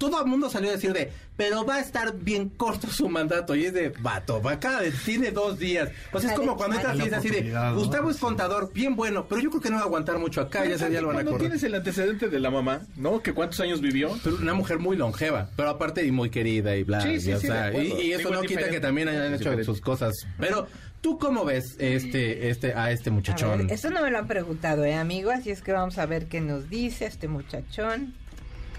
todo 0.01 0.19
el 0.23 0.27
mundo 0.27 0.49
salió 0.49 0.71
a 0.71 0.73
decir 0.73 0.95
de, 0.95 1.13
pero 1.37 1.65
va 1.65 1.77
a 1.77 1.81
estar 1.81 2.17
bien 2.17 2.49
corto 2.49 2.89
su 2.89 3.09
mandato. 3.09 3.55
Y 3.55 3.67
es 3.67 3.75
de, 3.75 3.91
vato, 4.01 4.41
va 4.43 4.53
acá, 4.53 4.81
tiene 5.05 5.31
dos 5.31 5.59
días. 5.59 5.91
O 6.11 6.19
sea, 6.19 6.31
es 6.33 6.37
como 6.39 6.57
cuando 6.57 6.77
entras 6.77 6.97
y 6.99 7.03
es 7.03 7.13
así 7.13 7.29
de. 7.29 7.53
Gustavo 7.75 8.11
es 8.11 8.17
contador, 8.17 8.73
bien 8.73 8.97
bueno, 8.97 9.27
pero 9.29 9.43
yo 9.43 9.51
creo 9.51 9.61
que 9.61 9.69
no 9.69 9.77
va 9.77 9.83
a 9.83 9.85
aguantar 9.85 10.19
mucho 10.19 10.41
acá, 10.41 10.65
ya, 10.65 10.79
se, 10.79 10.91
ya 10.91 11.03
lo 11.03 11.09
van 11.09 11.19
a 11.19 11.25
correr. 11.25 11.41
tienes 11.41 11.63
el 11.65 11.75
antecedente 11.75 12.29
de 12.31 12.41
la 12.41 12.51
mamá, 12.51 12.81
¿no? 12.97 13.21
Que 13.23 13.35
cuántos 13.35 13.61
años 13.61 13.81
vivió. 13.83 14.19
Pero 14.25 14.37
una 14.37 14.55
mujer 14.55 14.79
muy 14.79 14.97
longeva, 14.97 15.51
pero 15.55 15.69
aparte 15.69 16.05
y 16.05 16.11
muy 16.11 16.31
querida 16.31 16.75
y 16.77 16.83
bla. 16.83 17.03
Sí, 17.03 17.21
sí, 17.21 17.31
y, 17.31 17.33
o 17.35 17.41
sí, 17.41 17.47
sea, 17.47 17.63
de 17.65 17.69
acuerdo. 17.69 18.01
y, 18.01 18.03
y 18.07 18.13
eso 18.13 18.19
Digo, 18.21 18.31
no 18.35 18.41
es 18.43 18.49
quita 18.49 18.71
que 18.71 18.81
también 18.81 19.09
hayan 19.09 19.27
hecho 19.27 19.39
diferente. 19.39 19.65
sus 19.65 19.81
cosas. 19.83 20.15
Pero, 20.39 20.67
¿tú 21.03 21.19
cómo 21.19 21.45
ves 21.45 21.77
este, 21.79 22.49
este, 22.49 22.73
a 22.75 22.91
este 22.91 23.11
A 23.11 23.13
muchachón? 23.13 23.67
ver, 23.67 23.73
esto 23.73 23.91
no 23.91 24.03
me 24.03 24.11
lo 24.11 24.17
han 24.19 24.27
preguntado, 24.27 24.85
¿eh, 24.85 24.95
amigo? 24.95 25.31
Así 25.31 25.51
es 25.51 25.61
que 25.61 25.73
vamos 25.73 25.99
a 25.99 26.07
ver 26.07 26.27
qué 26.27 26.41
nos 26.41 26.71
dice 26.71 27.05
este 27.05 27.29
muchachón. 27.29 28.15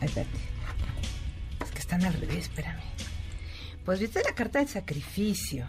Espérate. 0.02 0.30
Están 1.92 2.06
al 2.06 2.14
revés, 2.14 2.44
espérame. 2.44 2.80
Pues 3.84 4.00
viste 4.00 4.22
la 4.24 4.34
carta 4.34 4.60
del 4.60 4.70
sacrificio. 4.70 5.66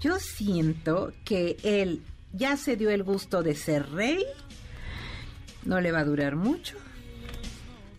Yo 0.00 0.18
siento 0.18 1.12
que 1.24 1.56
él 1.62 2.02
ya 2.32 2.56
se 2.56 2.74
dio 2.74 2.90
el 2.90 3.04
gusto 3.04 3.44
de 3.44 3.54
ser 3.54 3.88
rey. 3.92 4.24
No 5.64 5.80
le 5.80 5.92
va 5.92 6.00
a 6.00 6.04
durar 6.04 6.34
mucho. 6.34 6.76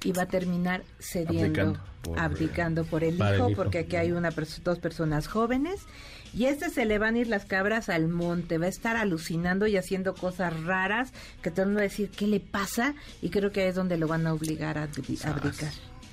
Y 0.03 0.11
va 0.11 0.23
a 0.23 0.27
terminar 0.27 0.83
cediendo, 0.99 1.61
Abdicando 1.61 1.79
por- 2.01 2.19
abdicando 2.19 2.83
por 2.85 3.03
el 3.05 3.15
hijo, 3.15 3.51
porque 3.55 3.79
aquí 3.79 3.95
hay 3.95 4.11
una 4.11 4.31
dos 4.31 4.79
personas 4.79 5.27
jóvenes. 5.29 5.79
Y 6.33 6.45
este 6.47 6.69
se 6.69 6.83
le 6.85 6.99
van 6.99 7.15
a 7.15 7.19
ir 7.19 7.27
las 7.27 7.45
cabras 7.45 7.87
al 7.87 8.09
monte, 8.09 8.57
va 8.57 8.65
a 8.65 8.69
estar 8.69 8.97
alucinando 8.97 9.67
y 9.67 9.77
haciendo 9.77 10.13
cosas 10.13 10.61
raras 10.63 11.13
que 11.41 11.49
todo 11.49 11.61
el 11.61 11.67
mundo 11.69 11.79
va 11.79 11.85
a 11.85 11.89
decir, 11.89 12.09
¿qué 12.09 12.27
le 12.27 12.41
pasa? 12.41 12.93
Y 13.21 13.29
creo 13.29 13.51
que 13.53 13.61
ahí 13.61 13.67
es 13.69 13.75
donde 13.75 13.97
lo 13.97 14.09
van 14.09 14.27
a 14.27 14.33
obligar 14.33 14.77
a 14.77 14.83
abdicar. 14.83 15.39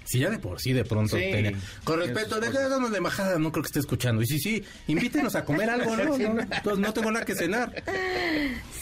Si 0.05 0.19
ya 0.19 0.31
de 0.31 0.39
por 0.39 0.61
sí 0.61 0.73
de 0.73 0.85
pronto 0.85 1.17
Sí. 1.17 1.23
tenía- 1.31 1.53
Con 1.85 1.99
respeto, 2.01 2.39
déjanos 2.41 2.91
de 2.91 2.99
embajada, 2.99 3.39
no 3.39 3.51
creo 3.51 3.63
que 3.63 3.69
esté 3.69 3.81
escuchando. 3.81 4.23
Y 4.23 4.27
sí, 4.27 4.39
sí, 4.39 4.63
invítenos 4.87 5.35
a 5.35 5.45
comer 5.45 5.71
algo, 5.71 5.97
¿no? 5.97 6.05
No, 6.19 6.35
no, 6.65 6.77
no 6.77 6.93
tengo 6.93 7.11
nada 7.11 7.25
que 7.25 7.35
cenar. 7.35 7.83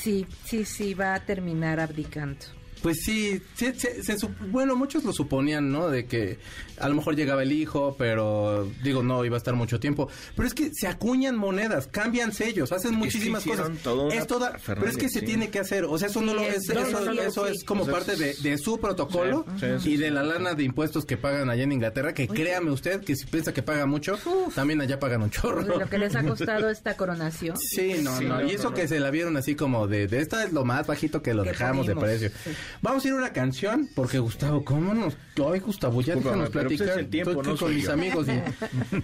Sí, 0.00 0.26
sí, 0.44 0.64
sí, 0.64 0.94
va 0.94 1.14
a 1.14 1.20
terminar 1.20 1.78
abdicando. 1.80 2.44
Pues 2.82 3.02
sí, 3.04 3.40
se- 3.54 3.74
se- 3.78 4.02
se 4.02 4.16
bueno, 4.50 4.74
muchos 4.76 5.04
lo 5.04 5.12
suponían, 5.12 5.70
¿no? 5.70 5.88
De 5.88 6.06
que 6.06 6.38
a 6.78 6.88
lo 6.88 6.96
mejor 6.96 7.14
llegaba 7.14 7.42
el 7.44 7.52
hijo, 7.52 7.94
pero 7.96 8.68
digo, 8.82 9.02
no 9.04 9.24
iba 9.24 9.36
a 9.36 9.38
estar 9.38 9.54
mucho 9.54 9.78
tiempo. 9.78 10.08
Pero 10.34 10.48
es 10.48 10.54
que 10.54 10.70
se 10.72 10.88
acuñan 10.88 11.36
monedas, 11.36 11.86
cambian 11.86 12.32
sellos, 12.32 12.72
hacen 12.72 12.94
muchísimas 12.96 13.44
cosas. 13.44 13.60
hicieron 13.70 13.76
toda 13.78 14.04
una 14.06 14.14
es 14.14 14.26
toda, 14.26 14.56
pero 14.66 14.86
es 14.86 14.96
que 14.96 15.08
se 15.08 15.20
sí. 15.20 15.26
tiene 15.26 15.48
que 15.50 15.60
hacer. 15.60 15.84
O 15.84 15.96
sea, 15.98 16.08
eso 16.08 16.20
no 16.20 16.32
Sí, 16.32 16.36
lo 16.38 16.42
es- 16.42 16.68
es, 16.68 16.74
no, 16.74 16.80
eso, 16.80 17.00
no, 17.04 17.14
no, 17.14 17.22
eso 17.22 17.46
sí. 17.46 17.52
es 17.56 17.64
como 17.64 17.82
O 17.82 17.86
sea, 17.86 17.94
parte 17.94 18.16
de, 18.16 18.34
de 18.34 18.58
su 18.58 18.78
protocolo 18.80 19.44
Sí, 19.60 19.66
sí, 19.66 19.66
sí, 19.80 19.90
y 19.92 19.96
de 19.96 20.08
sí. 20.08 20.14
la 20.14 20.22
lana 20.24 20.54
de 20.54 20.64
impuestos 20.64 21.04
que 21.06 21.16
pagan 21.16 21.50
allá 21.50 21.62
en 21.62 21.72
Inglaterra, 21.72 22.12
que 22.14 22.26
créame 22.26 22.70
usted 22.72 23.00
que 23.04 23.14
si 23.14 23.26
piensa 23.26 23.52
que 23.54 23.62
paga 23.62 23.86
mucho, 23.86 24.18
también 24.54 24.80
allá 24.80 24.98
pagan 24.98 25.22
un 25.22 25.30
chorro. 25.30 25.64
Pues, 25.64 25.78
lo 25.78 25.88
que 25.88 25.98
les 25.98 26.16
ha 26.16 26.22
costado 26.26 26.68
esta 26.68 26.96
coronación. 26.96 27.56
Sí, 27.58 27.94
no, 28.02 28.18
Sí, 28.18 28.24
no. 28.24 28.40
no, 28.40 28.48
Y 28.48 28.54
eso 28.54 28.70
no, 28.70 28.74
que 28.74 28.82
no. 28.82 28.88
se 28.88 28.98
la 29.00 29.10
vieron 29.10 29.36
así 29.36 29.54
como 29.54 29.86
de, 29.86 30.08
de 30.08 30.20
esta 30.20 30.42
es 30.44 30.52
lo 30.52 30.64
más 30.64 30.86
bajito 30.86 31.22
que 31.22 31.32
lo 31.34 31.44
Que 31.44 31.50
dejamos 31.50 31.86
de 31.86 31.94
precio. 31.94 32.30
Vamos 32.80 33.04
a 33.04 33.08
ir 33.08 33.14
a 33.14 33.16
una 33.18 33.32
canción, 33.32 33.88
porque 33.94 34.18
Gustavo, 34.18 34.64
¿cómo 34.64 34.94
nos...? 34.94 35.16
Ay, 35.52 35.60
Gustavo, 35.60 36.00
ya 36.00 36.14
déjanos 36.14 36.50
pues 36.50 36.64
platicar. 36.66 36.98
el 36.98 37.08
tiempo, 37.10 37.30
Estoy 37.32 37.52
no 37.52 37.58
con 37.58 37.74
mis 37.74 37.84
yo. 37.84 37.92
amigos. 37.92 38.26
y- 38.28 39.02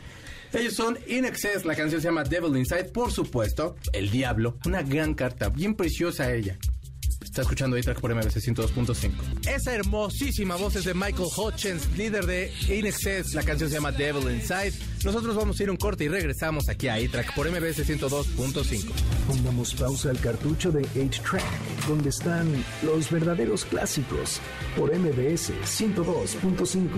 Ellos 0.56 0.72
son 0.74 0.98
In 1.06 1.26
Excess, 1.26 1.64
la 1.66 1.74
canción 1.74 2.00
se 2.00 2.08
llama 2.08 2.24
Devil 2.24 2.56
Inside, 2.56 2.84
por 2.84 3.12
supuesto, 3.12 3.76
El 3.92 4.10
Diablo, 4.10 4.56
una 4.64 4.82
gran 4.82 5.12
carta, 5.14 5.50
bien 5.50 5.74
preciosa 5.74 6.32
ella. 6.32 6.56
Está 7.28 7.42
escuchando 7.42 7.76
A-Track 7.76 8.00
por 8.00 8.12
MBC 8.14 8.36
102.5. 8.38 9.48
Esa 9.48 9.74
hermosísima 9.74 10.56
voz 10.56 10.76
es 10.76 10.84
de 10.84 10.94
Michael 10.94 11.28
Hutchins, 11.36 11.86
líder 11.96 12.24
de 12.26 12.50
In 12.68 12.86
Excess. 12.86 13.34
La 13.34 13.42
canción 13.42 13.68
se 13.68 13.76
llama 13.76 13.92
Devil 13.92 14.32
Inside. 14.32 14.72
Nosotros 15.04 15.36
vamos 15.36 15.60
a 15.60 15.62
ir 15.62 15.68
a 15.68 15.72
un 15.72 15.76
corte 15.76 16.04
y 16.04 16.08
regresamos 16.08 16.68
aquí 16.70 16.88
a 16.88 16.94
A-Track 16.94 17.34
por 17.34 17.48
MBC 17.48 17.84
102.5. 17.84 18.92
Pongamos 19.26 19.74
pausa 19.74 20.10
al 20.10 20.18
cartucho 20.18 20.72
de 20.72 20.82
8-Track, 20.82 21.86
donde 21.86 22.08
están 22.08 22.64
los 22.82 23.10
verdaderos 23.10 23.66
clásicos, 23.66 24.40
por 24.74 24.90
MBS 24.92 25.52
102.5. 25.64 26.88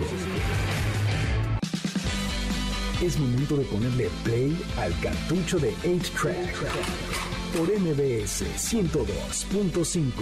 Es 3.02 3.18
momento 3.18 3.56
de 3.56 3.64
ponerle 3.64 4.08
play 4.22 4.56
al 4.78 4.98
cartucho 5.00 5.58
de 5.58 5.74
8-Track, 5.82 7.29
por 7.56 7.68
MBS 7.68 8.44
102.5, 8.56 10.12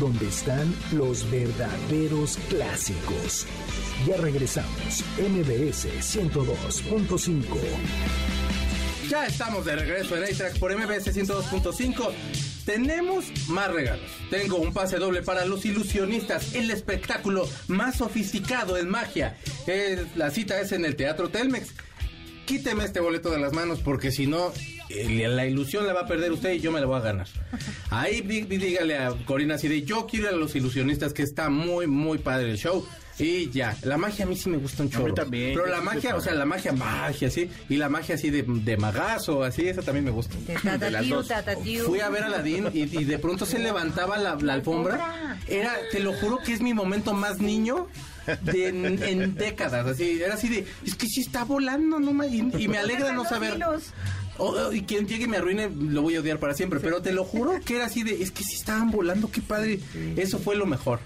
donde 0.00 0.28
están 0.28 0.74
los 0.92 1.30
verdaderos 1.30 2.38
clásicos. 2.48 3.46
Ya 4.06 4.16
regresamos, 4.16 5.04
MBS 5.18 5.88
102.5. 6.00 7.42
Ya 9.08 9.26
estamos 9.26 9.64
de 9.64 9.76
regreso 9.76 10.16
en 10.16 10.24
A-Track 10.24 10.58
por 10.58 10.74
MBS 10.76 11.14
102.5. 11.14 12.12
Tenemos 12.64 13.26
más 13.48 13.72
regalos. 13.72 14.10
Tengo 14.30 14.56
un 14.56 14.72
pase 14.72 14.98
doble 14.98 15.22
para 15.22 15.44
los 15.44 15.64
ilusionistas, 15.64 16.54
el 16.54 16.70
espectáculo 16.70 17.48
más 17.68 17.96
sofisticado 17.96 18.76
en 18.76 18.88
magia. 18.88 19.36
La 20.16 20.30
cita 20.30 20.60
es 20.60 20.72
en 20.72 20.84
el 20.84 20.96
Teatro 20.96 21.28
Telmex. 21.28 21.68
Quíteme 22.46 22.84
este 22.84 23.00
boleto 23.00 23.30
de 23.30 23.38
las 23.38 23.52
manos 23.52 23.80
porque 23.80 24.10
si 24.10 24.26
no, 24.26 24.52
la 25.26 25.46
ilusión 25.46 25.86
la 25.86 25.92
va 25.92 26.00
a 26.02 26.06
perder 26.06 26.32
usted 26.32 26.52
y 26.52 26.60
yo 26.60 26.72
me 26.72 26.80
la 26.80 26.86
voy 26.86 26.96
a 26.98 27.00
ganar. 27.00 27.26
Ahí 27.90 28.20
dí- 28.22 28.44
dígale 28.46 28.98
a 28.98 29.10
Corina 29.24 29.54
así 29.56 29.68
de 29.68 29.82
yo 29.82 30.06
quiero 30.06 30.28
ir 30.28 30.34
a 30.34 30.36
los 30.36 30.54
ilusionistas 30.54 31.12
que 31.12 31.22
está 31.22 31.48
muy, 31.50 31.86
muy 31.86 32.18
padre 32.18 32.50
el 32.50 32.58
show. 32.58 32.86
Y 33.18 33.50
ya, 33.50 33.76
la 33.82 33.98
magia 33.98 34.24
a 34.24 34.28
mí 34.28 34.34
sí 34.34 34.48
me 34.48 34.56
gusta 34.56 34.82
un 34.82 34.90
chorro. 34.90 35.12
también, 35.12 35.52
Pero 35.54 35.66
la 35.66 35.82
magia, 35.82 36.16
o 36.16 36.20
sea, 36.20 36.34
la 36.34 36.46
magia, 36.46 36.72
magia, 36.72 37.30
sí. 37.30 37.48
Y 37.68 37.76
la 37.76 37.90
magia 37.90 38.14
así 38.14 38.30
de, 38.30 38.42
de 38.42 38.76
magazo, 38.78 39.44
así, 39.44 39.68
esa 39.68 39.82
también 39.82 40.06
me 40.06 40.10
gusta. 40.10 40.34
De 40.46 40.54
De 40.78 40.90
las 40.90 41.02
tatatiu, 41.02 41.14
dos. 41.16 41.28
tatatiu. 41.28 41.84
Fui 41.84 42.00
a 42.00 42.08
ver 42.08 42.22
a 42.22 42.26
Aladín 42.26 42.68
y, 42.72 42.80
y 42.80 43.04
de 43.04 43.18
pronto 43.18 43.44
se 43.44 43.58
levantaba 43.58 44.16
la, 44.16 44.36
la 44.36 44.54
alfombra. 44.54 45.38
Era, 45.46 45.76
te 45.92 46.00
lo 46.00 46.14
juro 46.14 46.38
que 46.38 46.54
es 46.54 46.62
mi 46.62 46.72
momento 46.72 47.12
más 47.12 47.38
niño 47.38 47.86
de, 48.42 48.68
en, 48.68 49.02
en 49.02 49.34
décadas. 49.34 49.86
Así, 49.86 50.20
era 50.22 50.34
así 50.34 50.48
de, 50.48 50.66
es 50.84 50.94
que 50.94 51.06
sí 51.06 51.20
está 51.20 51.44
volando, 51.44 52.00
no 52.00 52.24
y, 52.26 52.38
y 52.58 52.66
me 52.66 52.78
alegra 52.78 53.12
no 53.12 53.24
saber. 53.24 53.58
Y 54.72 54.82
quien 54.82 55.06
llegue 55.06 55.24
y 55.24 55.28
me 55.28 55.36
arruine, 55.36 55.70
lo 55.70 56.02
voy 56.02 56.16
a 56.16 56.20
odiar 56.20 56.38
para 56.38 56.54
siempre. 56.54 56.80
Pero 56.80 57.02
te 57.02 57.12
lo 57.12 57.24
juro 57.24 57.58
que 57.64 57.76
era 57.76 57.86
así 57.86 58.02
de, 58.02 58.22
es 58.22 58.30
que 58.30 58.42
sí 58.44 58.54
estaban 58.56 58.90
volando, 58.90 59.30
qué 59.30 59.40
padre. 59.40 59.80
Eso 60.16 60.38
fue 60.38 60.56
lo 60.56 60.66
mejor. 60.66 61.00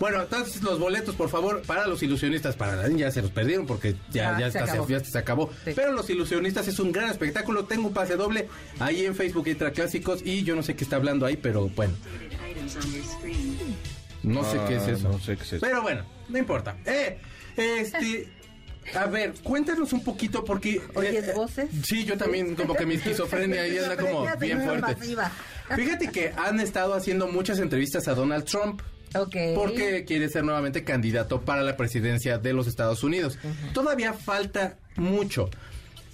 Bueno, 0.00 0.20
entonces 0.20 0.60
los 0.62 0.80
boletos, 0.80 1.14
por 1.14 1.28
favor, 1.28 1.62
para 1.62 1.86
los 1.86 2.02
ilusionistas, 2.02 2.56
para 2.56 2.72
Aladín 2.72 2.98
ya 2.98 3.12
se 3.12 3.22
los 3.22 3.30
perdieron 3.30 3.64
porque 3.64 3.94
ya, 4.10 4.32
Ya, 4.32 4.40
ya, 4.40 4.50
se 4.50 4.58
está- 4.58 4.72
acabó. 4.72 4.88
ya 4.88 5.00
se 5.04 5.18
acabó. 5.18 5.50
Sí. 5.64 5.70
Pero 5.76 5.92
los 5.92 6.10
ilusionistas 6.10 6.66
es 6.66 6.80
un 6.80 6.90
gran 6.90 7.08
espectáculo. 7.10 7.64
Tengo 7.66 7.86
un 7.88 7.94
pase 7.94 8.16
doble 8.16 8.48
ahí 8.80 9.06
en 9.06 9.14
Facebook 9.14 9.46
Extra 9.46 9.70
Clásicos 9.70 10.20
y 10.24 10.42
yo 10.42 10.56
no 10.56 10.62
sé 10.64 10.74
qué 10.74 10.82
está 10.82 10.96
hablando 10.96 11.26
ahí, 11.26 11.36
pero 11.36 11.68
bueno. 11.68 11.94
No 14.22 14.42
sé 14.50 14.58
qué 14.66 14.76
es 14.76 14.82
Ah, 14.82 14.90
eso. 14.92 15.08
no 15.10 15.20
sé 15.20 15.36
qué 15.36 15.42
es 15.44 15.52
eso. 15.54 15.66
Pero 15.66 15.82
bueno, 15.82 16.02
no 16.28 16.38
importa. 16.38 16.76
Eh, 16.86 17.18
este. 17.56 18.28
A 18.94 19.06
ver, 19.06 19.34
cuéntanos 19.42 19.92
un 19.92 20.04
poquito 20.04 20.44
porque... 20.44 20.80
¿Oyes 20.94 21.28
eh, 21.28 21.32
voces? 21.34 21.70
Sí, 21.84 22.04
yo 22.04 22.16
también, 22.16 22.54
como 22.54 22.74
que 22.74 22.86
mi 22.86 22.94
esquizofrenia 22.94 23.62
ahí 23.62 23.78
anda 23.78 23.96
como 23.96 24.26
bien 24.40 24.62
fuerte. 24.62 24.96
Fíjate 25.74 26.08
que 26.10 26.32
han 26.36 26.60
estado 26.60 26.94
haciendo 26.94 27.26
muchas 27.28 27.58
entrevistas 27.58 28.08
a 28.08 28.14
Donald 28.14 28.44
Trump. 28.44 28.82
Ok. 29.14 29.36
Porque 29.54 30.04
quiere 30.04 30.28
ser 30.28 30.44
nuevamente 30.44 30.84
candidato 30.84 31.40
para 31.40 31.62
la 31.62 31.76
presidencia 31.76 32.38
de 32.38 32.52
los 32.52 32.66
Estados 32.66 33.02
Unidos. 33.04 33.38
Todavía 33.72 34.12
falta 34.12 34.76
mucho. 34.96 35.48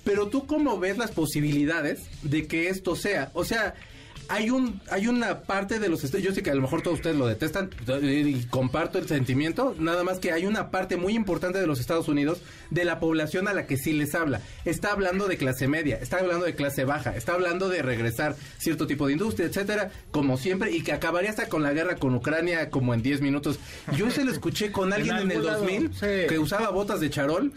Pero 0.05 0.29
tú 0.29 0.47
cómo 0.47 0.79
ves 0.79 0.99
las 0.99 1.11
posibilidades 1.11 2.03
de 2.23 2.47
que 2.47 2.69
esto 2.69 2.97
sea? 2.97 3.31
O 3.35 3.45
sea, 3.45 3.75
hay 4.31 4.49
un 4.51 4.81
hay 4.91 5.09
una 5.09 5.41
parte 5.41 5.79
de 5.79 5.89
los 5.89 6.05
est- 6.05 6.17
yo 6.19 6.33
sé 6.33 6.43
que 6.43 6.51
a 6.51 6.55
lo 6.55 6.63
mejor 6.63 6.83
todos 6.83 6.99
ustedes 6.99 7.17
lo 7.17 7.27
detestan 7.27 7.69
y 8.03 8.45
comparto 8.45 8.99
el 8.99 9.07
sentimiento, 9.09 9.75
nada 9.79 10.05
más 10.05 10.19
que 10.21 10.33
hay 10.33 10.47
una 10.47 10.71
parte 10.71 10.97
muy 10.97 11.15
importante 11.15 11.59
de 11.61 11.67
los 11.67 11.81
Estados 11.81 12.09
Unidos 12.09 12.41
de 12.71 12.85
la 12.85 13.01
población 13.01 13.49
a 13.49 13.53
la 13.53 13.67
que 13.67 13.77
sí 13.77 13.93
les 13.93 14.15
habla. 14.15 14.41
Está 14.65 14.93
hablando 14.93 15.27
de 15.27 15.37
clase 15.37 15.67
media, 15.69 15.97
está 15.97 16.19
hablando 16.19 16.47
de 16.47 16.55
clase 16.55 16.85
baja, 16.85 17.15
está 17.17 17.35
hablando 17.35 17.69
de 17.69 17.83
regresar 17.83 18.37
cierto 18.59 18.87
tipo 18.87 19.07
de 19.09 19.15
industria, 19.15 19.47
etcétera, 19.49 19.91
como 20.13 20.39
siempre 20.39 20.71
y 20.71 20.83
que 20.83 20.93
acabaría 20.93 21.31
hasta 21.31 21.49
con 21.49 21.63
la 21.63 21.73
guerra 21.73 21.97
con 21.97 22.15
Ucrania 22.15 22.71
como 22.71 22.95
en 22.95 23.03
10 23.03 23.21
minutos. 23.21 23.59
Yo 23.97 24.07
eso 24.07 24.25
lo 24.25 24.31
escuché 24.33 24.71
con 24.73 24.93
alguien 24.95 25.17
en, 25.17 25.31
el 25.33 25.39
algún 25.39 25.47
lado, 25.47 25.61
2000 25.61 25.95
sí. 25.95 26.29
que 26.29 26.39
usaba 26.39 26.71
botas 26.71 27.01
de 27.01 27.11
charol, 27.11 27.53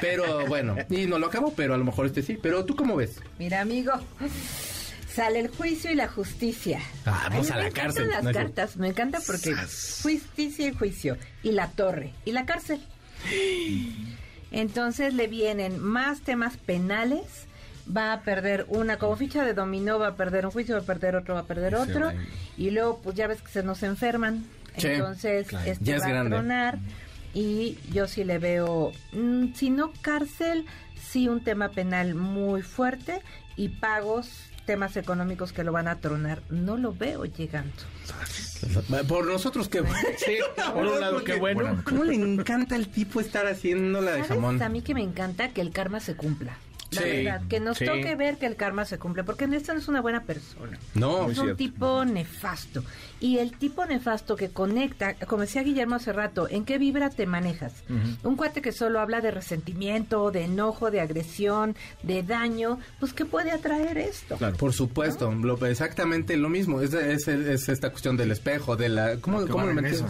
pero 0.00 0.46
bueno, 0.46 0.76
y 0.88 1.06
no 1.06 1.18
lo 1.18 1.26
acabó, 1.26 1.52
pero 1.54 1.74
a 1.74 1.78
lo 1.78 1.84
mejor 1.84 2.06
este 2.06 2.22
sí. 2.22 2.38
Pero 2.40 2.64
tú 2.64 2.74
cómo 2.74 2.96
ves? 2.96 3.20
Mira, 3.38 3.60
amigo. 3.60 3.92
Sale 5.16 5.40
el 5.40 5.48
juicio 5.48 5.90
y 5.90 5.94
la 5.94 6.08
justicia. 6.08 6.78
Ah, 7.06 7.28
vamos 7.30 7.50
Ay, 7.50 7.52
a 7.52 7.56
me 7.56 7.62
la 7.62 7.68
encantan 7.68 7.94
cárcel. 7.94 8.08
las 8.10 8.22
No, 8.24 8.32
cartas, 8.32 8.76
me 8.76 8.88
encanta 8.88 9.18
porque 9.26 9.54
justicia 9.54 10.68
y 10.68 10.74
juicio. 10.74 11.16
Y 11.42 11.52
la 11.52 11.68
torre. 11.70 12.12
Y 12.26 12.32
la 12.32 12.44
cárcel. 12.44 12.80
Entonces 14.50 15.14
le 15.14 15.26
vienen 15.26 15.78
más 15.82 16.20
temas 16.20 16.56
penales. 16.58 17.46
Va 17.94 18.12
a 18.12 18.20
perder 18.22 18.66
una, 18.68 18.98
como 18.98 19.16
ficha 19.16 19.44
de 19.44 19.54
dominó, 19.54 19.98
va 19.98 20.08
a 20.08 20.16
perder 20.16 20.44
un 20.44 20.50
juicio, 20.52 20.74
va 20.74 20.80
a 20.82 20.84
perder 20.84 21.14
otro, 21.16 21.34
va 21.34 21.40
a 21.40 21.46
perder 21.46 21.76
otro. 21.76 22.12
Y 22.58 22.70
luego, 22.70 23.00
pues 23.02 23.14
ya 23.16 23.26
ves 23.28 23.40
que 23.40 23.50
se 23.50 23.62
nos 23.62 23.82
enferman. 23.84 24.44
Sí, 24.76 24.88
Entonces, 24.88 25.46
claro. 25.46 25.70
este 25.70 25.84
Ya 25.84 25.98
va 26.00 26.20
a 26.20 26.24
tronar. 26.24 26.78
Y 27.32 27.78
yo 27.92 28.08
sí 28.08 28.24
le 28.24 28.38
veo, 28.38 28.92
mm, 29.12 29.54
si 29.54 29.70
no 29.70 29.92
cárcel, 30.02 30.66
sí 31.10 31.28
un 31.28 31.42
tema 31.44 31.70
penal 31.70 32.14
muy 32.14 32.62
fuerte 32.62 33.20
y 33.56 33.68
pagos, 33.68 34.30
temas 34.66 34.96
económicos 34.96 35.52
que 35.52 35.64
lo 35.64 35.72
van 35.72 35.88
a 35.88 36.00
tronar. 36.00 36.42
No 36.50 36.76
lo 36.76 36.92
veo 36.92 37.24
llegando. 37.24 37.72
Por 39.08 39.26
nosotros 39.26 39.68
que 39.68 39.80
Sí, 40.18 40.38
por 40.74 40.84
un 40.86 41.00
lado, 41.00 41.24
qué 41.24 41.36
bueno. 41.38 41.80
¿Cómo 41.84 42.04
le 42.04 42.14
encanta 42.14 42.74
al 42.74 42.88
tipo 42.88 43.20
estar 43.20 43.46
haciendo 43.46 44.00
la 44.00 44.12
de 44.12 44.16
¿Sabes? 44.24 44.28
jamón? 44.28 44.62
A 44.62 44.68
mí 44.68 44.82
que 44.82 44.94
me 44.94 45.02
encanta 45.02 45.48
que 45.50 45.60
el 45.60 45.70
karma 45.70 46.00
se 46.00 46.14
cumpla. 46.16 46.56
La 46.92 47.02
Sí, 47.02 47.08
verdad, 47.08 47.42
que 47.48 47.60
nos 47.60 47.78
sí. 47.78 47.84
toque 47.84 48.14
ver 48.14 48.36
que 48.38 48.46
el 48.46 48.56
karma 48.56 48.84
se 48.84 48.98
cumple, 48.98 49.24
porque 49.24 49.44
esta 49.52 49.72
no 49.72 49.80
es 49.80 49.88
una 49.88 50.00
buena 50.00 50.22
persona. 50.22 50.78
No, 50.94 51.22
es 51.30 51.38
un 51.38 51.44
cierto. 51.44 51.56
tipo 51.56 52.04
nefasto. 52.04 52.84
Y 53.20 53.38
el 53.38 53.52
tipo 53.56 53.84
nefasto 53.86 54.36
que 54.36 54.50
conecta, 54.50 55.14
como 55.26 55.42
decía 55.42 55.62
Guillermo 55.62 55.96
hace 55.96 56.12
rato, 56.12 56.48
¿en 56.48 56.64
qué 56.64 56.78
vibra 56.78 57.10
te 57.10 57.26
manejas? 57.26 57.72
Un 58.22 58.36
cuate 58.36 58.60
que 58.62 58.72
solo 58.72 59.00
habla 59.00 59.20
de 59.20 59.30
resentimiento, 59.30 60.30
de 60.30 60.44
enojo, 60.44 60.90
de 60.90 61.00
agresión, 61.00 61.74
de 62.02 62.22
daño, 62.22 62.78
pues 63.00 63.12
¿qué 63.12 63.24
puede 63.24 63.50
atraer 63.50 63.98
esto? 63.98 64.36
Por 64.58 64.72
supuesto, 64.72 65.32
lo, 65.32 65.64
exactamente 65.66 66.36
lo 66.36 66.48
mismo. 66.48 66.80
Es, 66.80 66.92
es, 66.94 67.26
es 67.28 67.68
esta 67.68 67.90
cuestión 67.90 68.16
del 68.16 68.30
espejo, 68.30 68.76
de 68.76 68.88
la. 68.90 69.16
¿Cómo, 69.16 69.46
va 69.46 69.64
lo. 69.64 69.82
De 69.82 70.04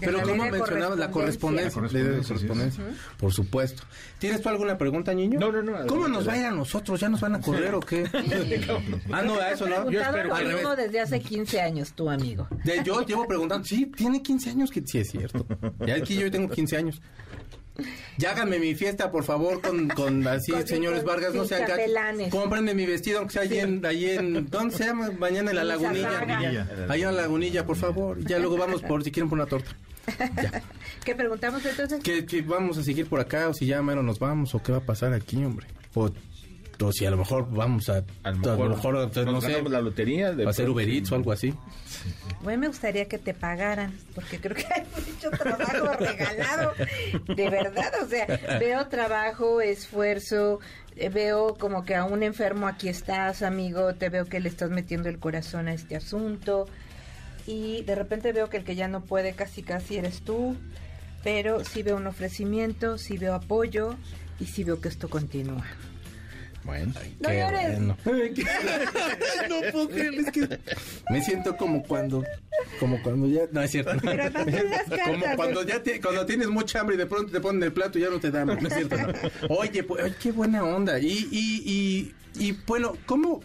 Pero 0.00 0.12
la 0.12 0.22
¿cómo 0.22 0.34
ley 0.44 0.52
de 0.52 0.58
mencionabas 0.58 0.98
la 0.98 1.10
correspondencia? 1.10 1.72
correspondencia. 1.72 2.10
Ley 2.12 2.20
de 2.20 2.26
correspondencia. 2.26 2.84
Por 3.18 3.32
supuesto. 3.32 3.82
¿Tienes 4.18 4.40
tú 4.42 4.48
alguna 4.48 4.78
pregunta, 4.78 5.12
niño? 5.14 5.38
No, 5.40 5.50
no, 5.52 5.62
no, 5.62 5.86
¿Cómo 5.86 6.08
nos 6.08 6.26
va 6.28 6.32
a 6.32 6.38
ir 6.38 6.44
a 6.46 6.50
nosotros? 6.50 7.00
¿Ya 7.00 7.08
nos 7.08 7.20
van 7.20 7.34
a 7.36 7.40
correr 7.40 7.74
o 7.74 7.80
qué? 7.80 8.04
ah, 9.12 9.22
no, 9.22 9.34
a 9.40 9.50
eso 9.50 9.66
no. 9.68 9.90
Yo 9.90 10.00
espero 10.00 10.28
lo 10.28 10.34
al 10.34 10.44
mismo 10.46 10.70
revés. 10.70 10.86
desde 10.86 11.00
hace 11.00 11.20
15 11.20 11.60
años, 11.60 11.92
tu 11.92 12.08
amigo. 12.08 12.46
De- 12.64 12.82
yo 12.84 13.04
llevo 13.04 13.26
preguntando, 13.26 13.66
sí, 13.66 13.86
tiene 13.96 14.22
15 14.22 14.50
años, 14.50 14.70
que 14.70 14.82
sí 14.86 14.98
es 14.98 15.10
cierto. 15.10 15.46
Ya 15.86 15.96
aquí 15.96 16.16
yo 16.16 16.30
tengo 16.30 16.48
15 16.48 16.76
años. 16.76 17.00
Ya 18.18 18.30
háganme 18.32 18.58
mi 18.58 18.74
fiesta, 18.74 19.10
por 19.10 19.24
favor, 19.24 19.60
con, 19.60 19.88
con 19.88 20.26
así, 20.28 20.52
Con- 20.52 20.66
señores 20.66 21.00
con- 21.00 21.08
Vargas, 21.08 21.34
no 21.34 21.44
sean 21.44 21.66
chapelanes. 21.66 22.30
Cómprenme 22.30 22.74
mi 22.74 22.86
vestido, 22.86 23.18
aunque 23.18 23.32
sea 23.34 23.42
allí 23.42 23.58
en, 23.58 23.84
allí 23.86 24.10
en, 24.10 24.48
¿dónde 24.50 24.76
se 24.76 24.84
llama? 24.84 25.10
Mañana 25.18 25.50
en 25.50 25.56
la 25.56 25.64
lagunilla. 25.64 26.68
Ahí 26.88 27.00
en 27.02 27.06
la 27.16 27.22
lagunilla, 27.22 27.64
por 27.66 27.76
favor. 27.76 28.18
Ya 28.26 28.38
luego 28.38 28.56
vamos 28.56 28.82
por 28.82 29.02
si 29.04 29.10
quieren 29.10 29.28
por 29.28 29.38
una 29.38 29.46
torta. 29.46 29.70
¿Qué 31.04 31.14
preguntamos 31.14 31.64
entonces? 31.64 32.02
Que, 32.02 32.26
que 32.26 32.42
vamos 32.42 32.76
a 32.78 32.82
seguir 32.82 33.06
por 33.08 33.20
acá, 33.20 33.48
o 33.48 33.54
si 33.54 33.66
ya 33.66 33.82
mero 33.82 34.02
nos 34.02 34.18
vamos, 34.18 34.54
o 34.54 34.62
qué 34.62 34.72
va 34.72 34.78
a 34.78 34.82
pasar 34.82 35.12
aquí, 35.12 35.44
hombre. 35.44 35.66
O, 35.94 36.10
o 36.82 36.92
si 36.92 37.06
a 37.06 37.10
lo 37.10 37.16
mejor 37.16 37.48
vamos 37.50 37.88
a, 37.88 38.04
A 38.22 38.30
lo 38.32 38.68
mejor, 38.68 38.94
no 39.26 39.40
sé, 39.40 39.62
la 39.62 39.80
lotería. 39.80 40.32
de 40.32 40.46
a 40.46 40.50
hacer 40.50 40.68
Uber 40.68 40.88
Eats 40.88 41.12
o 41.12 41.14
algo 41.14 41.32
así. 41.32 41.54
Bueno, 42.42 42.60
me 42.60 42.68
gustaría 42.68 43.06
que 43.06 43.18
te 43.18 43.34
pagaran, 43.34 43.92
porque 44.14 44.40
creo 44.40 44.56
que 44.56 44.66
hay 44.72 44.84
mucho 45.06 45.30
trabajo 45.30 45.92
regalado. 45.98 46.72
De 47.26 47.50
verdad, 47.50 47.92
o 48.02 48.08
sea, 48.08 48.58
veo 48.58 48.86
trabajo, 48.88 49.60
esfuerzo, 49.60 50.60
eh, 50.96 51.08
veo 51.08 51.54
como 51.54 51.84
que 51.84 51.94
a 51.94 52.04
un 52.04 52.22
enfermo 52.22 52.66
aquí 52.66 52.88
estás, 52.88 53.42
amigo, 53.42 53.94
te 53.94 54.08
veo 54.08 54.26
que 54.26 54.40
le 54.40 54.48
estás 54.48 54.70
metiendo 54.70 55.08
el 55.08 55.18
corazón 55.18 55.68
a 55.68 55.74
este 55.74 55.96
asunto. 55.96 56.66
Y 57.46 57.82
de 57.82 57.94
repente 57.94 58.32
veo 58.32 58.48
que 58.48 58.58
el 58.58 58.64
que 58.64 58.74
ya 58.74 58.88
no 58.88 59.00
puede 59.02 59.32
casi 59.34 59.62
casi 59.62 59.96
eres 59.96 60.22
tú, 60.22 60.56
pero 61.22 61.64
sí 61.64 61.82
veo 61.82 61.96
un 61.96 62.06
ofrecimiento, 62.06 62.98
sí 62.98 63.18
veo 63.18 63.34
apoyo 63.34 63.94
y 64.40 64.46
sí 64.46 64.64
veo 64.64 64.80
que 64.80 64.88
esto 64.88 65.08
continúa. 65.08 65.64
Bueno. 66.64 66.92
No 67.20 67.28
Qué 67.28 67.38
llores. 67.38 67.78
bueno. 67.78 67.96
no 69.48 69.72
puedo 69.72 69.88
creer, 69.88 70.14
es 70.14 70.30
que 70.30 70.48
me 71.10 71.22
siento 71.24 71.56
como 71.56 71.82
cuando, 71.82 72.24
como 72.78 73.02
cuando 73.02 73.26
ya, 73.26 73.42
no 73.50 73.62
es 73.62 73.70
cierto. 73.72 73.92
Pero 74.02 74.30
no 74.30 74.44
te 74.44 74.64
das 74.68 74.84
como 75.04 75.24
cuando 75.36 75.62
ya 75.66 75.82
ti- 75.82 75.98
cuando 76.00 76.24
tienes 76.24 76.48
mucha 76.48 76.80
hambre 76.80 76.94
y 76.94 76.98
de 76.98 77.06
pronto 77.06 77.32
te 77.32 77.40
ponen 77.40 77.62
el 77.64 77.72
plato 77.72 77.98
y 77.98 78.02
ya 78.02 78.10
no 78.10 78.20
te 78.20 78.30
dan, 78.30 78.46
no 78.46 78.54
es 78.54 78.74
cierto. 78.74 78.96
no. 78.96 79.12
Oye, 79.56 79.82
pues, 79.82 80.04
ay, 80.04 80.14
qué 80.22 80.30
buena 80.32 80.62
onda. 80.64 80.98
Y, 81.00 81.28
y, 81.32 82.12
y, 82.36 82.44
y 82.48 82.52
bueno, 82.66 82.96
¿cómo? 83.06 83.42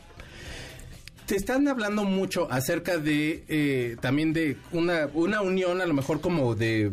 Te 1.25 1.35
están 1.35 1.67
hablando 1.67 2.05
mucho 2.05 2.47
acerca 2.51 2.97
de 2.99 3.43
eh, 3.49 3.97
también 3.99 4.31
de 4.31 4.57
una, 4.71 5.07
una 5.13 5.41
unión 5.41 5.81
a 5.81 5.85
lo 5.85 5.93
mejor 5.93 6.21
como 6.21 6.55
de 6.55 6.91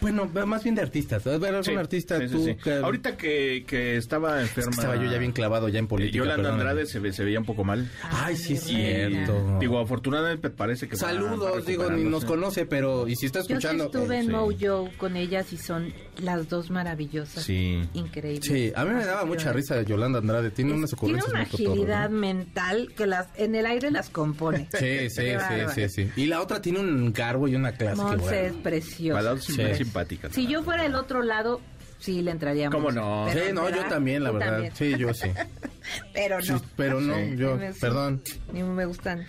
Bueno, 0.00 0.30
más 0.46 0.62
bien 0.62 0.74
de 0.74 0.82
artistas. 0.82 1.26
Algún 1.26 1.64
Sí, 1.64 1.74
artista 1.74 2.18
sí, 2.20 2.28
tú 2.28 2.44
sí. 2.44 2.54
que- 2.56 2.74
Ahorita 2.74 3.16
que, 3.16 3.64
que 3.66 3.96
estaba 3.96 4.42
Es 4.42 4.50
que 4.50 4.60
enferma. 4.60 4.70
estaba 4.70 4.96
yo 5.04 5.10
ya 5.10 5.18
bien 5.18 5.32
clavado 5.32 5.68
ya 5.68 5.78
en 5.78 5.86
eh, 5.86 5.88
política. 5.88 6.18
Yolanda 6.18 6.36
perdóname. 6.42 6.62
Andrade 6.70 6.86
se, 6.86 6.98
ve- 7.00 7.12
se 7.12 7.24
veía 7.24 7.38
un 7.38 7.46
poco 7.46 7.64
mal. 7.64 7.90
Ay, 8.10 8.36
sí 8.36 8.54
es 8.54 8.62
cierto. 8.64 9.58
Digo, 9.58 9.78
afortunadamente 9.78 10.50
parece 10.50 10.88
que 10.88 10.96
Saludos, 10.96 11.64
digo, 11.66 11.90
ni 11.90 12.04
nos 12.04 12.24
conoce, 12.24 12.66
pero 12.66 13.08
y 13.08 13.16
si 13.16 13.26
está 13.26 13.40
Yo 13.40 13.44
sí 13.46 13.52
escuchando. 13.54 13.84
estuve 13.86 14.18
en 14.18 14.26
Sí. 14.26 14.30
Mojo 14.32 14.90
con 14.98 15.16
ellas 15.16 15.52
y 15.52 15.56
son 15.56 15.92
las 16.22 16.48
dos 16.48 16.70
maravillosas. 16.70 17.42
Sí. 17.44 17.82
Increíbles. 17.94 18.44
Sí, 18.44 18.72
a 18.74 18.84
mí 18.84 18.94
me 18.94 19.04
daba 19.04 19.24
mucha 19.24 19.52
risa 19.52 19.82
Yolanda 19.82 20.18
Andrade. 20.18 20.50
Tiene 20.50 20.72
unas 20.72 20.90
Tiene 20.90 20.98
ocurrencias 21.20 21.32
una 21.32 21.44
cotorras, 21.44 21.66
¿no? 21.66 21.72
agilidad 21.72 22.10
mental 22.10 22.92
que 22.96 23.06
las 23.06 23.28
en 23.36 23.54
el 23.54 23.66
aire 23.66 23.90
las 23.90 24.10
compone. 24.10 24.68
Sí, 24.78 25.10
sí, 25.10 25.22
sí, 25.38 25.64
sí, 25.74 25.88
sí. 25.88 26.10
Y 26.16 26.26
la 26.26 26.40
otra 26.42 26.60
tiene 26.60 26.80
un 26.80 27.12
garbo 27.12 27.48
y 27.48 27.54
una 27.54 27.72
clase 27.72 28.02
Monse 28.02 28.46
es 28.46 28.52
preciosa. 28.54 29.20
Simpática. 29.86 30.28
Si 30.30 30.46
yo 30.46 30.62
fuera 30.62 30.84
el 30.84 30.94
otro 30.94 31.22
lado, 31.22 31.60
sí 31.98 32.22
le 32.22 32.30
entraría 32.32 32.70
¿Cómo 32.70 32.90
no? 32.90 33.26
Sí, 33.28 33.34
Pero, 33.34 33.54
no, 33.54 33.70
yo 33.70 33.84
también, 33.88 34.22
la 34.24 34.30
Tú 34.30 34.36
verdad. 34.38 34.52
también. 34.52 34.74
Sí, 34.76 34.96
yo 34.98 35.14
sí. 35.14 35.28
Pero 36.12 36.40
Sí, 36.42 36.52
no. 36.52 36.62
pero 36.76 37.00
no, 37.00 37.14
Sí. 37.16 37.36
yo, 37.36 37.56
me- 37.56 37.72
perdón. 37.72 38.22
Ni 38.52 38.62
me 38.62 38.84
gustan. 38.86 39.24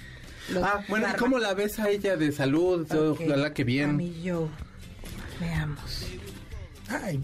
los 0.50 0.64
Ah, 0.64 0.84
bueno, 0.88 1.04
¿y 1.06 1.08
barbas. 1.12 1.22
cómo 1.22 1.38
la 1.40 1.54
ves 1.54 1.78
a 1.80 1.90
ella 1.90 2.16
de 2.18 2.32
salud? 2.32 2.88
Ojalá 2.92 3.54
que 3.54 3.62
A 3.62 3.66
bien. 3.66 3.96
mí 3.96 4.22
yo. 4.24 4.50
Veamos. 5.40 6.06
Ay, 6.90 7.22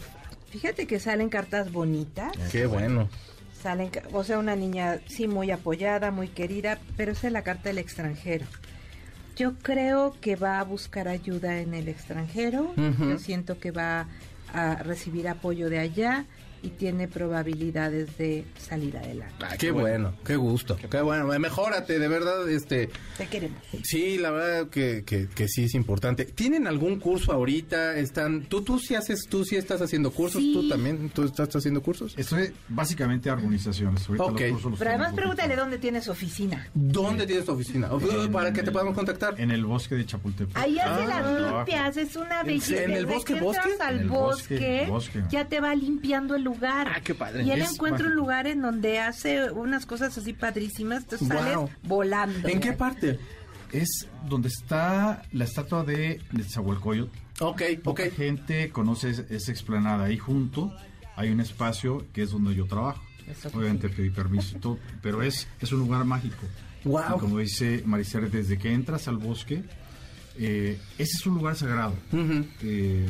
Fíjate 0.51 0.85
que 0.85 0.99
salen 0.99 1.29
cartas 1.29 1.71
bonitas. 1.71 2.31
qué 2.51 2.67
bueno. 2.67 3.09
Salen, 3.59 3.89
o 4.11 4.23
sea, 4.23 4.37
una 4.37 4.55
niña 4.55 4.99
sí 5.07 5.27
muy 5.27 5.49
apoyada, 5.49 6.11
muy 6.11 6.27
querida, 6.27 6.77
pero 6.95 7.13
esa 7.13 7.25
es 7.27 7.33
la 7.33 7.41
carta 7.43 7.69
del 7.69 7.79
extranjero. 7.79 8.45
Yo 9.35 9.53
creo 9.61 10.15
que 10.21 10.35
va 10.35 10.59
a 10.59 10.63
buscar 10.63 11.07
ayuda 11.07 11.59
en 11.59 11.73
el 11.73 11.87
extranjero. 11.87 12.73
Yo 12.75 13.17
siento 13.17 13.59
que 13.59 13.71
va 13.71 14.07
a 14.53 14.75
recibir 14.75 15.27
apoyo 15.27 15.69
de 15.69 15.79
allá 15.79 16.25
y 16.63 16.69
tiene 16.69 17.07
probabilidades 17.07 18.17
de 18.17 18.45
salir 18.57 18.97
adelante. 18.97 19.35
Ah, 19.41 19.55
Qué 19.59 19.69
bueno, 19.71 20.13
qué 20.25 20.35
gusto, 20.37 20.77
qué 20.89 21.01
bueno. 21.01 21.27
Mejórate, 21.39 21.99
de 21.99 22.07
verdad, 22.07 22.49
este, 22.49 22.89
Te 23.17 23.27
queremos. 23.27 23.57
sí, 23.83 24.17
la 24.17 24.31
verdad 24.31 24.69
que, 24.69 25.03
que, 25.05 25.27
que 25.27 25.47
sí 25.47 25.65
es 25.65 25.73
importante. 25.75 26.25
¿Tienen 26.25 26.65
algún 26.67 26.99
curso 26.99 27.33
ahorita? 27.33 27.97
Están, 27.97 28.43
tú, 28.43 28.61
tú 28.61 28.79
sí 28.79 28.95
haces, 28.95 29.25
tú 29.29 29.43
sí 29.45 29.55
estás 29.57 29.81
haciendo 29.81 30.09
cursos, 30.11 30.41
Sí. 30.41 30.53
tú 30.53 30.69
también, 30.69 31.09
tú 31.09 31.23
estás 31.23 31.53
haciendo 31.55 31.81
cursos. 31.81 32.13
Estoy 32.17 32.53
básicamente 32.69 33.29
armonizaciones. 33.29 34.07
Ahorita 34.07 34.23
Ok. 34.23 34.39
los 34.39 34.51
cursos 34.51 34.71
los 34.71 34.79
Pero 34.79 34.89
además 34.91 35.13
pregúntale 35.13 35.55
dónde 35.55 35.77
tiene 35.77 36.01
su 36.01 36.11
oficina. 36.11 36.67
¿Dónde 36.73 37.27
tienes 37.27 37.45
tu 37.45 37.51
oficina? 37.51 37.89
En- 37.91 38.31
Para 38.31 38.53
que 38.53 38.63
te 38.63 38.71
podamos 38.71 38.95
contactar. 38.95 39.35
En 39.39 39.51
el 39.51 39.65
bosque 39.65 39.95
de 39.95 40.05
Chapultepec. 40.05 40.55
Ahí 40.57 40.79
hace 40.79 41.03
Ah, 41.03 41.07
las 41.21 41.51
limpias, 41.57 41.97
es 41.97 42.15
una 42.15 42.41
belleza. 42.43 42.83
¿En 42.83 42.91
el 42.91 43.05
bosque, 43.05 43.33
que 43.33 43.41
bosque? 43.41 43.69
entras 43.69 43.87
al 43.89 43.95
En 43.95 44.01
el 44.03 44.07
bosque, 44.07 44.85
bosque, 44.87 45.19
bosque. 45.19 45.23
ya 45.29 45.45
te 45.49 45.59
va 45.59 45.75
limpiando 45.75 46.35
el 46.35 46.43
lugar. 46.43 46.52
Ah, 46.61 47.01
qué 47.03 47.13
padre. 47.15 47.43
Y 47.43 47.51
él 47.51 47.61
Es 47.61 47.73
encuentra 47.73 48.07
un 48.07 48.15
lugar 48.15 48.47
en 48.47 48.61
donde 48.61 48.99
hace 48.99 49.51
unas 49.51 49.85
cosas 49.85 50.17
así 50.17 50.33
padrísimas, 50.33 51.05
tú 51.07 51.17
sales 51.17 51.55
Wow. 51.55 51.69
volando. 51.83 52.47
¿En 52.47 52.59
qué 52.59 52.73
parte? 52.73 53.19
Es 53.71 54.07
donde 54.29 54.49
está 54.49 55.23
la 55.31 55.45
estatua 55.45 55.83
de 55.83 56.21
Netzahualcóyotl. 56.31 57.11
Ok, 57.39 57.61
ok. 57.77 57.81
Poca 57.83 58.03
gente 58.11 58.69
conoce 58.69 59.09
es- 59.09 59.23
esa 59.29 59.51
explanada. 59.51 60.05
Ahí 60.05 60.17
junto 60.17 60.71
hay 61.15 61.29
un 61.31 61.39
espacio 61.39 62.05
que 62.13 62.23
es 62.23 62.31
donde 62.31 62.53
yo 62.55 62.65
trabajo. 62.67 63.01
Eso 63.27 63.49
sí. 63.49 63.57
Obviamente 63.57 63.89
pedí 63.89 64.09
permiso 64.09 64.57
y 64.57 64.59
todo, 64.59 64.79
pero 65.01 65.23
es, 65.23 65.47
es 65.59 65.71
un 65.71 65.79
lugar 65.79 66.03
mágico. 66.05 66.43
Wow. 66.83 67.01
Y 67.15 67.19
como 67.19 67.39
dice 67.39 67.81
Maricel, 67.85 68.29
desde 68.29 68.57
que 68.57 68.73
entras 68.73 69.07
al 69.07 69.17
bosque, 69.17 69.63
eh, 70.37 70.77
ese 70.97 71.11
es 71.17 71.25
un 71.25 71.35
lugar 71.35 71.55
sagrado. 71.55 71.95
Eh, 72.61 73.07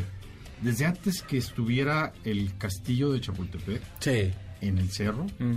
desde 0.62 0.86
antes 0.86 1.22
que 1.22 1.38
estuviera 1.38 2.14
el 2.24 2.56
castillo 2.58 3.12
de 3.12 3.22
Chapultepec 3.22 3.82
Sí. 4.00 4.32
en 4.62 4.78
el 4.78 4.90
cerro, 4.92 5.26
Mm. 5.40 5.56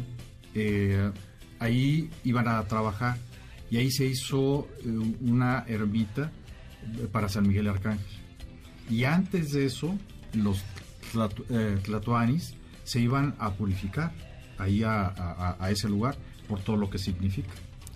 eh, 0.55 1.11
ahí 1.59 2.11
iban 2.25 2.49
a 2.49 2.63
trabajar 2.65 3.17
y 3.71 3.77
ahí 3.79 3.91
se 3.91 4.05
hizo 4.07 4.69
eh, 4.85 4.89
una 5.21 5.65
ermita 5.69 6.31
para 7.13 7.29
San 7.29 7.47
Miguel 7.49 7.69
Arcángel. 7.69 8.05
Y 8.89 9.05
antes 9.05 9.53
de 9.53 9.67
eso, 9.67 9.97
los 10.35 10.63
tlatu- 11.13 11.45
eh, 11.51 11.79
tlatoanis 11.83 12.55
se 12.85 13.01
iban 13.01 13.35
a 13.39 13.53
purificar 13.55 14.13
ahí 14.59 14.83
a, 14.85 15.07
a- 15.07 15.57
a 15.59 15.71
ese 15.71 15.89
lugar 15.89 16.17
por 16.49 16.61
todo 16.61 16.77
lo 16.77 16.89
que 16.89 16.99
significa. 16.99 17.51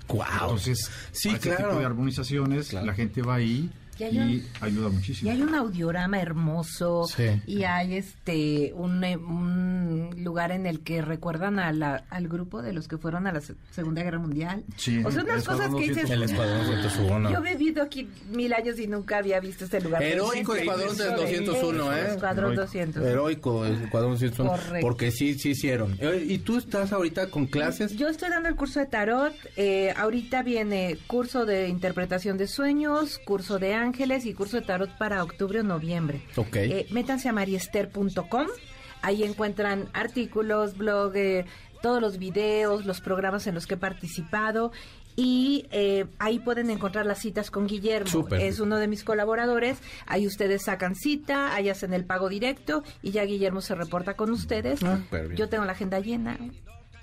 Wow. 0.09 0.25
Entonces, 0.43 0.91
Sí, 1.13 1.29
para 1.29 1.41
claro. 1.41 1.69
tipo 1.69 1.79
de 1.81 1.87
armonizaciones, 1.87 2.73
la 2.73 2.93
gente 2.95 3.23
va 3.23 3.37
ahí 3.37 3.71
Y 4.01 4.05
y, 4.05 4.19
hay 4.19 4.19
un- 4.19 4.45
ayuda 4.63 4.89
Y 4.89 4.93
muchísimo. 4.93 5.31
hay 5.31 5.43
un 5.43 5.55
audiorama 5.55 6.21
hermoso 6.21 7.05
Sí. 7.07 7.25
y 7.47 7.65
hay 7.65 7.97
este 7.97 8.73
un, 8.75 9.05
eh, 9.05 9.17
un 9.17 10.11
lugar 10.19 10.53
en 10.53 10.67
el 10.67 10.81
que 10.81 11.03
recuerdan 11.03 11.59
a 11.59 11.73
la- 11.73 12.05
al 12.11 12.29
grupo 12.29 12.63
de 12.63 12.73
los 12.73 12.89
que 12.89 12.97
fueron 12.99 13.27
a 13.27 13.33
la 13.33 13.41
Se- 13.41 13.55
Segunda 13.71 14.03
Guerra 14.03 14.19
Mundial. 14.19 14.65
Sí, 14.77 15.03
o 15.05 15.11
sea, 15.11 15.23
unas 15.23 15.45
cosas 15.45 15.69
que 15.75 15.81
dices, 15.89 16.09
201. 16.09 16.15
El 16.15 16.23
Escuadrón 16.23 16.67
201. 16.83 17.31
yo 17.33 17.39
he 17.47 17.57
vivido 17.57 17.83
aquí 17.83 18.09
mil 18.31 18.53
años 18.53 18.79
y 18.79 18.87
nunca 18.87 19.19
había 19.19 19.41
visto 19.41 19.65
este 19.65 19.81
lugar. 19.81 20.03
Heroico 20.03 20.55
Escuadrón 20.55 20.97
sí, 20.97 21.03
del 21.03 21.17
201, 21.17 21.93
¿eh? 21.95 22.07
Escuadrón 22.15 22.53
Heroico. 22.53 22.63
200. 22.63 23.03
Heroico, 23.05 23.67
Escuadrón 23.67 24.13
201. 24.13 24.51
Correcto. 24.51 24.79
Porque 24.87 25.11
sí, 25.11 25.35
sí 25.35 25.51
hicieron. 25.51 25.97
Eh, 26.01 26.25
¿Y 26.29 26.39
tú 26.39 26.57
estás 26.59 26.93
ahorita 26.93 27.29
con 27.31 27.47
clases? 27.47 27.97
Yo 27.97 28.09
estoy 28.09 28.31
dando 28.31 28.49
el 28.49 28.57
curso 28.57 28.81
de 28.81 28.87
tarot. 28.87 29.35
eh, 29.57 29.93
ahorita 29.97 30.43
viene 30.43 30.97
curso 31.07 31.45
de 31.45 31.69
interpretación 31.69 32.37
de 32.39 32.47
sueños, 32.47 33.19
curso 33.25 33.59
de 33.59 33.75
ángeles 33.75 33.90
y 34.25 34.35
curso 34.35 34.59
de 34.59 34.67
tarot 34.67 34.97
para 34.99 35.23
octubre 35.23 35.61
o 35.61 35.63
noviembre. 35.63 36.23
Ok. 36.37 36.57
Eh, 36.57 36.87
métanse 36.91 37.29
a 37.29 37.33
mariester.com. 37.33 38.47
Ahí 39.03 39.25
encuentran 39.25 39.89
artículos, 39.93 40.77
blog, 40.77 41.17
eh, 41.17 41.47
todos 41.83 42.01
los 42.01 42.19
videos, 42.19 42.85
los 42.85 43.01
programas 43.01 43.47
en 43.47 43.55
los 43.55 43.67
que 43.67 43.75
he 43.75 43.79
participado. 43.79 44.73
Y 45.17 45.67
eh, 45.71 46.07
ahí 46.19 46.39
pueden 46.39 46.71
encontrar 46.71 47.05
las 47.05 47.19
citas 47.19 47.51
con 47.51 47.67
Guillermo. 47.67 48.27
Es 48.39 48.61
uno 48.61 48.79
de 48.79 48.89
mis 48.89 49.05
colaboradores. 49.05 49.79
Ahí 50.07 50.27
ustedes 50.27 50.63
sacan 50.63 50.95
cita, 50.95 51.55
ahí 51.55 51.69
hacen 51.69 51.93
el 51.93 52.05
pago 52.05 52.29
directo 52.29 52.83
y 53.03 53.11
ya 53.11 53.25
Guillermo 53.25 53.61
se 53.61 53.75
reporta 53.75 54.15
con 54.15 54.31
ustedes. 54.31 54.83
Ah. 54.83 55.01
Yo 55.35 55.49
tengo 55.49 55.65
la 55.65 55.73
agenda 55.73 56.01
llena, 56.01 56.39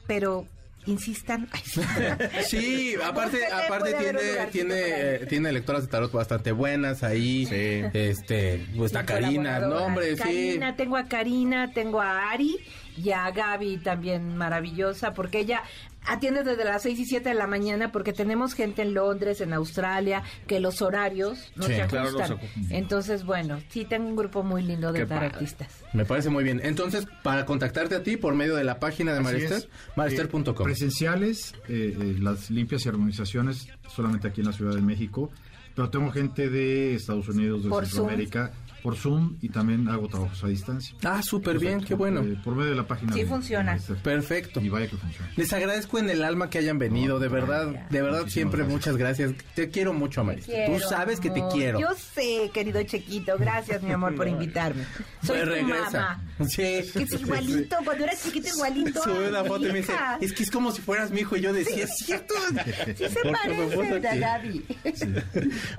pero 0.08 0.48
insistan. 0.88 1.48
Ay, 1.52 1.62
sí. 1.66 1.82
Sí, 2.48 2.96
aparte, 3.04 3.46
aparte 3.48 3.94
tiene, 3.94 4.20
tiene, 4.52 4.76
eh, 4.78 5.26
tiene 5.28 5.52
lectoras 5.52 5.84
de 5.84 5.88
tarot 5.90 6.12
bastante 6.12 6.52
buenas 6.52 7.04
ahí. 7.04 7.48
Este, 7.94 8.66
pues 8.76 8.92
está 8.92 9.06
Karina, 9.06 9.60
no 9.60 9.86
hombre, 9.86 10.16
sí. 10.16 10.22
Karina, 10.24 10.76
tengo 10.76 10.98
a 10.98 11.08
Karina, 11.08 11.72
tengo 11.74 12.02
a 12.02 12.32
Ari 12.32 12.58
y 12.98 13.12
a 13.12 13.30
Gaby 13.30 13.78
también 13.78 14.36
maravillosa, 14.36 15.14
porque 15.14 15.40
ella 15.40 15.64
atiende 16.08 16.44
desde 16.44 16.64
las 16.66 16.82
6 16.84 17.00
y 17.00 17.06
7 17.06 17.30
de 17.30 17.36
la 17.36 17.48
mañana, 17.48 17.92
porque 17.92 18.14
tenemos 18.14 18.54
gente 18.54 18.82
en 18.82 18.94
Londres, 18.94 19.42
en 19.42 19.54
Australia, 19.54 20.24
que 20.48 20.60
los 20.60 20.82
horarios 20.82 21.52
no 21.56 21.64
Sí, 21.66 21.74
se 21.74 21.86
claro, 21.88 22.08
ajustan. 22.10 22.30
los 22.32 22.40
ajustan. 22.40 22.66
Entonces, 22.76 23.24
bueno, 23.26 23.60
sí 23.70 23.86
tengo 23.86 24.08
un 24.08 24.16
grupo 24.16 24.44
muy 24.44 24.64
lindo 24.64 24.92
de 24.92 25.06
tarotistas. 25.06 25.68
Me 25.94 26.06
parece 26.06 26.30
muy 26.30 26.44
bien. 26.44 26.62
Entonces, 26.64 27.06
para 27.24 27.46
contactarte 27.46 27.96
a 27.96 28.04
ti 28.04 28.18
por 28.18 28.34
medio 28.36 28.56
de 28.56 28.64
la 28.64 28.80
página 28.80 29.14
de 29.14 29.22
Marister, 29.22 29.58
es. 29.58 29.64
Eh, 29.66 29.70
marister.com. 29.96 30.56
presenciales, 30.64 31.54
eh, 31.68 31.96
eh, 32.00 32.16
las 32.20 32.50
limpias 32.50 32.86
y 32.86 32.90
armonizaciones 32.90 33.68
solamente 33.94 34.28
aquí 34.28 34.42
en 34.42 34.48
la 34.48 34.54
Ciudad 34.54 34.74
de 34.76 34.82
México, 34.82 35.32
pero 35.76 35.90
tengo 35.90 36.12
gente 36.12 36.50
de 36.50 36.96
Estados 36.96 37.28
Unidos, 37.30 37.64
de 37.64 37.70
Por 37.70 37.86
Centroamérica, 37.86 38.52
por 38.84 38.96
Zoom 38.96 39.38
y 39.42 39.50
también 39.50 39.88
hago 39.90 40.08
trabajos 40.08 40.44
a 40.44 40.48
distancia. 40.48 40.96
Ah, 41.04 41.22
súper 41.24 41.60
bien, 41.60 41.82
qué 41.84 41.94
bueno. 41.96 42.22
eh, 42.22 42.38
por 42.44 42.56
medio 42.56 42.70
de 42.72 42.76
la 42.78 42.88
página. 42.88 43.14
Sí 43.14 43.20
de- 43.22 43.26
funciona. 43.26 43.78
de. 43.78 43.96
Perfecto. 43.96 44.60
Y 44.62 44.70
vaya 44.70 44.88
que 44.88 44.98
funciona. 44.98 45.32
Les 45.36 45.52
agradezco 45.54 46.00
en 46.00 46.10
el 46.10 46.24
alma 46.24 46.50
que 46.50 46.58
hayan 46.60 46.78
venido, 46.78 47.20
de 47.20 47.28
verdad, 47.28 47.68
de 47.90 48.02
verdad 48.02 48.20
Muchísimas 48.22 48.34
siempre 48.34 48.58
gracias. 48.60 48.74
muchas 48.74 48.98
gracias. 48.98 49.32
Te 49.56 49.70
quiero 49.70 49.94
mucho, 49.94 50.24
Marister. 50.24 50.72
Tú 50.72 50.80
sabes 50.88 51.20
que 51.20 51.30
te 51.30 51.40
amor. 51.42 51.54
quiero. 51.54 51.80
Yo 51.80 51.90
sé, 51.96 52.50
querido 52.54 52.82
Chequito. 52.84 53.38
Gracias, 53.38 53.82
mi 53.84 53.92
amor, 53.92 54.16
por 54.16 54.28
invitarme. 54.28 54.84
Soy 55.24 55.38
Pues 55.38 55.44
tu 55.44 55.50
regresa. 55.50 55.92
mamá. 55.92 56.24
Sí. 56.48 56.56
Que 56.58 56.80
es 57.04 57.22
igualito, 57.22 57.76
cuando 57.84 58.04
eras 58.04 58.24
chiquito 58.24 58.48
igualito. 58.50 59.02
Sube 59.04 59.26
a 59.26 59.30
una 59.30 59.42
mi 59.44 59.48
foto 59.50 59.68
y 59.68 59.72
me 59.72 59.78
dice, 59.80 59.94
es 60.22 60.34
que 60.34 60.44
es 60.44 60.52
como 60.52 60.72
si 60.72 60.82
fueras 60.82 61.12
mi 61.12 61.22
hijo. 61.22 61.36
Y 61.36 61.42
yo 61.42 61.52
decía, 61.54 61.84
es 61.86 61.96
cierto. 61.98 62.34
Sí 62.98 63.06
se 63.10 63.20
parece 63.32 64.08
a. 64.10 64.16
Gaby. 64.16 64.66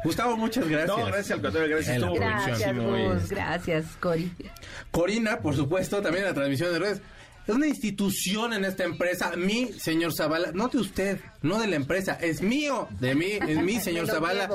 Gustavo, 0.05 0.37
muchas 0.37 0.69
gracias. 0.69 0.97
No, 0.97 1.07
gracias 1.07 1.31
al 1.33 1.43
contrario, 1.43 1.71
gracias. 1.77 1.99
La 1.99 2.07
Estuvo 2.07 2.15
Gracias, 2.21 2.59
Gracias, 3.29 3.87
Cori. 4.01 4.33
Corina, 4.91 5.41
por 5.41 5.55
supuesto, 5.55 6.01
también 6.03 6.25
en 6.25 6.31
la 6.31 6.35
transmisión 6.35 6.73
de 6.73 6.79
redes. 6.79 7.03
Es 7.47 7.55
una 7.55 7.67
institución 7.67 8.53
en 8.53 8.67
esta 8.67 8.85
empresa. 8.85 9.33
Mi 9.37 9.73
señor 9.73 10.13
Zavala, 10.15 10.53
no 10.53 10.69
de 10.69 10.79
usted, 10.79 11.19
no 11.41 11.59
de 11.59 11.67
la 11.67 11.77
empresa, 11.77 12.13
es 12.21 12.43
mío, 12.43 12.89
de 13.01 13.15
mí, 13.15 13.39
es 13.47 13.63
mi 13.63 13.81
señor 13.81 14.07
Zavala. 14.07 14.51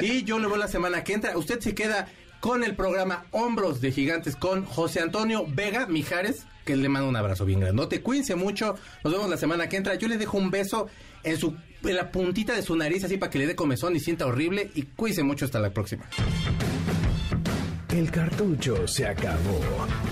Y 0.00 0.24
yo 0.24 0.40
le 0.40 0.48
voy 0.48 0.58
la 0.58 0.66
semana 0.66 1.04
que 1.04 1.12
entra. 1.12 1.38
Usted 1.38 1.60
se 1.60 1.74
queda 1.74 2.08
con 2.40 2.64
el 2.64 2.74
programa 2.74 3.26
Hombros 3.30 3.80
de 3.80 3.92
Gigantes 3.92 4.34
con 4.34 4.64
José 4.64 4.98
Antonio 4.98 5.46
Vega 5.46 5.86
Mijares, 5.86 6.44
que 6.64 6.74
le 6.74 6.88
mando 6.88 7.08
un 7.08 7.14
abrazo 7.14 7.44
bien 7.44 7.60
grandote. 7.60 8.02
Cuídense 8.02 8.34
mucho. 8.34 8.74
Nos 9.04 9.12
vemos 9.12 9.30
la 9.30 9.36
semana 9.36 9.68
que 9.68 9.76
entra. 9.76 9.94
Yo 9.94 10.08
le 10.08 10.18
dejo 10.18 10.38
un 10.38 10.50
beso 10.50 10.88
en 11.22 11.38
su 11.38 11.56
en 11.84 11.96
la 11.96 12.10
puntita 12.10 12.54
de 12.54 12.62
su 12.62 12.74
nariz, 12.74 13.04
así 13.04 13.18
para 13.18 13.30
que 13.30 13.38
le 13.38 13.46
dé 13.46 13.54
comezón 13.54 13.94
y 13.94 14.00
sienta 14.00 14.26
horrible. 14.26 14.72
Y 14.74 14.82
cuídense 14.82 15.22
mucho 15.22 15.44
hasta 15.44 15.60
la 15.60 15.70
próxima. 15.70 16.08
El 17.92 18.10
cartucho 18.10 18.88
se 18.88 19.06
acabó. 19.06 19.60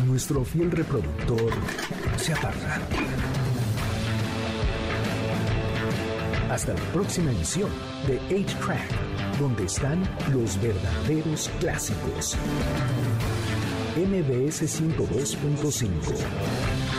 Nuestro 0.07 0.45
fiel 0.45 0.71
reproductor 0.71 1.51
se 2.19 2.35
apaga. 2.35 2.79
Hasta 6.51 6.75
la 6.75 6.81
próxima 6.93 7.31
emisión 7.31 7.71
de 8.07 8.21
8-Track, 8.29 9.39
donde 9.39 9.65
están 9.65 10.03
los 10.31 10.61
verdaderos 10.61 11.51
clásicos. 11.59 12.37
MBS 13.97 14.81
102.5 14.81 16.90